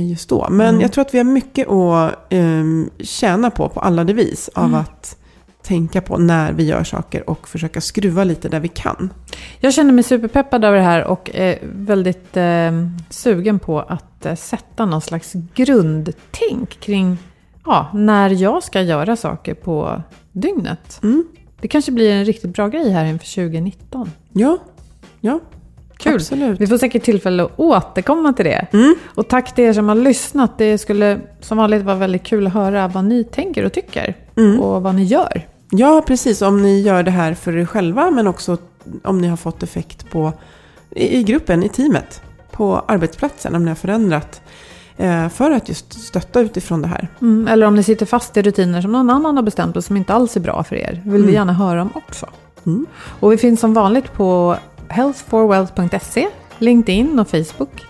just 0.00 0.28
då. 0.28 0.46
Men 0.50 0.68
Mm. 0.68 0.80
jag 0.80 0.92
tror 0.92 1.02
att 1.04 1.14
vi 1.14 1.18
har 1.18 1.24
mycket 1.24 1.68
att 1.68 2.14
um, 2.32 2.90
tjäna 2.98 3.50
på, 3.50 3.68
på 3.68 3.80
alla 3.80 4.04
vis, 4.04 4.50
av 4.54 4.64
Mm. 4.64 4.80
att 4.80 5.16
tänka 5.62 6.00
på 6.00 6.18
när 6.18 6.52
vi 6.52 6.64
gör 6.64 6.84
saker 6.84 7.30
och 7.30 7.48
försöka 7.48 7.80
skruva 7.80 8.24
lite 8.24 8.48
där 8.48 8.60
vi 8.60 8.68
kan. 8.68 9.12
Jag 9.60 9.74
känner 9.74 9.92
mig 9.92 10.04
superpeppad 10.04 10.64
över 10.64 10.76
det 10.76 10.82
här 10.82 11.04
och 11.04 11.30
är 11.34 11.58
väldigt 11.62 12.36
eh, 12.36 12.72
sugen 13.10 13.58
på 13.58 13.80
att 13.80 14.26
eh, 14.26 14.34
sätta 14.34 14.86
någon 14.86 15.00
slags 15.00 15.32
grundtänk 15.54 16.80
kring 16.80 17.18
ja, 17.64 17.90
när 17.94 18.30
jag 18.30 18.62
ska 18.62 18.82
göra 18.82 19.16
saker 19.16 19.54
på 19.54 20.02
dygnet. 20.32 21.00
Mm. 21.02 21.24
Det 21.60 21.68
kanske 21.68 21.92
blir 21.92 22.12
en 22.12 22.24
riktigt 22.24 22.50
bra 22.54 22.68
grej 22.68 22.90
här 22.90 23.04
inför 23.04 23.34
2019. 23.34 24.10
Ja, 24.32 24.58
ja. 25.20 25.40
Kul. 25.98 26.14
Absolut. 26.14 26.60
Vi 26.60 26.66
får 26.66 26.78
säkert 26.78 27.02
tillfälle 27.04 27.44
att 27.44 27.52
återkomma 27.56 28.32
till 28.32 28.44
det. 28.44 28.66
Mm. 28.72 28.94
Och 29.14 29.28
tack 29.28 29.54
till 29.54 29.64
er 29.64 29.72
som 29.72 29.88
har 29.88 29.94
lyssnat. 29.94 30.58
Det 30.58 30.78
skulle 30.78 31.18
som 31.40 31.58
vanligt 31.58 31.82
vara 31.82 31.96
väldigt 31.96 32.22
kul 32.22 32.46
att 32.46 32.52
höra 32.52 32.88
vad 32.88 33.04
ni 33.04 33.24
tänker 33.24 33.64
och 33.64 33.72
tycker. 33.72 34.14
Mm. 34.36 34.60
Och 34.60 34.82
vad 34.82 34.94
ni 34.94 35.04
gör. 35.04 35.46
Ja, 35.70 36.02
precis. 36.06 36.42
Om 36.42 36.62
ni 36.62 36.80
gör 36.80 37.02
det 37.02 37.10
här 37.10 37.34
för 37.34 37.56
er 37.56 37.64
själva, 37.64 38.10
men 38.10 38.26
också 38.26 38.56
om 39.04 39.20
ni 39.20 39.28
har 39.28 39.36
fått 39.36 39.62
effekt 39.62 40.10
på, 40.10 40.32
i, 40.90 41.18
i 41.18 41.22
gruppen, 41.22 41.62
i 41.62 41.68
teamet, 41.68 42.22
på 42.50 42.82
arbetsplatsen, 42.88 43.54
om 43.54 43.62
ni 43.64 43.68
har 43.68 43.74
förändrat 43.74 44.40
eh, 44.96 45.28
för 45.28 45.50
att 45.50 45.68
just 45.68 45.92
stötta 46.06 46.40
utifrån 46.40 46.82
det 46.82 46.88
här. 46.88 47.08
Mm, 47.20 47.48
eller 47.48 47.66
om 47.66 47.74
ni 47.74 47.82
sitter 47.82 48.06
fast 48.06 48.36
i 48.36 48.42
rutiner 48.42 48.82
som 48.82 48.92
någon 48.92 49.10
annan 49.10 49.36
har 49.36 49.42
bestämt 49.42 49.76
och 49.76 49.84
som 49.84 49.96
inte 49.96 50.12
alls 50.14 50.36
är 50.36 50.40
bra 50.40 50.64
för 50.64 50.76
er. 50.76 51.02
vill 51.04 51.12
vi 51.12 51.18
Mm. 51.22 51.34
gärna 51.34 51.52
höra 51.52 51.82
om 51.82 51.90
också. 51.94 52.26
Mm. 52.66 52.86
Och 53.20 53.32
vi 53.32 53.36
finns 53.36 53.60
som 53.60 53.74
vanligt 53.74 54.12
på 54.12 54.56
healthforwealth.se, 54.88 56.28
LinkedIn 56.58 57.18
och 57.18 57.28
Facebook. 57.28 57.86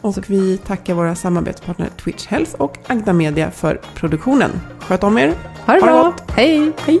Och 0.00 0.30
vi 0.30 0.58
tackar 0.58 0.94
våra 0.94 1.14
samarbetspartner 1.14 1.88
Twitch 1.88 2.26
Health 2.26 2.54
och 2.54 2.78
Agda 2.86 3.12
Media 3.12 3.50
för 3.50 3.80
produktionen. 3.94 4.50
Sköt 4.80 5.04
om 5.04 5.18
er! 5.18 5.34
Ha 5.66 5.74
det 5.74 5.80
Ha 5.80 5.86
bra! 5.86 6.14
Hej! 6.28 6.72
Hej! 6.86 7.00